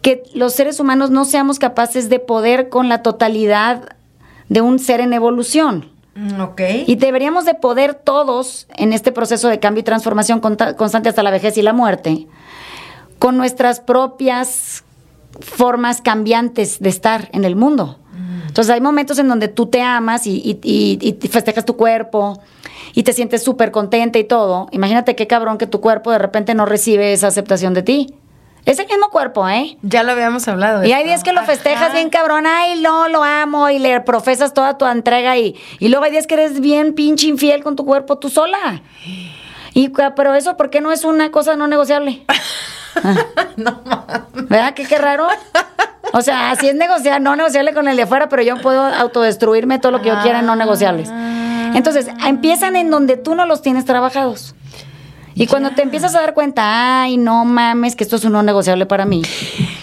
que 0.00 0.22
los 0.34 0.52
seres 0.52 0.78
humanos 0.78 1.10
no 1.10 1.24
seamos 1.24 1.58
capaces 1.58 2.08
de 2.08 2.20
poder 2.20 2.68
con 2.68 2.88
la 2.88 3.02
totalidad 3.02 3.96
de 4.48 4.60
un 4.60 4.78
ser 4.78 5.00
en 5.00 5.12
evolución. 5.12 5.90
Mm, 6.14 6.40
Ok. 6.40 6.60
Y 6.86 6.96
deberíamos 6.96 7.44
de 7.44 7.54
poder 7.54 7.94
todos 7.94 8.68
en 8.76 8.92
este 8.92 9.12
proceso 9.12 9.48
de 9.48 9.58
cambio 9.58 9.80
y 9.80 9.84
transformación 9.84 10.40
constante 10.40 11.08
hasta 11.08 11.22
la 11.22 11.30
vejez 11.30 11.56
y 11.56 11.62
la 11.62 11.72
muerte, 11.72 12.26
con 13.18 13.36
nuestras 13.36 13.80
propias 13.80 14.84
formas 15.40 16.00
cambiantes 16.02 16.80
de 16.80 16.90
estar 16.90 17.28
en 17.32 17.44
el 17.44 17.56
mundo. 17.56 17.98
Entonces 18.52 18.74
hay 18.74 18.82
momentos 18.82 19.18
en 19.18 19.28
donde 19.28 19.48
tú 19.48 19.64
te 19.66 19.80
amas 19.80 20.26
y, 20.26 20.36
y- 20.44 20.60
y- 20.62 21.18
y 21.22 21.28
festejas 21.28 21.64
tu 21.64 21.74
cuerpo 21.78 22.38
y 22.92 23.02
te 23.02 23.14
sientes 23.14 23.42
súper 23.42 23.70
contenta 23.70 24.18
y 24.18 24.24
todo. 24.24 24.68
Imagínate 24.72 25.16
qué 25.16 25.26
cabrón 25.26 25.56
que 25.56 25.66
tu 25.66 25.80
cuerpo 25.80 26.10
de 26.10 26.18
repente 26.18 26.54
no 26.54 26.66
recibe 26.66 27.14
esa 27.14 27.28
aceptación 27.28 27.72
de 27.72 27.82
ti. 27.82 28.14
Es 28.66 28.78
el 28.78 28.86
mismo 28.88 29.08
cuerpo, 29.08 29.48
¿eh? 29.48 29.78
Ya 29.80 30.02
lo 30.02 30.12
habíamos 30.12 30.46
hablado. 30.48 30.84
Y 30.84 30.92
hay 30.92 31.02
días 31.04 31.24
que 31.24 31.32
lo 31.32 31.42
festejas 31.44 31.84
Ajá. 31.84 31.94
bien 31.94 32.10
cabrón, 32.10 32.44
ay, 32.46 32.78
no, 32.82 33.08
lo 33.08 33.24
amo, 33.24 33.70
y 33.70 33.78
le 33.78 34.00
profesas 34.02 34.52
toda 34.52 34.76
tu 34.76 34.84
entrega, 34.86 35.36
y, 35.38 35.56
y 35.78 35.88
luego 35.88 36.04
hay 36.04 36.10
días 36.10 36.26
que 36.26 36.34
eres 36.34 36.60
bien 36.60 36.92
pinche 36.92 37.26
infiel 37.28 37.64
con 37.64 37.74
tu 37.74 37.86
cuerpo 37.86 38.18
tú 38.18 38.28
sola. 38.28 38.82
Y, 39.72 39.88
ca- 39.92 40.14
pero 40.14 40.34
eso, 40.34 40.58
¿por 40.58 40.68
qué 40.68 40.82
no 40.82 40.92
es 40.92 41.04
una 41.04 41.30
cosa 41.30 41.56
no 41.56 41.66
negociable? 41.68 42.22
¿Verdad? 43.56 44.74
¿Qué, 44.74 44.84
qué 44.86 44.98
raro? 44.98 45.26
O 46.12 46.20
sea, 46.22 46.50
así 46.50 46.68
es 46.68 46.74
negociar, 46.74 47.20
no 47.20 47.34
negociable 47.36 47.72
con 47.74 47.88
el 47.88 47.96
de 47.96 48.02
afuera, 48.02 48.28
pero 48.28 48.42
yo 48.42 48.60
puedo 48.60 48.82
autodestruirme 48.84 49.78
todo 49.78 49.92
lo 49.92 50.02
que 50.02 50.08
yo 50.08 50.20
quiera 50.22 50.40
en 50.40 50.46
no 50.46 50.56
negociables. 50.56 51.10
Entonces, 51.74 52.08
empiezan 52.26 52.76
en 52.76 52.90
donde 52.90 53.16
tú 53.16 53.34
no 53.34 53.46
los 53.46 53.62
tienes 53.62 53.84
trabajados. 53.84 54.54
Y 55.34 55.46
cuando 55.46 55.70
te 55.70 55.80
empiezas 55.82 56.14
a 56.14 56.20
dar 56.20 56.34
cuenta, 56.34 57.02
ay, 57.02 57.16
no 57.16 57.46
mames, 57.46 57.96
que 57.96 58.04
esto 58.04 58.16
es 58.16 58.24
un 58.24 58.32
no 58.32 58.42
negociable 58.42 58.84
para 58.84 59.06
mí. 59.06 59.22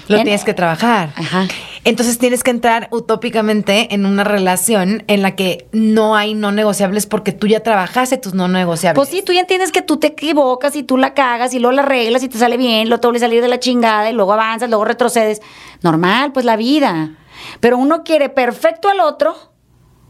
Lo 0.08 0.18
En- 0.18 0.24
tienes 0.24 0.44
que 0.44 0.54
trabajar. 0.54 1.10
Ajá. 1.16 1.48
Entonces 1.86 2.18
tienes 2.18 2.44
que 2.44 2.52
entrar 2.52 2.88
utópicamente 2.92 3.94
en 3.94 4.06
una 4.06 4.24
relación 4.24 5.04
en 5.08 5.22
la 5.22 5.36
que 5.36 5.68
no 5.72 6.16
hay 6.16 6.34
no 6.34 6.52
negociables 6.52 7.06
porque 7.06 7.32
tú 7.32 7.48
ya 7.48 7.62
trabajaste 7.62 8.18
tus 8.18 8.34
no 8.34 8.48
negociables. 8.48 8.96
Pues 8.98 9.10
sí, 9.10 9.24
tú 9.24 9.32
ya 9.34 9.42
entiendes 9.42 9.72
que 9.72 9.82
tú 9.82 9.98
te 9.98 10.08
equivocas 10.08 10.76
y 10.76 10.84
tú 10.84 10.98
la 10.98 11.14
cagas 11.14 11.54
y 11.54 11.60
luego 11.60 11.76
la 11.76 11.82
arreglas 11.84 12.24
y 12.24 12.30
te 12.30 12.38
sale 12.38 12.58
bien, 12.58 12.90
luego 12.90 13.02
te 13.02 13.08
vuelve 13.08 13.18
a 13.18 13.28
salir 13.28 13.42
de 13.42 13.48
la 13.48 13.60
chingada 13.60 14.10
y 14.10 14.14
luego 14.14 14.34
avanzas, 14.34 14.70
luego 14.70 14.86
retrocedes. 14.86 15.42
Normal, 15.82 16.32
pues 16.34 16.46
la 16.46 16.56
vida. 16.58 17.12
Pero 17.60 17.78
uno 17.78 18.04
quiere 18.04 18.30
perfecto 18.30 18.90
al 18.90 19.00
otro, 19.00 19.36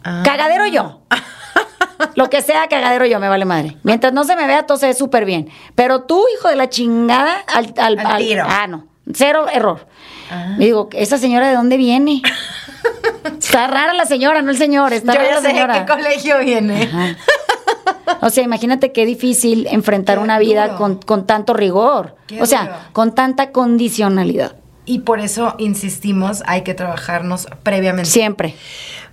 Ah. 0.04 0.22
cagadero 0.24 0.66
yo. 0.66 1.02
Lo 2.16 2.30
que 2.30 2.42
sea, 2.42 2.68
cagadero 2.68 3.06
yo, 3.06 3.20
me 3.20 3.28
vale 3.28 3.44
madre. 3.46 3.76
Mientras 3.84 4.14
no 4.14 4.24
se 4.24 4.36
me 4.38 4.48
vea, 4.48 4.64
todo 4.66 4.78
se 4.78 4.88
ve 4.88 4.94
súper 4.94 5.26
bien. 5.26 5.50
Pero 5.76 6.04
tú, 6.04 6.24
hijo 6.38 6.48
de 6.48 6.56
la 6.56 6.70
chingada, 6.70 7.44
al, 7.54 7.74
al, 7.78 8.00
Al 8.00 8.18
tiro. 8.18 8.46
Ah, 8.48 8.68
no. 8.68 8.88
cero 9.14 9.46
error. 9.52 9.88
Ah. 10.30 10.56
Y 10.58 10.66
digo, 10.66 10.90
¿esa 10.94 11.18
señora 11.18 11.48
de 11.50 11.56
dónde 11.56 11.78
viene? 11.78 12.22
Está 13.40 13.68
rara 13.68 13.94
la 13.94 14.06
señora, 14.06 14.42
no 14.42 14.52
el 14.52 14.58
señor, 14.58 14.94
está 14.94 15.14
Yo 15.14 15.20
rara 15.20 15.30
ya 15.30 15.36
la 15.36 15.42
sé 15.42 15.48
de 15.48 15.54
señora. 15.54 15.86
qué 15.86 15.92
colegio 15.92 16.40
viene. 16.40 16.84
Ajá. 16.84 17.18
O 18.22 18.30
sea, 18.30 18.44
imagínate 18.44 18.92
qué 18.92 19.06
difícil 19.06 19.68
enfrentar 19.68 20.18
Qué 20.18 20.24
una 20.24 20.40
vida 20.40 20.76
con, 20.76 20.96
con 20.98 21.26
tanto 21.26 21.54
rigor. 21.54 22.16
Qué 22.28 22.42
o 22.42 22.46
sea, 22.46 22.64
duro. 22.64 22.76
con 22.92 23.16
tanta 23.16 23.52
condicionalidad. 23.52 24.56
Y 24.86 25.00
por 25.00 25.20
eso 25.20 25.56
insistimos, 25.58 26.44
hay 26.48 26.64
que 26.64 26.74
trabajarnos 26.74 27.48
previamente. 27.64 28.10
Siempre. 28.10 28.56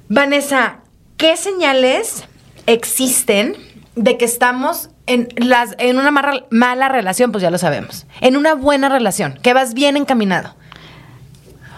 Vanessa, 0.08 0.78
¿qué 1.16 1.36
señales 1.36 2.24
existen 2.66 3.56
de 3.94 4.16
que 4.16 4.24
estamos 4.24 4.90
en, 5.06 5.28
las, 5.36 5.74
en 5.78 5.98
una 5.98 6.10
mala, 6.10 6.44
mala 6.50 6.88
relación? 6.88 7.32
Pues 7.32 7.42
ya 7.42 7.50
lo 7.50 7.58
sabemos. 7.58 8.06
En 8.20 8.36
una 8.36 8.54
buena 8.54 8.88
relación, 8.88 9.38
que 9.42 9.52
vas 9.52 9.74
bien 9.74 9.96
encaminado. 9.96 10.54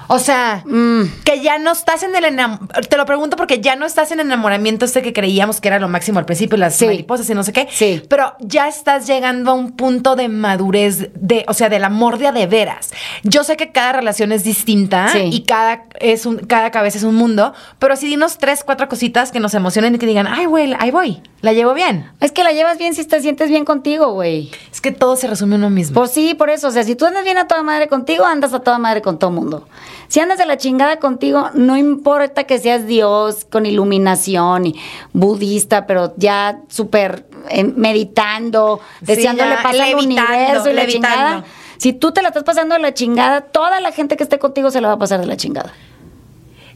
O 0.09 0.19
sea, 0.19 0.63
Mm. 0.67 1.03
que 1.25 1.41
ya 1.43 1.59
no 1.59 1.71
estás 1.73 2.03
en 2.03 2.15
el 2.17 2.25
enamoramiento. 2.25 2.81
Te 2.89 2.97
lo 2.97 3.05
pregunto 3.07 3.37
porque 3.37 3.61
ya 3.61 3.77
no 3.77 3.87
estás 3.87 4.11
en 4.11 4.21
el 4.21 4.27
enamoramiento 4.27 4.85
este 4.85 5.03
que 5.03 5.13
creíamos 5.13 5.61
que 5.61 5.69
era 5.69 5.79
lo 5.79 5.89
máximo 5.89 6.19
al 6.19 6.25
principio, 6.25 6.57
las 6.59 6.77
Sí. 6.77 6.87
mariposas 6.87 7.29
y 7.31 7.35
no 7.35 7.43
sé 7.43 7.53
qué. 7.53 7.69
Sí. 7.71 8.03
Pero 8.09 8.35
ya 8.41 8.69
estás 8.69 9.07
llegando 9.07 9.51
a 9.51 9.55
un 9.55 9.73
punto 9.77 10.17
de 10.17 10.29
madurez, 10.29 11.11
de, 11.15 11.45
o 11.49 11.55
sea, 11.55 11.69
del 11.69 11.85
amor 11.85 12.19
de 12.19 12.29
a 12.29 12.33
de 12.33 12.47
veras. 12.47 12.91
Yo 13.23 13.45
sé 13.45 13.57
que 13.57 13.71
cada 13.71 13.93
relación 13.93 14.33
es 14.33 14.45
distinta 14.45 15.09
Sí. 15.13 15.29
y 15.33 15.43
cada, 15.43 15.85
es 16.01 16.27
un, 16.27 16.39
cada 16.39 16.71
cabeza 16.71 16.99
es 16.99 17.05
un 17.05 17.15
mundo, 17.15 17.53
pero 17.79 17.95
sí 17.97 18.07
dinos 18.07 18.39
tres, 18.39 18.65
cuatro 18.65 18.89
cositas 18.89 19.31
que 19.31 19.41
nos 19.41 19.55
emocionen 19.55 19.95
y 19.95 19.99
que 19.99 20.07
digan, 20.07 20.27
ay, 20.27 20.47
güey, 20.47 20.75
ahí 20.79 20.91
voy, 20.91 21.23
la 21.43 21.53
llevo 21.53 21.75
bien. 21.75 22.11
Es 22.21 22.33
que 22.33 22.45
la 22.45 22.53
llevas 22.53 22.79
bien 22.79 22.95
si 22.95 23.05
te 23.05 23.21
sientes 23.21 23.49
bien 23.51 23.65
contigo, 23.65 24.13
güey. 24.13 24.51
Es 24.73 24.81
que 24.81 24.91
todo 24.91 25.17
se 25.17 25.27
resume 25.27 25.57
en 25.57 25.63
uno 25.63 25.71
mismo. 25.71 25.95
Pues 25.95 26.11
sí, 26.11 26.35
por 26.35 26.49
eso. 26.51 26.69
O 26.69 26.71
sea, 26.71 26.83
si 26.85 26.95
tú 26.97 27.05
andas 27.07 27.25
bien 27.25 27.39
a 27.39 27.47
toda 27.47 27.63
madre 27.63 27.89
contigo, 27.89 28.25
andas 28.25 28.53
a 28.55 28.61
toda 28.61 28.79
madre 28.79 29.03
con 29.03 29.19
todo 29.19 29.31
mundo. 29.31 29.69
Si 30.09 30.21
andas 30.21 30.39
de 30.39 30.47
la 30.47 30.57
chingada 30.57 30.99
contigo, 30.99 31.51
no 31.55 31.77
importa 31.77 32.45
que 32.45 32.59
seas 32.59 32.87
Dios 32.87 33.45
con 33.45 33.67
iluminación 33.67 34.67
y 34.67 34.75
budista, 35.13 35.87
pero 35.87 36.15
ya 36.17 36.61
súper 36.69 37.27
eh, 37.51 37.65
meditando, 37.65 38.81
Sí, 39.01 39.07
deseándole 39.07 39.57
paz 39.63 39.79
al 39.79 39.95
universo 39.97 40.71
y 40.71 40.73
la 40.73 40.87
chingada. 40.87 41.45
Si 41.77 41.93
tú 41.93 42.13
te 42.13 42.23
la 42.23 42.29
estás 42.29 42.45
pasando 42.45 42.75
de 42.75 42.81
la 42.81 42.95
chingada, 42.95 43.43
toda 43.43 43.81
la 43.81 43.93
gente 43.93 44.17
que 44.17 44.25
esté 44.25 44.39
contigo 44.39 44.71
se 44.71 44.81
la 44.81 44.89
va 44.89 44.95
a 44.95 44.99
pasar 44.99 45.21
de 45.21 45.27
la 45.27 45.37
chingada. 45.37 45.73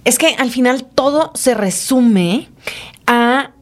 Es 0.04 0.18
que 0.18 0.34
al 0.38 0.50
final 0.50 0.84
todo 0.84 1.32
se 1.34 1.54
resume 1.54 2.48
a 3.06 3.52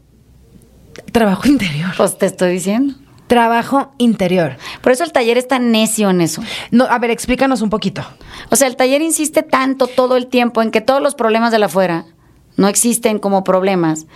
trabajo 1.13 1.49
interior. 1.49 1.91
Pues 1.97 2.19
te 2.19 2.27
estoy 2.27 2.53
diciendo. 2.53 2.95
Trabajo 3.31 3.93
interior. 3.99 4.57
Por 4.83 4.91
eso 4.91 5.05
el 5.05 5.13
taller 5.13 5.39
es 5.39 5.47
tan 5.47 5.71
necio 5.71 6.11
en 6.11 6.21
eso. 6.21 6.43
No, 6.73 6.87
a 6.87 6.99
ver, 6.99 7.13
explícanos 7.13 7.63
un 7.63 7.71
poquito. 7.71 8.03
O 8.51 8.57
sea, 8.57 8.67
el 8.67 8.75
taller 8.75 9.03
insiste 9.03 9.45
tanto 9.45 9.87
todo 9.87 10.17
el 10.17 10.27
tiempo 10.27 10.63
en 10.63 10.73
que 10.73 10.81
todos 10.81 11.01
los 11.01 11.15
problemas 11.15 11.53
del 11.53 11.63
afuera 11.63 12.07
no 12.57 12.67
existen 12.67 13.21
como 13.21 13.45
problemas. 13.45 14.07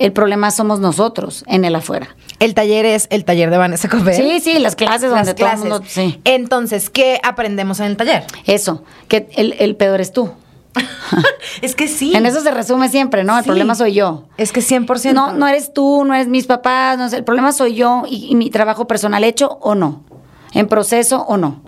El 0.00 0.12
problema 0.12 0.50
somos 0.50 0.80
nosotros 0.80 1.44
en 1.46 1.64
el 1.64 1.76
afuera. 1.76 2.16
El 2.40 2.54
taller 2.54 2.84
es 2.84 3.06
el 3.10 3.24
taller 3.24 3.48
de 3.50 3.58
Vanessa 3.58 3.88
Copel. 3.88 4.12
Sí, 4.12 4.40
sí, 4.40 4.58
las 4.58 4.74
clases 4.74 5.08
Las 5.12 5.24
donde 5.28 5.34
todo 5.34 5.46
el 5.46 5.52
clases. 5.52 5.70
mundo. 5.70 5.84
Sí. 5.88 6.20
Entonces, 6.24 6.90
¿qué 6.90 7.20
aprendemos 7.22 7.78
en 7.78 7.86
el 7.86 7.96
taller? 7.96 8.24
Eso, 8.44 8.82
que 9.06 9.28
el, 9.36 9.54
el 9.60 9.76
peor 9.76 10.00
es 10.00 10.12
tú. 10.12 10.32
es 11.62 11.74
que 11.74 11.88
sí. 11.88 12.14
En 12.14 12.26
eso 12.26 12.40
se 12.40 12.50
resume 12.50 12.88
siempre, 12.88 13.24
¿no? 13.24 13.36
El 13.36 13.44
Sí. 13.44 13.48
problema 13.48 13.74
soy 13.74 13.94
yo. 13.94 14.24
Es 14.36 14.52
que 14.52 14.60
100%. 14.60 15.12
No, 15.14 15.32
no 15.32 15.46
eres 15.46 15.72
tú, 15.72 16.04
no 16.04 16.14
eres 16.14 16.28
mis 16.28 16.46
papás, 16.46 16.98
no 16.98 17.08
sé, 17.08 17.16
el 17.18 17.24
problema 17.24 17.52
soy 17.52 17.74
yo 17.74 18.02
y, 18.08 18.26
y 18.30 18.34
mi 18.34 18.50
trabajo 18.50 18.86
personal 18.86 19.24
hecho 19.24 19.58
o 19.60 19.74
no, 19.74 20.02
en 20.52 20.66
proceso 20.68 21.22
o 21.28 21.36
no. 21.36 21.62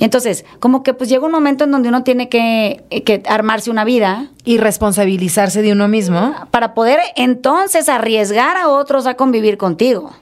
Y 0.00 0.04
entonces, 0.04 0.44
como 0.60 0.84
que 0.84 0.94
pues 0.94 1.08
llega 1.10 1.26
un 1.26 1.32
momento 1.32 1.64
en 1.64 1.72
donde 1.72 1.88
uno 1.88 2.04
tiene 2.04 2.28
que, 2.28 2.84
eh, 2.90 3.02
que 3.02 3.22
armarse 3.28 3.68
una 3.68 3.82
vida 3.84 4.28
Y 4.44 4.58
responsabilizarse 4.58 5.60
de 5.60 5.72
uno 5.72 5.88
mismo. 5.88 6.34
para 6.52 6.72
poder 6.72 7.00
entonces 7.16 7.88
arriesgar 7.88 8.56
a 8.56 8.68
otros 8.68 9.06
a 9.06 9.14
convivir 9.14 9.58
contigo. 9.58 10.12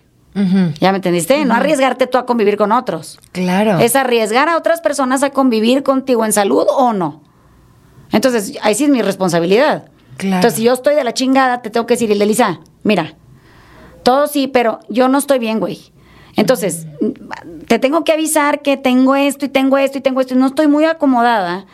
¿Ya 0.80 0.93
me 0.93 0.97
entendiste? 0.97 1.43
No 1.47 1.55
arriesgarte 1.55 2.07
tú 2.07 2.18
a 2.18 2.26
convivir 2.26 2.59
con 2.59 2.70
otros. 2.70 3.18
Claro. 3.32 3.78
Es 3.78 3.97
arriesgar 3.97 4.51
a 4.51 4.59
otras 4.59 4.82
personas 4.82 5.22
a 5.22 5.30
convivir 5.30 5.82
contigo 5.82 6.26
en 6.26 6.32
salud 6.34 6.66
o 6.70 6.93
no. 6.93 7.22
Entonces, 8.13 8.59
ahí 8.63 8.75
sí 8.75 8.85
es 8.85 8.91
mi 8.91 9.03
responsabilidad. 9.03 9.87
Claro. 10.17 10.37
Entonces, 10.37 10.59
si 10.59 10.65
yo 10.65 10.73
estoy 10.73 10.95
de 10.95 11.05
la 11.05 11.15
chingada, 11.15 11.63
te 11.63 11.71
tengo 11.71 11.87
que 11.87 11.95
decir, 11.95 12.11
Elisa, 12.11 12.61
mira, 12.83 13.15
todo 14.03 14.27
sí, 14.27 14.47
pero 14.47 14.81
yo 14.89 15.09
no 15.09 15.19
estoy 15.19 15.39
bien, 15.39 15.61
güey. 15.61 15.93
Entonces, 16.37 16.87
te 17.67 17.79
tengo 17.79 18.05
que 18.05 18.13
avisar 18.13 18.61
que 18.61 18.77
tengo 18.77 19.17
esto 19.17 19.47
y 19.47 19.49
tengo 19.49 19.79
esto 19.79 19.99
y 19.99 20.01
tengo 20.03 20.21
esto 20.21 20.35
y 20.35 20.37
no 20.37 20.47
estoy 20.47 20.69
muy 20.69 20.85
acomodada 20.85 21.67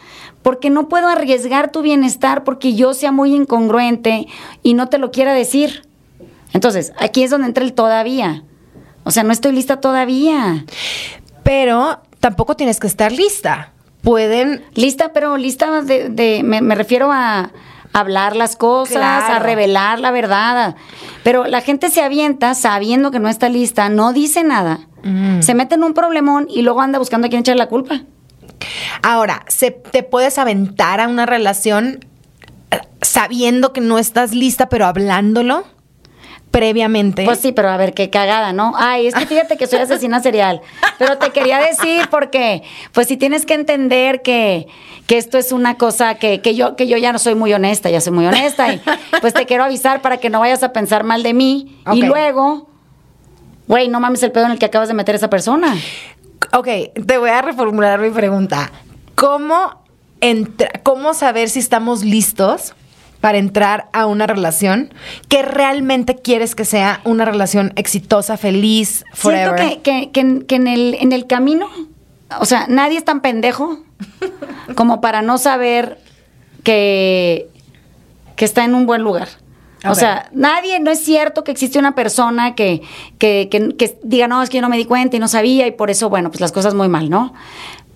porque 0.43 0.71
no 0.71 0.89
puedo 0.89 1.09
arriesgar 1.09 1.71
tu 1.71 1.83
bienestar 1.83 2.45
porque 2.45 2.75
yo 2.75 2.95
sea 2.95 3.13
muy 3.13 3.35
incongruente 3.35 4.27
y 4.63 4.75
no 4.75 4.89
te 4.89 4.99
lo 4.99 5.11
quiera 5.11 5.35
decir. 5.35 5.89
Entonces, 6.53 6.93
aquí 6.99 7.23
es 7.23 7.31
donde 7.31 7.49
entra 7.49 7.65
el 7.65 7.73
todavía. 7.73 8.45
O 9.05 9.11
sea, 9.11 9.23
no 9.23 9.33
estoy 9.33 9.53
lista 9.53 9.81
todavía. 9.81 10.65
Pero 11.43 12.01
tampoco 12.21 12.57
tienes 12.57 12.79
que 12.79 12.87
estar 12.87 13.11
lista. 13.11 13.73
Pueden. 14.03 14.65
Lista, 14.75 15.13
pero 15.13 15.37
lista 15.37 15.83
de, 15.83 16.09
de- 16.09 16.43
me, 16.45 16.61
me 16.61 16.75
refiero 16.75 17.11
a 17.13 17.51
hablar 17.93 18.37
las 18.37 18.57
cosas, 18.57 18.97
Claro. 18.97 19.35
a 19.35 19.39
revelar 19.39 20.01
la 20.01 20.11
verdad. 20.11 20.77
pero 21.25 21.45
la 21.47 21.61
gente 21.61 21.91
se 21.91 22.03
avienta 22.03 22.55
sabiendo 22.55 23.11
que 23.11 23.21
no 23.21 23.29
está 23.29 23.49
lista, 23.49 23.89
no 23.91 24.13
dice 24.13 24.43
nada, 24.45 24.81
se 25.41 25.55
mete 25.55 25.75
en 25.75 25.83
un 25.85 25.95
problemón 25.95 26.47
y 26.49 26.63
luego 26.63 26.81
anda 26.81 26.99
buscando 26.99 27.27
a 27.27 27.31
quién 27.31 27.41
echarle 27.41 27.59
la 27.59 27.69
culpa. 27.69 28.03
Ahora, 29.03 29.45
se, 29.49 29.71
te 29.73 30.03
puedes 30.05 30.39
aventar 30.39 31.01
a 31.01 31.09
una 31.09 31.27
relación 31.27 32.05
eh, 32.71 32.79
sabiendo 33.01 33.73
que 33.73 33.81
no 33.81 33.99
estás 33.99 34.33
lista, 34.35 34.69
pero 34.69 34.87
hablándolo 34.87 35.65
previamente. 36.53 37.25
Pues 37.25 37.41
sí, 37.41 37.51
pero 37.51 37.69
a 37.71 37.77
ver, 37.77 37.95
qué 37.95 38.09
cagada, 38.11 38.53
¿no? 38.53 38.75
Ay, 38.77 39.09
es 39.09 39.15
que 39.15 39.27
fíjate 39.27 39.57
que 39.57 39.67
soy 39.67 39.81
asesina 39.81 40.21
serial. 40.23 40.61
Pero 40.99 41.19
te 41.19 41.31
quería 41.31 41.59
decir 41.59 42.09
porque, 42.11 42.63
pues 42.93 43.09
sí 43.09 43.17
tienes 43.17 43.45
que 43.47 43.55
entender 43.55 44.23
que, 44.23 44.69
que 45.09 45.19
esto 45.19 45.39
es 45.39 45.51
una 45.51 45.77
cosa 45.79 46.17
que, 46.17 46.41
que 46.43 46.55
yo, 46.55 46.77
que 46.77 46.87
yo 46.87 46.97
ya 46.99 47.11
no 47.13 47.19
soy 47.19 47.35
muy 47.35 47.53
honesta, 47.53 47.91
ya 47.91 48.01
soy 48.01 48.13
muy 48.13 48.27
honesta. 48.27 48.73
Y 48.73 48.81
pues 49.21 49.35
te 49.35 49.47
quiero 49.47 49.65
avisar 49.65 50.01
para 50.03 50.19
que 50.19 50.31
no 50.31 50.39
vayas 50.39 50.63
a 50.63 50.73
pensar 50.73 51.03
mal 51.03 51.23
de 51.25 51.33
mí. 51.35 51.81
Y 51.93 52.03
luego, 52.03 52.69
güey, 53.67 53.89
no 53.89 53.99
mames 53.99 54.23
el 54.23 54.31
pedo 54.31 54.45
en 54.45 54.53
el 54.53 54.59
que 54.59 54.67
acabas 54.67 54.89
de 54.89 54.95
meter 54.95 55.15
a 55.15 55.19
esa 55.19 55.31
persona. 55.31 55.75
Ok, 56.53 56.69
te 57.07 57.19
voy 57.19 57.31
a 57.31 57.41
reformular 57.41 57.99
mi 57.99 58.11
pregunta. 58.11 58.71
¿Cómo, 59.15 59.83
entra- 60.21 60.71
¿Cómo 60.83 61.15
saber 61.15 61.49
si 61.49 61.61
estamos 61.61 62.05
listos 62.05 62.75
para 63.23 63.39
entrar 63.39 63.89
a 63.95 64.05
una 64.05 64.27
relación 64.27 64.93
que 65.29 65.41
realmente 65.43 66.17
quieres 66.17 66.55
que 66.55 66.67
sea 66.67 67.01
una 67.05 67.25
relación 67.25 67.73
exitosa, 67.77 68.37
feliz, 68.37 69.05
forever? 69.15 69.57
Siento 69.59 69.83
que, 69.83 70.11
que- 70.11 70.11
que- 70.11 70.45
que 70.47 70.55
en, 70.57 70.67
el, 70.69 70.95
en 71.01 71.13
el 71.13 71.27
camino, 71.27 71.69
o 72.39 72.45
sea, 72.45 72.67
nadie 72.69 72.99
es 72.99 73.05
tan 73.05 73.23
pendejo 73.23 73.79
como 74.75 75.01
para 75.01 75.23
no 75.23 75.39
saber 75.39 75.99
que, 76.65 77.49
que 78.37 78.45
está 78.45 78.65
en 78.65 78.75
un 78.75 78.87
buen 78.87 79.03
lugar. 79.03 79.29
O 79.89 79.97
sea, 79.97 80.29
nadie, 80.33 80.79
no 80.79 80.93
es 80.93 81.01
cierto 81.05 81.43
que 81.43 81.51
existe 81.51 81.77
una 81.79 81.95
persona 81.97 82.55
que, 82.55 82.83
que, 83.19 83.49
que- 83.51 83.77
que 83.77 83.99
diga, 84.05 84.29
no, 84.29 84.41
es 84.43 84.49
que 84.49 84.59
yo 84.59 84.63
no 84.63 84.69
me 84.69 84.77
di 84.77 84.85
cuenta 84.85 85.17
y 85.17 85.19
no 85.21 85.27
sabía 85.27 85.67
y 85.67 85.73
por 85.73 85.91
eso, 85.91 86.09
bueno, 86.09 86.31
pues 86.31 86.41
las 86.41 86.53
cosas 86.53 86.73
muy 86.75 86.89
mal, 86.89 87.11
¿no? 87.11 87.35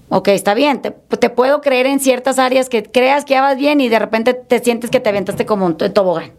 Ok, 0.09 0.29
está 0.29 0.55
bien, 0.55 0.81
te, 0.83 0.91
te 0.93 1.31
puedo 1.31 1.61
creer 1.61 1.87
en 1.87 1.99
ciertas 2.01 2.39
áreas 2.39 2.69
que 2.69 2.85
creas 2.85 3.25
que 3.25 3.35
ya 3.35 3.43
vas 3.43 3.57
bien 3.57 3.81
y 3.81 3.89
de 3.89 3.99
repente 3.99 4.35
te 4.35 4.61
sientes 4.61 4.91
que 4.91 5.01
te 5.01 5.09
aventaste 5.09 5.47
como 5.47 5.67
un 5.67 5.77
to- 5.77 5.93
tobogán. 5.93 6.33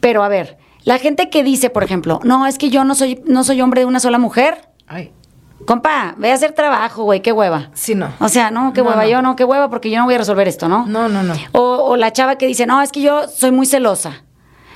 Pero 0.00 0.22
a 0.22 0.28
ver, 0.28 0.58
la 0.84 0.98
gente 0.98 1.28
que 1.30 1.42
dice, 1.42 1.70
por 1.70 1.82
ejemplo, 1.84 2.20
no, 2.24 2.46
es 2.46 2.58
que 2.58 2.70
yo 2.70 2.84
no 2.84 2.94
soy, 2.94 3.20
no 3.26 3.44
soy 3.44 3.60
hombre 3.60 3.80
de 3.80 3.86
una 3.86 4.00
sola 4.00 4.18
mujer. 4.18 4.68
Ay, 4.86 5.10
Compa, 5.66 6.14
ve 6.18 6.32
a 6.32 6.34
hacer 6.34 6.52
trabajo, 6.52 7.04
güey, 7.04 7.20
qué 7.22 7.30
hueva. 7.30 7.70
sí, 7.74 7.94
no. 7.94 8.10
O 8.18 8.28
sea, 8.28 8.50
no, 8.50 8.72
qué 8.72 8.82
No, 8.82 8.88
hueva, 8.90 9.04
no. 9.04 9.08
yo 9.08 9.22
no, 9.22 9.36
qué 9.36 9.44
hueva, 9.44 9.70
porque 9.70 9.90
yo 9.90 9.98
no 9.98 10.04
voy 10.06 10.14
a 10.14 10.18
resolver 10.18 10.48
esto, 10.48 10.68
¿no? 10.68 10.86
No, 10.86 11.08
no, 11.08 11.22
no. 11.22 11.34
O, 11.52 11.60
o 11.62 11.96
la 11.96 12.12
chava 12.12 12.36
que 12.36 12.46
dice, 12.48 12.66
no, 12.66 12.82
es 12.82 12.90
que 12.90 13.00
yo 13.00 13.28
soy 13.28 13.52
muy 13.52 13.66
celosa. 13.66 14.22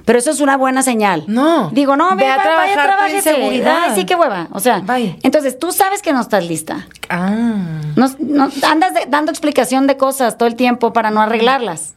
Pero 0.06 0.18
eso 0.18 0.30
es 0.30 0.40
una 0.40 0.56
buena 0.56 0.82
señal. 0.82 1.24
No. 1.26 1.68
Digo, 1.70 1.94
no, 1.96 2.08
Ve 2.10 2.16
ve, 2.24 2.26
a 2.28 2.36
va- 2.38 2.44
vaya, 2.44 2.72
trabajar 2.72 2.76
tu 2.76 2.82
trabájese. 2.96 3.30
inseguridad. 3.30 3.78
Ay, 3.88 3.92
sí, 3.96 4.06
qué 4.06 4.14
hueva. 4.14 4.48
O 4.52 4.60
sea, 4.60 4.80
Vaya. 4.84 5.16
entonces 5.22 5.58
tú 5.58 5.72
sabes 5.72 6.00
que 6.00 6.12
no 6.14 6.20
estás 6.22 6.46
lista. 6.46 6.86
Ah. 7.10 7.80
No, 7.96 8.08
no- 8.20 8.48
andas 8.66 8.94
de- 8.94 9.06
dando 9.08 9.30
explicación 9.32 9.86
de 9.86 9.98
cosas 9.98 10.38
todo 10.38 10.48
el 10.48 10.54
tiempo 10.54 10.92
para 10.94 11.10
no 11.10 11.20
arreglarlas. 11.20 11.92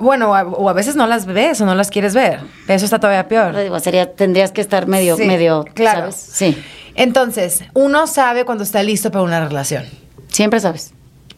Bueno, 0.00 0.30
o 0.30 0.34
a, 0.34 0.44
o 0.44 0.68
a 0.70 0.72
veces 0.72 0.96
no 0.96 1.06
las 1.06 1.26
ves 1.26 1.60
o 1.60 1.66
no 1.66 1.74
las 1.74 1.90
quieres 1.90 2.14
ver. 2.14 2.40
Eso 2.68 2.84
está 2.84 2.98
todavía 3.00 3.28
peor. 3.28 3.54
Digo, 3.56 3.78
sería, 3.80 4.12
tendrías 4.14 4.50
que 4.52 4.60
estar 4.60 4.86
medio, 4.86 5.16
Sí, 5.16 5.24
medio, 5.26 5.64
claro. 5.74 6.00
¿sabes? 6.12 6.14
Sí, 6.16 6.56
Entonces, 6.94 7.64
uno 7.74 8.06
sabe 8.06 8.44
cuando 8.44 8.64
está 8.64 8.82
listo 8.82 9.10
para 9.10 9.24
una 9.24 9.46
relación. 9.46 9.84
siempre 10.28 10.58
sabes. 10.60 10.94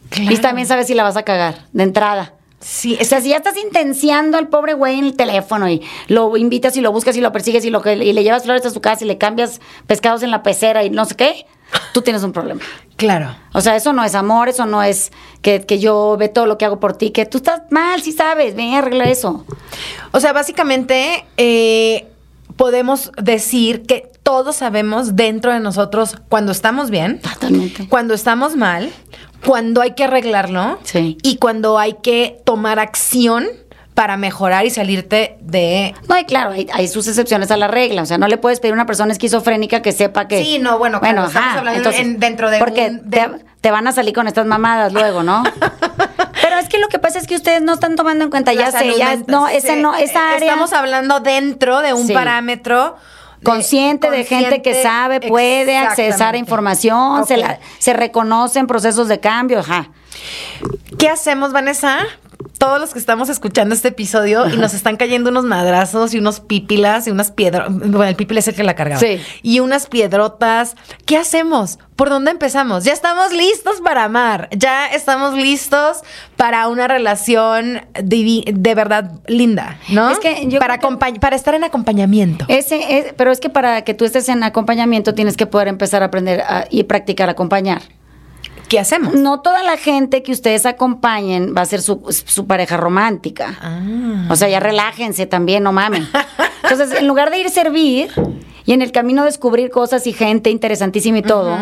Claro. 0.09 0.31
Y 0.31 0.37
también 0.37 0.67
sabes 0.67 0.87
si 0.87 0.93
la 0.93 1.03
vas 1.03 1.17
a 1.17 1.23
cagar, 1.23 1.55
de 1.73 1.83
entrada. 1.83 2.34
Sí, 2.59 2.97
O 2.99 3.03
sea, 3.03 3.21
si 3.21 3.29
ya 3.29 3.37
estás 3.37 3.57
intenciando 3.57 4.37
al 4.37 4.47
pobre 4.47 4.73
güey 4.73 4.97
en 4.97 5.05
el 5.05 5.15
teléfono 5.15 5.69
y 5.69 5.81
lo 6.07 6.35
invitas 6.35 6.75
y 6.77 6.81
lo 6.81 6.91
buscas 6.91 7.15
y 7.15 7.21
lo 7.21 7.31
persigues 7.31 7.63
y, 7.65 7.69
lo 7.69 7.81
y 7.85 8.13
le 8.13 8.23
llevas 8.23 8.43
flores 8.43 8.65
a 8.65 8.71
su 8.71 8.81
casa 8.81 9.03
y 9.03 9.07
le 9.07 9.17
cambias 9.17 9.61
pescados 9.85 10.23
en 10.23 10.31
la 10.31 10.41
pecera 10.41 10.83
y 10.83 10.89
no 10.89 11.05
sé 11.05 11.15
qué, 11.15 11.45
tú 11.93 12.01
tienes 12.01 12.23
un 12.23 12.31
problema. 12.31 12.61
Claro. 12.95 13.35
O 13.53 13.61
sea, 13.61 13.75
eso 13.75 13.93
no 13.93 14.03
es 14.03 14.15
amor, 14.15 14.49
eso 14.49 14.65
no 14.65 14.81
es 14.81 15.11
que, 15.41 15.61
que 15.65 15.79
yo 15.79 16.15
ve 16.17 16.29
todo 16.29 16.45
lo 16.45 16.57
que 16.57 16.65
hago 16.65 16.79
por 16.79 16.97
ti, 16.97 17.11
que 17.11 17.25
tú 17.25 17.37
estás 17.37 17.61
mal, 17.69 18.01
sí 18.01 18.11
sabes, 18.11 18.55
ven, 18.55 18.73
arregla 18.73 19.05
eso. 19.05 19.45
O 20.11 20.19
sea, 20.19 20.33
básicamente 20.33 21.25
eh, 21.37 22.07
podemos 22.55 23.11
decir 23.21 23.83
que 23.83 24.11
todos 24.23 24.55
sabemos 24.55 25.15
dentro 25.15 25.53
de 25.53 25.59
nosotros 25.59 26.15
cuando 26.29 26.51
estamos 26.51 26.89
bien, 26.89 27.19
Totalmente. 27.19 27.87
cuando 27.89 28.13
estamos 28.13 28.55
mal, 28.55 28.91
cuando 29.45 29.81
hay 29.81 29.91
que 29.91 30.03
arreglarlo 30.05 30.79
Sí. 30.83 31.17
y 31.23 31.37
cuando 31.37 31.77
hay 31.79 31.93
que 32.01 32.41
tomar 32.45 32.79
acción 32.79 33.47
para 33.93 34.17
mejorar 34.17 34.65
y 34.65 34.69
salirte 34.71 35.37
de... 35.39 35.95
No, 36.09 36.17
y 36.19 36.25
claro, 36.25 36.51
hay, 36.51 36.67
hay 36.73 36.87
sus 36.89 37.07
excepciones 37.07 37.49
a 37.51 37.55
la 37.57 37.69
regla. 37.69 38.01
O 38.01 38.05
sea, 38.05 38.17
no 38.17 38.27
le 38.27 38.37
puedes 38.37 38.59
pedir 38.59 38.73
a 38.73 38.75
una 38.75 38.85
persona 38.85 39.13
esquizofrénica 39.13 39.81
que 39.81 39.93
sepa 39.93 40.27
que. 40.27 40.43
Sí, 40.43 40.59
no, 40.59 40.77
bueno, 40.77 40.99
claro, 40.99 41.25
estamos 41.27 41.57
hablando 41.57 41.91
en- 41.91 42.19
dentro 42.19 42.49
de 42.49 42.59
Porque 42.59 42.87
un- 42.87 43.09
te, 43.09 43.19
de- 43.21 43.45
te 43.61 43.71
van 43.71 43.87
a 43.87 43.93
salir 43.93 44.13
con 44.13 44.27
estas 44.27 44.45
mamadas 44.45 44.91
luego, 44.91 45.23
¿no? 45.23 45.43
Pero 46.41 46.57
es 46.57 46.67
que 46.69 46.77
lo 46.77 46.87
que 46.89 46.99
pasa 46.99 47.17
es 47.19 47.25
que 47.27 47.35
ustedes 47.35 47.61
no 47.61 47.73
están 47.73 47.95
tomando 47.95 48.23
en 48.25 48.29
cuenta, 48.29 48.53
ya 48.53 48.71
sé, 48.71 48.93
ya. 48.97 49.15
No, 49.27 49.47
esa 49.47 49.73
Sí, 49.75 49.81
no, 49.81 49.95
esa 49.95 50.33
área. 50.33 50.49
Estamos 50.51 50.73
hablando 50.73 51.21
dentro 51.21 51.79
de 51.81 51.93
un 51.93 52.07
Sí. 52.07 52.13
parámetro 52.13 52.97
consciente 53.45 54.09
de 54.11 54.25
gente 54.25 54.61
que 54.61 54.81
sabe, 54.83 55.21
puede 55.21 55.77
accesar 55.77 56.35
a 56.35 56.37
información, 56.37 57.25
se, 57.25 57.37
la- 57.37 57.59
se 57.79 57.93
reconoce 57.93 58.59
en 58.59 58.67
procesos 58.67 59.07
de 59.07 59.19
cambio, 59.19 59.59
ajá. 59.59 59.89
¿Qué 60.97 61.09
hacemos, 61.09 61.51
Vanessa? 61.51 61.99
Todos 62.57 62.79
los 62.79 62.93
que 62.93 62.99
estamos 62.99 63.27
escuchando 63.29 63.75
este 63.75 63.89
episodio 63.89 64.47
y 64.49 64.55
nos 64.57 64.73
están 64.73 64.95
cayendo 64.95 65.29
unos 65.29 65.43
madrazos 65.43 66.13
y 66.13 66.19
unos 66.19 66.39
pípilas 66.39 67.05
y 67.07 67.11
unas 67.11 67.31
piedras. 67.31 67.67
Bueno, 67.69 68.03
el 68.05 68.15
pípila 68.15 68.39
es 68.39 68.47
el 68.47 68.55
que 68.55 68.63
la 68.63 68.75
cargaba. 68.75 68.99
Sí. 68.99 69.21
Y 69.43 69.59
unas 69.59 69.87
piedrotas. 69.87 70.75
¿Qué 71.05 71.17
hacemos? 71.17 71.79
¿Por 71.95 72.09
dónde 72.09 72.31
empezamos? 72.31 72.83
Ya 72.85 72.93
estamos 72.93 73.33
listos 73.33 73.81
para 73.83 74.05
amar. 74.05 74.49
Ya 74.55 74.87
estamos 74.87 75.33
listos 75.35 75.97
para 76.37 76.67
una 76.67 76.87
relación 76.87 77.81
divi- 77.95 78.45
de 78.51 78.75
verdad 78.75 79.11
linda, 79.27 79.77
¿no? 79.89 80.09
Es 80.09 80.19
que 80.19 80.45
yo 80.47 80.59
para, 80.59 80.77
que- 80.79 81.19
para 81.19 81.35
estar 81.35 81.55
en 81.55 81.63
acompañamiento. 81.65 82.45
Ese 82.47 82.97
es- 82.99 83.13
pero 83.17 83.31
es 83.31 83.39
que 83.39 83.49
para 83.49 83.83
que 83.83 83.93
tú 83.93 84.05
estés 84.05 84.27
en 84.29 84.43
acompañamiento 84.43 85.13
tienes 85.13 85.35
que 85.37 85.45
poder 85.45 85.67
empezar 85.67 86.03
a 86.03 86.07
aprender 86.07 86.41
a- 86.41 86.65
y 86.69 86.83
practicar 86.83 87.29
acompañar. 87.29 87.81
¿Qué 88.67 88.79
hacemos? 88.79 89.13
No 89.13 89.41
toda 89.41 89.61
la 89.63 89.77
gente 89.77 90.23
que 90.23 90.31
ustedes 90.31 90.65
acompañen 90.65 91.53
va 91.55 91.61
a 91.61 91.65
ser 91.65 91.81
su, 91.81 92.01
su 92.09 92.47
pareja 92.47 92.77
romántica. 92.77 93.57
Ah. 93.61 94.27
O 94.29 94.35
sea, 94.35 94.49
ya 94.49 94.59
relájense 94.59 95.25
también, 95.27 95.63
no 95.63 95.71
mamen. 95.71 96.07
Entonces, 96.63 96.99
en 96.99 97.07
lugar 97.07 97.29
de 97.31 97.39
ir 97.39 97.45
a 97.47 97.49
servir 97.49 98.09
y 98.65 98.73
en 98.73 98.81
el 98.81 98.91
camino 98.91 99.23
descubrir 99.23 99.69
cosas 99.69 100.07
y 100.07 100.13
gente 100.13 100.49
interesantísima 100.49 101.19
y 101.19 101.21
todo, 101.21 101.57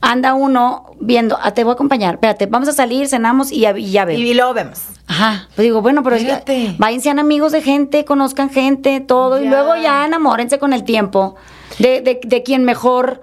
anda 0.00 0.34
uno 0.34 0.84
viendo, 1.00 1.36
ah, 1.42 1.52
te 1.52 1.64
voy 1.64 1.72
a 1.72 1.74
acompañar, 1.74 2.14
espérate, 2.14 2.46
vamos 2.46 2.68
a 2.68 2.72
salir, 2.72 3.08
cenamos 3.08 3.50
y 3.50 3.60
ya, 3.60 3.76
y 3.76 3.90
ya. 3.90 4.10
Y 4.12 4.34
luego 4.34 4.54
vemos. 4.54 4.82
Ajá. 5.08 5.48
Pues 5.56 5.64
digo, 5.64 5.82
bueno, 5.82 6.02
pero 6.02 6.16
Fíjate. 6.16 6.74
váyanse 6.78 7.04
sean 7.04 7.18
amigos 7.18 7.52
de 7.52 7.62
gente, 7.62 8.04
conozcan 8.04 8.50
gente, 8.50 9.00
todo, 9.00 9.40
y 9.40 9.44
Ya. 9.44 9.50
luego 9.50 9.74
ya 9.76 10.04
enamórense 10.04 10.58
con 10.58 10.72
el 10.72 10.84
tiempo 10.84 11.34
de, 11.78 12.00
de, 12.02 12.20
de 12.24 12.42
quien 12.42 12.64
mejor 12.64 13.22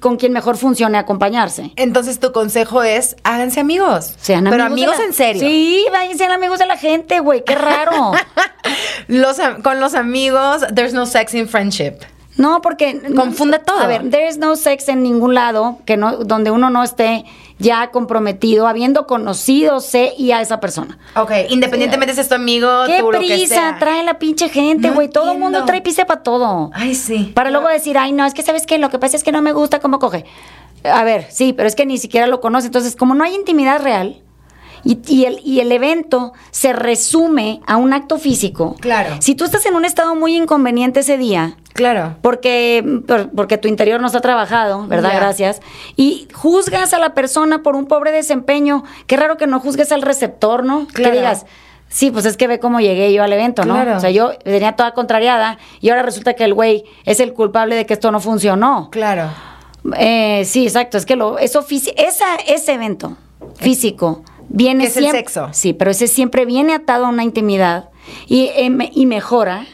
con 0.00 0.16
quien 0.16 0.32
mejor 0.32 0.56
funcione 0.56 0.98
acompañarse. 0.98 1.72
Entonces 1.76 2.18
tu 2.20 2.32
consejo 2.32 2.82
es 2.82 3.16
háganse 3.24 3.60
amigos. 3.60 4.14
Sean 4.20 4.44
Pero 4.44 4.64
amigos. 4.64 4.68
de 4.68 4.84
amigos 4.84 4.98
la- 4.98 5.04
en 5.06 5.12
serio. 5.12 5.40
Sí, 5.42 5.84
váyanse 5.92 6.18
sean 6.18 6.32
amigos 6.32 6.58
de 6.58 6.66
la 6.66 6.76
gente, 6.76 7.20
güey, 7.20 7.44
qué 7.44 7.54
raro. 7.54 8.12
Los 9.08 9.38
con 9.62 9.80
los 9.80 9.94
amigos, 9.94 10.62
there's 10.74 10.92
no 10.92 11.06
sex 11.06 11.34
in 11.34 11.48
friendship. 11.48 11.94
No, 12.36 12.60
porque 12.60 13.00
Confunde 13.14 13.58
todo. 13.60 13.78
A 13.78 13.86
ver, 13.86 14.10
there 14.10 14.28
is 14.28 14.36
no 14.36 14.56
sex 14.56 14.88
en 14.88 15.02
ningún 15.02 15.34
lado 15.34 15.78
que 15.86 15.96
no 15.96 16.18
donde 16.18 16.50
uno 16.50 16.68
no 16.68 16.82
esté 16.82 17.24
ya 17.58 17.90
comprometido, 17.90 18.66
habiendo 18.66 19.06
conocido 19.06 19.80
sé 19.80 20.12
y 20.18 20.32
a 20.32 20.40
esa 20.40 20.60
persona. 20.60 20.98
Ok, 21.14 21.30
independientemente 21.48 22.14
si 22.14 22.20
es 22.20 22.28
tu 22.28 22.34
amigo, 22.34 22.68
¿Qué 22.86 23.00
tú 23.00 23.12
lo 23.12 23.18
que 23.18 23.26
prisa 23.26 23.54
sea. 23.54 23.78
trae 23.78 24.04
la 24.04 24.18
pinche 24.18 24.48
gente, 24.48 24.88
No 24.88 24.94
güey? 24.94 25.08
Todo 25.08 25.32
el 25.32 25.38
mundo 25.38 25.64
trae 25.64 25.80
prisa 25.80 26.04
para 26.04 26.22
todo. 26.22 26.70
Ay, 26.74 26.94
sí. 26.94 27.32
Para 27.34 27.50
luego 27.50 27.68
decir, 27.68 27.96
ay, 27.98 28.12
no, 28.12 28.26
es 28.26 28.34
que 28.34 28.42
sabes 28.42 28.66
qué, 28.66 28.78
lo 28.78 28.90
que 28.90 28.98
pasa 28.98 29.16
es 29.16 29.24
que 29.24 29.32
no 29.32 29.42
me 29.42 29.52
gusta 29.52 29.80
cómo 29.80 29.98
coge. 29.98 30.24
A 30.84 31.02
ver, 31.04 31.26
sí, 31.30 31.52
pero 31.52 31.66
es 31.68 31.74
que 31.74 31.86
ni 31.86 31.98
siquiera 31.98 32.26
lo 32.26 32.40
conoce. 32.40 32.66
Entonces, 32.66 32.94
como 32.94 33.14
no 33.14 33.24
hay 33.24 33.34
intimidad 33.34 33.82
real 33.82 34.22
y, 34.86 34.98
y 35.08 35.24
el, 35.24 35.40
y 35.44 35.60
el 35.60 35.72
evento 35.72 36.32
se 36.50 36.72
resume 36.72 37.60
a 37.66 37.76
un 37.76 37.92
acto 37.92 38.18
físico. 38.18 38.76
Claro. 38.80 39.16
Si 39.20 39.34
tú 39.34 39.44
estás 39.44 39.66
en 39.66 39.74
un 39.74 39.84
estado 39.84 40.14
muy 40.14 40.36
inconveniente 40.36 41.00
ese 41.00 41.18
día, 41.18 41.56
Claro. 41.74 42.16
porque, 42.22 43.02
por- 43.06 43.30
porque 43.32 43.58
tu 43.58 43.68
interior 43.68 44.00
no 44.00 44.06
está 44.06 44.20
trabajado, 44.20 44.86
¿verdad? 44.86 45.12
Gracias. 45.14 45.60
Y 45.96 46.28
juzgas 46.32 46.94
a 46.94 46.98
la 46.98 47.12
persona 47.14 47.62
por 47.62 47.76
un 47.76 47.86
pobre 47.86 48.12
desempeño. 48.12 48.84
Qué 49.06 49.16
raro 49.16 49.36
que 49.36 49.46
no 49.46 49.60
juzgues 49.60 49.92
al 49.92 50.00
receptor, 50.02 50.64
¿no? 50.64 50.86
Claro. 50.86 51.10
Que 51.12 51.18
digas, 51.18 51.44
sí, 51.88 52.10
pues 52.10 52.24
es 52.24 52.36
que 52.36 52.46
ve 52.46 52.58
cómo 52.60 52.80
llegué 52.80 53.12
yo 53.12 53.22
al 53.22 53.32
evento, 53.32 53.64
¿no? 53.64 53.74
Claro. 53.74 53.96
O 53.96 54.00
sea, 54.00 54.10
yo 54.10 54.30
venía 54.44 54.72
toda 54.72 54.92
contrariada 54.94 55.58
y 55.80 55.90
ahora 55.90 56.02
resulta 56.02 56.32
que 56.34 56.44
el 56.44 56.54
güey 56.54 56.84
es 57.04 57.20
el 57.20 57.32
culpable 57.34 57.74
de 57.74 57.84
que 57.86 57.92
esto 57.94 58.10
no 58.10 58.20
funcionó. 58.20 58.88
Claro. 58.90 59.28
Eh, 59.98 60.44
sí, 60.46 60.64
exacto. 60.66 60.96
Es 60.96 61.04
que 61.06 61.16
lo, 61.16 61.38
eso 61.38 61.64
esa, 61.96 62.36
ese 62.46 62.72
evento 62.72 63.16
físico 63.56 64.22
viene 64.56 64.84
es 64.84 64.96
el 64.96 65.10
sexo. 65.10 65.48
Sí, 65.52 65.72
pero 65.72 65.90
ese 65.90 66.06
siempre 66.08 66.44
viene 66.44 66.74
atado 66.74 67.06
a 67.06 67.08
una 67.08 67.24
intimidad 67.24 67.90
y, 68.26 68.50
eh, 68.56 68.90
y 68.92 69.06
mejora 69.06 69.66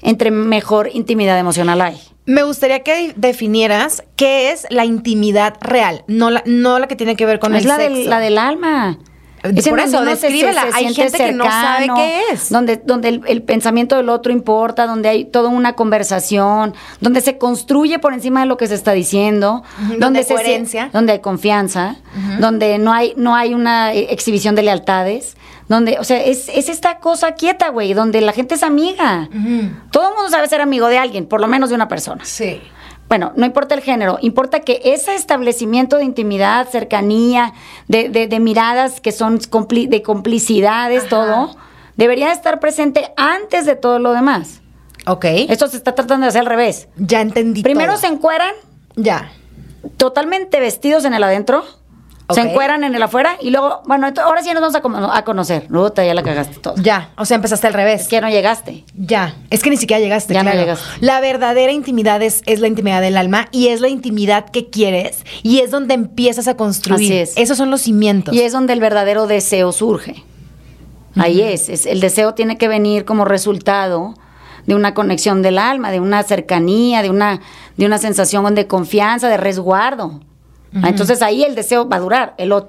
entre 0.00 0.30
mejor 0.30 0.90
intimidad 0.92 1.38
emocional 1.38 1.80
hay. 1.80 2.00
Me 2.24 2.42
gustaría 2.42 2.82
que 2.82 3.14
definieras 3.16 4.02
qué 4.16 4.50
es 4.52 4.66
la 4.70 4.84
intimidad 4.84 5.54
real, 5.60 6.04
no 6.08 6.30
la, 6.30 6.42
no 6.44 6.78
la 6.78 6.86
que 6.86 6.94
tiene 6.94 7.16
que 7.16 7.24
ver 7.26 7.38
con 7.38 7.54
es 7.54 7.62
el 7.62 7.68
la 7.68 7.76
sexo. 7.76 7.94
del, 7.94 8.10
la 8.10 8.20
del 8.20 8.38
alma. 8.38 8.98
Es 9.42 9.68
por 9.68 9.78
donde 9.80 10.12
eso, 10.12 10.26
descríbela. 10.26 10.62
se- 10.62 10.72
se 10.72 10.78
Hay 10.78 10.94
gente 10.94 11.16
que 11.18 11.32
no 11.32 11.44
sabe 11.44 11.86
qué 11.96 12.22
es. 12.32 12.50
Donde, 12.50 12.76
donde 12.84 13.08
el, 13.08 13.20
el 13.26 13.42
pensamiento 13.42 13.96
del 13.96 14.08
otro 14.08 14.32
importa, 14.32 14.86
donde 14.86 15.08
hay 15.08 15.24
toda 15.24 15.48
una 15.48 15.74
conversación, 15.74 16.74
donde 17.00 17.20
se 17.20 17.38
construye 17.38 17.98
por 17.98 18.12
encima 18.14 18.40
de 18.40 18.46
lo 18.46 18.56
que 18.56 18.66
se 18.66 18.74
está 18.74 18.92
diciendo, 18.92 19.62
donde 19.98 20.20
hay 20.20 20.24
se- 20.24 20.34
coherencia. 20.34 20.90
donde 20.92 21.12
hay 21.12 21.20
confianza, 21.20 21.96
donde 22.40 22.78
no 22.78 22.92
hay, 22.92 23.14
no 23.16 23.34
hay 23.34 23.54
una 23.54 23.92
eh, 23.94 24.08
exhibición 24.10 24.54
de 24.54 24.62
lealtades, 24.62 25.36
donde, 25.68 25.98
o 25.98 26.04
sea, 26.04 26.22
es, 26.24 26.48
es 26.48 26.68
esta 26.68 26.98
cosa 26.98 27.32
quieta, 27.32 27.68
güey, 27.68 27.92
donde 27.92 28.20
la 28.22 28.32
gente 28.32 28.54
es 28.54 28.62
amiga. 28.62 29.28
Todo 29.92 30.08
el 30.08 30.14
mundo 30.14 30.30
sabe 30.30 30.48
ser 30.48 30.60
amigo 30.62 30.88
de 30.88 30.98
alguien, 30.98 31.26
por 31.26 31.40
lo 31.40 31.46
menos 31.46 31.68
de 31.68 31.74
una 31.74 31.88
persona. 31.88 32.24
Sí. 32.24 32.60
Bueno, 33.08 33.32
no 33.36 33.46
importa 33.46 33.74
el 33.74 33.80
género, 33.80 34.18
importa 34.20 34.60
que 34.60 34.80
ese 34.84 35.14
establecimiento 35.14 35.96
de 35.96 36.04
intimidad, 36.04 36.68
cercanía, 36.68 37.54
de, 37.88 38.08
de- 38.10 38.26
de 38.26 38.40
miradas 38.40 39.00
que 39.00 39.12
son 39.12 39.38
compli- 39.40 39.88
de 39.88 40.02
complicidades, 40.02 41.08
todo, 41.08 41.56
debería 41.96 42.32
estar 42.32 42.60
presente 42.60 43.12
antes 43.16 43.64
de 43.64 43.76
todo 43.76 43.98
lo 43.98 44.12
demás. 44.12 44.60
Ok. 45.06 45.24
Esto 45.24 45.68
se 45.68 45.78
está 45.78 45.94
tratando 45.94 46.24
de 46.24 46.28
hacer 46.28 46.40
al 46.40 46.46
revés. 46.46 46.88
ya 46.96 47.20
entendí. 47.22 47.62
Primero 47.62 47.92
todo. 47.94 48.00
se 48.02 48.06
encueran 48.08 48.52
Ya. 48.96 49.30
totalmente 49.96 50.60
vestidos 50.60 51.04
en 51.06 51.14
el 51.14 51.22
adentro, 51.24 51.64
se 52.30 52.40
Ok. 52.42 52.46
encueran 52.48 52.84
en 52.84 52.94
el 52.94 53.02
afuera 53.02 53.36
y 53.40 53.50
luego, 53.50 53.80
bueno, 53.86 54.06
ahora 54.22 54.42
sí 54.42 54.52
nos 54.52 54.60
vamos 54.74 54.74
a, 55.12 55.16
a 55.16 55.24
conocer. 55.24 55.66
Puta, 55.68 56.04
ya 56.04 56.12
la 56.14 56.22
cagaste 56.22 56.58
todo. 56.58 56.74
Ya. 56.76 57.10
O 57.16 57.24
sea, 57.24 57.36
empezaste 57.36 57.66
al 57.66 57.72
revés. 57.74 58.02
Es 58.02 58.08
que 58.08 58.20
no 58.20 58.28
llegaste. 58.28 58.84
Ya, 58.96 59.34
es 59.50 59.62
que 59.62 59.70
ni 59.70 59.76
siquiera 59.78 59.98
llegaste. 60.00 60.34
Ya 60.34 60.42
no 60.42 60.52
llegaste. 60.52 60.84
La 61.00 61.20
verdadera 61.20 61.72
intimidad 61.72 62.20
es, 62.22 62.42
es 62.46 62.60
la 62.60 62.68
intimidad 62.68 63.00
del 63.00 63.16
alma 63.16 63.48
y 63.50 63.68
es 63.68 63.80
la 63.80 63.88
intimidad 63.88 64.50
que 64.50 64.68
quieres 64.68 65.24
y 65.42 65.60
es 65.60 65.70
donde 65.70 65.94
empiezas 65.94 66.48
a 66.48 66.56
construir. 66.56 67.06
Así 67.12 67.16
es. 67.18 67.36
Esos 67.36 67.56
son 67.56 67.70
los 67.70 67.80
cimientos. 67.80 68.34
Y 68.34 68.42
es 68.42 68.52
donde 68.52 68.74
el 68.74 68.80
verdadero 68.80 69.26
deseo 69.26 69.72
surge. 69.72 70.22
Ahí 71.16 71.40
es, 71.40 71.68
es- 71.68 71.86
El 71.86 72.00
deseo 72.00 72.34
tiene 72.34 72.58
que 72.58 72.68
venir 72.68 73.04
como 73.04 73.24
resultado 73.24 74.14
de 74.66 74.74
una 74.74 74.92
conexión 74.94 75.40
del 75.42 75.58
alma, 75.58 75.90
de 75.90 75.98
una 75.98 76.22
cercanía, 76.22 77.00
de 77.02 77.08
una, 77.10 77.40
de 77.78 77.86
una 77.86 77.96
sensación 77.98 78.54
de 78.54 78.66
confianza, 78.66 79.28
de 79.28 79.38
resguardo. 79.38 80.20
Entonces 80.72 81.22
ahí 81.22 81.44
el 81.44 81.54
deseo 81.54 81.88
va 81.88 81.96
a 81.96 82.00
durar. 82.00 82.34
El, 82.38 82.52
ot- 82.52 82.68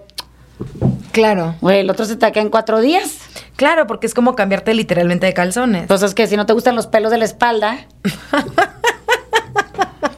Claro. 1.11 1.55
güey, 1.61 1.79
el 1.79 1.89
otro 1.89 2.05
se 2.05 2.15
te 2.15 2.25
acá 2.25 2.39
en 2.41 2.49
cuatro 2.49 2.79
días. 2.79 3.17
Claro, 3.55 3.87
porque 3.87 4.07
es 4.07 4.13
como 4.13 4.35
cambiarte 4.35 4.73
literalmente 4.73 5.25
de 5.25 5.33
calzones. 5.33 5.81
Entonces 5.83 6.13
que 6.15 6.27
si 6.27 6.35
no 6.37 6.45
te 6.45 6.53
gustan 6.53 6.75
los 6.75 6.87
pelos 6.87 7.11
de 7.11 7.17
la 7.17 7.25
espalda, 7.25 7.85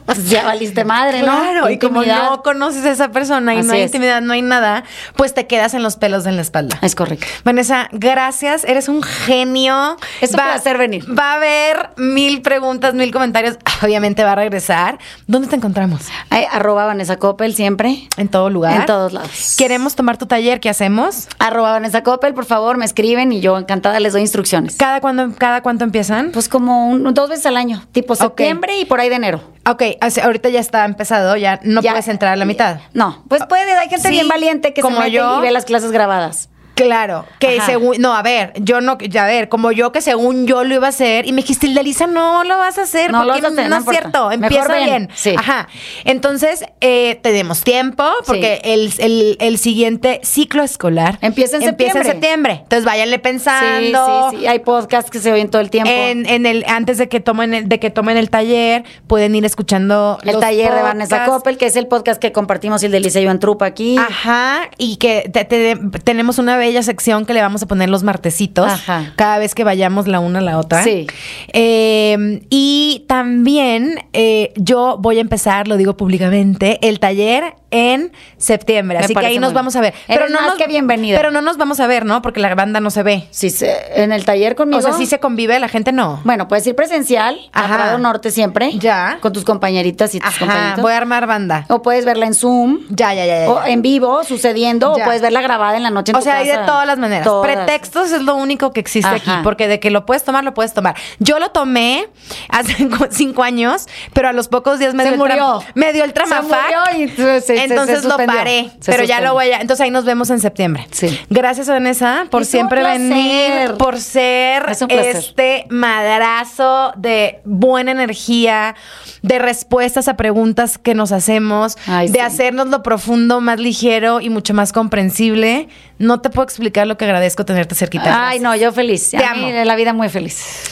pues 0.06 0.28
ya 0.28 0.44
valiste 0.44 0.84
madre, 0.84 1.20
¿no? 1.22 1.26
Claro, 1.40 1.70
y 1.70 1.78
como 1.78 2.02
no 2.04 2.42
conoces 2.42 2.84
a 2.84 2.90
esa 2.90 3.10
persona 3.10 3.54
y 3.54 3.58
Así 3.58 3.66
no 3.68 3.74
hay 3.74 3.80
es. 3.82 3.86
intimidad, 3.86 4.20
no 4.20 4.32
hay 4.32 4.42
nada, 4.42 4.84
pues 5.16 5.34
te 5.34 5.46
quedas 5.46 5.74
en 5.74 5.82
los 5.82 5.96
pelos 5.96 6.24
de 6.24 6.32
la 6.32 6.42
espalda. 6.42 6.78
Es 6.82 6.94
correcto. 6.94 7.26
Vanessa, 7.44 7.88
gracias, 7.92 8.64
eres 8.64 8.88
un 8.88 9.02
genio. 9.02 9.96
Es 10.20 10.30
un 10.30 10.36
placer 10.36 10.78
venir. 10.78 11.04
Va 11.18 11.32
a 11.32 11.36
haber 11.36 11.90
mil 11.96 12.42
preguntas, 12.42 12.94
mil 12.94 13.10
comentarios. 13.12 13.58
Obviamente 13.82 14.24
va 14.24 14.32
a 14.32 14.36
regresar. 14.36 14.98
¿Dónde 15.26 15.48
te 15.48 15.56
encontramos? 15.56 16.02
Ay, 16.30 16.44
arroba 16.50 16.86
Vanessa 16.86 17.16
Coppel 17.16 17.54
siempre. 17.54 18.08
En 18.16 18.28
todo 18.28 18.50
lugar. 18.50 18.80
En 18.80 18.86
todos 18.86 19.12
lados. 19.12 19.54
Queremos 19.56 19.94
tomar 19.94 20.16
tu 20.18 20.26
taller, 20.26 20.60
¿qué 20.60 20.68
hacemos? 20.68 21.28
Arroba 21.38 21.72
Vanessa 21.72 22.02
Coppel, 22.02 22.34
por 22.34 22.44
favor, 22.44 22.76
me 22.76 22.84
escriben 22.84 23.32
y 23.32 23.40
yo 23.40 23.56
encantada 23.58 24.00
les 24.00 24.12
doy 24.12 24.22
instrucciones. 24.22 24.76
¿Cada 24.76 25.00
cuándo, 25.00 25.30
cada 25.38 25.62
cuánto 25.62 25.84
empiezan? 25.84 26.30
Pues 26.32 26.48
como 26.48 26.88
un- 26.88 27.12
dos 27.14 27.28
veces 27.28 27.46
al 27.46 27.56
año, 27.56 27.82
tipo 27.92 28.14
septiembre 28.14 28.78
y 28.78 28.84
por 28.84 29.00
ahí 29.00 29.08
de 29.08 29.16
enero. 29.16 29.40
Ok, 29.68 29.82
ahorita 30.22 30.48
ya 30.48 30.60
está 30.60 30.84
empezado, 30.84 31.36
ya 31.36 31.60
no 31.62 31.80
Ya- 31.80 31.92
puedes 31.92 32.08
entrar 32.08 32.32
a 32.32 32.36
la 32.36 32.44
mitad. 32.44 32.78
No, 32.94 33.22
pues 33.28 33.42
puede, 33.48 33.70
hay 33.76 33.88
gente 33.88 34.08
Sí, 34.08 34.14
bien 34.14 34.28
valiente 34.28 34.72
que 34.74 34.82
como 34.82 34.96
se 34.96 35.02
mete 35.04 35.12
yo. 35.16 35.38
y 35.38 35.42
ve 35.42 35.50
las 35.50 35.64
clases 35.64 35.92
grabadas. 35.92 36.48
Claro, 36.74 37.26
que 37.38 37.58
Ajá. 37.58 37.66
según, 37.66 37.96
no, 38.00 38.14
a 38.14 38.22
ver, 38.22 38.52
yo 38.56 38.80
no, 38.80 38.96
ya 38.98 39.24
a 39.24 39.26
ver, 39.26 39.48
como 39.48 39.72
yo 39.72 39.92
que 39.92 40.00
según 40.00 40.46
yo 40.46 40.64
lo 40.64 40.74
iba 40.74 40.86
a 40.86 40.90
hacer 40.90 41.26
y 41.26 41.32
me 41.32 41.42
dijiste, 41.42 41.68
Lisa, 41.68 42.06
no 42.06 42.44
lo 42.44 42.56
vas 42.58 42.78
a 42.78 42.82
hacer, 42.82 43.10
No 43.12 43.24
lo 43.24 43.34
porque 43.34 43.42
vas 43.42 43.50
a 43.50 43.54
hacer, 43.54 43.68
no, 43.70 43.76
no 43.80 43.82
es 43.90 43.96
cierto, 43.98 44.32
empieza 44.32 44.68
ven, 44.68 44.84
bien. 44.84 45.08
sí. 45.14 45.34
Ajá. 45.36 45.68
Entonces, 46.04 46.64
eh, 46.80 47.18
tenemos 47.22 47.62
tiempo, 47.62 48.04
porque 48.26 48.60
el, 48.64 48.92
el- 48.98 49.36
el 49.40 49.58
siguiente 49.58 50.20
ciclo 50.22 50.62
escolar 50.62 51.18
Empieza 51.20 51.56
en 51.58 51.62
empieza 51.64 51.98
en 51.98 52.04
septiembre. 52.04 52.12
septiembre. 52.12 52.52
Entonces, 52.62 52.84
váyanle 52.84 53.16
Sí, 53.16 53.20
pensando. 53.22 54.30
sí, 54.30 54.36
sí. 54.38 54.46
Hay 54.46 54.58
podcasts 54.60 55.10
que 55.10 55.18
se 55.20 55.30
oyen 55.32 55.50
todo 55.50 55.60
el 55.60 55.70
tiempo. 55.70 55.90
En, 55.92 56.26
en 56.26 56.46
el, 56.46 56.64
antes 56.66 56.98
de 56.98 57.08
que 57.08 57.20
tomen 57.20 57.54
el, 57.54 57.68
de 57.68 57.78
que 57.80 57.90
tomen 57.90 58.16
el 58.16 58.30
taller, 58.30 58.84
pueden 59.06 59.34
ir 59.34 59.44
escuchando 59.44 60.18
el 60.22 60.32
los 60.32 60.40
taller 60.40 60.72
de 60.74 60.82
Vanessa. 60.82 61.24
Coppel, 61.26 61.58
que 61.58 61.66
es 61.66 61.76
el 61.76 61.86
podcast 61.86 62.20
que 62.20 62.32
compartimos 62.32 62.82
el 62.82 62.92
de 62.92 63.00
Lisa 63.00 63.20
y 63.20 63.24
yo 63.24 63.30
en 63.30 63.38
Trupa 63.38 63.66
aquí. 63.66 63.96
Ajá, 63.98 64.70
y 64.78 64.96
que 64.96 65.28
te- 65.32 65.44
te- 65.44 65.76
tenemos 66.04 66.38
una 66.38 66.56
bella 66.62 66.82
sección 66.82 67.26
que 67.26 67.34
le 67.34 67.40
vamos 67.40 67.62
a 67.62 67.66
poner 67.66 67.90
los 67.90 68.02
martesitos 68.02 68.70
Ajá. 68.70 69.12
cada 69.16 69.38
vez 69.38 69.54
que 69.54 69.64
vayamos 69.64 70.08
la 70.08 70.20
una 70.20 70.38
a 70.38 70.42
la 70.42 70.58
otra. 70.58 70.82
Sí. 70.82 71.06
Eh, 71.52 72.42
y 72.50 73.04
también 73.08 73.98
eh, 74.12 74.52
yo 74.56 74.96
voy 74.98 75.18
a 75.18 75.20
empezar, 75.20 75.68
lo 75.68 75.76
digo 75.76 75.96
públicamente, 75.96 76.78
el 76.86 77.00
taller 77.00 77.54
en 77.72 78.12
septiembre. 78.36 78.98
Me 78.98 79.04
Así 79.04 79.14
que 79.14 79.26
ahí 79.26 79.38
nos 79.40 79.52
vamos 79.52 79.74
a 79.74 79.80
ver. 79.80 79.94
Eres 80.06 80.30
más 80.30 80.54
que 80.54 80.66
bienvenida. 80.68 81.16
Pero 81.16 81.30
no 81.32 81.40
nos 81.42 81.56
vamos 81.56 81.80
a 81.80 81.86
ver, 81.88 82.04
¿no? 82.04 82.22
Porque 82.22 82.38
la 82.38 82.54
banda 82.54 82.78
no 82.78 82.90
se 82.90 83.02
ve. 83.02 83.26
Sí, 83.32 83.50
se- 83.50 84.00
en 84.02 84.12
el 84.12 84.24
taller 84.24 84.54
conmigo. 84.54 84.78
O 84.78 84.82
sea, 84.82 84.92
sí 84.92 85.06
se 85.06 85.18
convive, 85.18 85.58
la 85.58 85.68
gente 85.68 85.90
no. 85.90 86.20
Bueno, 86.24 86.46
puedes 86.48 86.64
ir 86.66 86.76
presencial 86.76 87.40
Ajá. 87.52 87.74
a 87.74 87.76
Prado 87.78 87.98
Norte 87.98 88.30
siempre. 88.30 88.72
Ya. 88.78 89.18
Con 89.20 89.32
tus 89.32 89.44
compañeritas 89.44 90.14
y 90.14 90.20
tus 90.20 90.28
Ajá, 90.28 90.38
compañeritos. 90.38 90.82
voy 90.82 90.92
a 90.92 90.96
armar 90.98 91.26
banda. 91.26 91.64
O 91.68 91.82
puedes 91.82 92.04
verla 92.04 92.26
en 92.26 92.34
Zoom. 92.34 92.80
Ya, 92.90 93.14
ya, 93.14 93.24
ya. 93.26 93.40
ya. 93.46 93.50
O 93.50 93.64
en 93.64 93.80
vivo, 93.82 94.22
sucediendo, 94.22 94.94
Ya. 94.96 95.02
o 95.02 95.06
puedes 95.06 95.22
verla 95.22 95.40
grabada 95.40 95.76
en 95.76 95.82
la 95.82 95.90
noche 95.90 96.12
en 96.12 96.16
O 96.16 96.18
tu 96.18 96.24
sea, 96.24 96.36
hay 96.36 96.46
de 96.48 96.58
todas 96.58 96.86
las 96.86 96.98
maneras. 96.98 97.24
Todas. 97.24 97.50
Pretextos 97.50 98.12
es 98.12 98.22
lo 98.22 98.34
único 98.34 98.72
que 98.72 98.80
existe 98.80 99.08
Ajá. 99.08 99.16
aquí, 99.16 99.42
porque 99.44 99.66
de 99.66 99.80
que 99.80 99.90
lo 99.90 100.04
puedes 100.06 100.22
tomar, 100.24 100.44
lo 100.44 100.52
puedes 100.54 100.74
tomar. 100.74 100.94
Yo 101.18 101.38
lo 101.38 101.50
tomé 101.50 102.08
hace 102.50 102.88
cinco 103.10 103.42
años, 103.42 103.86
pero 104.12 104.28
a 104.28 104.32
los 104.32 104.48
pocos 104.48 104.78
días 104.78 104.92
me 104.94 105.04
Se 105.04 105.10
dio 105.10 105.14
el 105.14 105.18
murió. 105.18 105.62
me 105.74 105.92
dio 105.94 106.04
el 106.04 106.10
Se 106.10 106.14
tramafac. 106.14 106.64
murió 106.92 107.04
y 107.04 107.08
se- 107.40 107.61
se- 107.68 107.74
entonces 107.74 108.02
se 108.02 108.08
lo 108.08 108.16
paré, 108.16 108.70
Se 108.80 108.90
pero 108.92 109.04
ya 109.04 109.20
lo 109.20 109.32
voy 109.34 109.50
a. 109.50 109.60
Entonces 109.60 109.84
ahí 109.84 109.90
nos 109.90 110.04
vemos 110.04 110.30
en 110.30 110.40
septiembre. 110.40 110.86
Sí. 110.90 111.18
Gracias 111.30 111.68
Vanessa 111.68 112.26
por 112.30 112.42
Es 112.42 112.48
siempre 112.48 112.82
venir, 112.82 113.74
por 113.78 113.98
ser 114.00 114.64
Es 114.68 114.82
este 114.82 115.66
madrazo 115.70 116.92
de 116.96 117.40
buena 117.44 117.90
energía, 117.92 118.74
de 119.22 119.38
respuestas 119.38 120.08
a 120.08 120.16
preguntas 120.16 120.78
que 120.78 120.94
nos 120.94 121.12
hacemos, 121.12 121.76
Ay, 121.86 122.08
de 122.08 122.14
sí. 122.14 122.20
hacernos 122.20 122.68
lo 122.68 122.82
profundo 122.82 123.40
más 123.40 123.58
ligero 123.60 124.20
y 124.20 124.28
mucho 124.30 124.54
más 124.54 124.72
comprensible. 124.72 125.68
No 125.98 126.20
te 126.20 126.30
puedo 126.30 126.42
explicar 126.44 126.86
lo 126.86 126.96
que 126.96 127.04
agradezco 127.04 127.44
tenerte 127.44 127.74
cerquita. 127.76 128.04
Ay, 128.06 128.38
Gracias. 128.38 128.42
no, 128.42 128.56
yo 128.56 128.72
feliz. 128.72 129.10
Te 129.10 129.24
a 129.24 129.34
mí 129.34 129.50
amo. 129.52 129.64
la 129.64 129.76
vida 129.76 129.92
muy 129.92 130.08
feliz. 130.08 130.64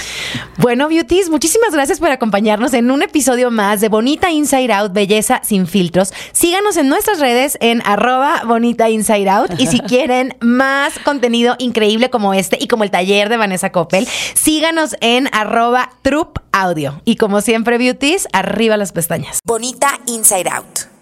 Bueno, 0.58 0.88
beauties, 0.88 1.30
muchísimas 1.30 1.72
gracias 1.72 2.00
por 2.00 2.10
acompañarnos 2.10 2.74
en 2.74 2.90
un 2.90 3.02
episodio 3.02 3.50
más 3.50 3.80
de 3.80 3.88
Bonita 3.88 4.30
Inside 4.30 4.72
Out, 4.72 4.92
Belleza 4.92 5.40
sin 5.44 5.66
filtros. 5.66 6.12
Síganos 6.32 6.76
en 6.80 6.88
nuestras 6.88 7.20
redes 7.20 7.56
en 7.60 7.82
arroba 7.84 8.42
Bonita 8.46 8.88
Inside 8.88 9.28
Out. 9.28 9.50
Y 9.58 9.66
si 9.66 9.78
quieren 9.90 10.34
más 10.40 10.98
contenido 10.98 11.54
increíble 11.58 12.10
como 12.10 12.34
este 12.34 12.58
y 12.60 12.66
como 12.66 12.84
el 12.84 12.90
taller 12.90 13.28
de 13.28 13.36
Vanessa 13.36 13.70
Coppel, 13.70 14.06
síganos 14.34 14.96
en 15.00 15.28
arroba 15.32 15.90
Troop 16.02 16.38
Audio. 16.52 17.00
Y 17.04 17.16
como 17.16 17.40
siempre, 17.42 17.78
beauties, 17.78 18.26
arriba 18.32 18.76
las 18.76 18.92
pestañas. 18.92 19.40
Bonita 19.44 20.00
Inside 20.06 20.48
Out. 20.48 20.99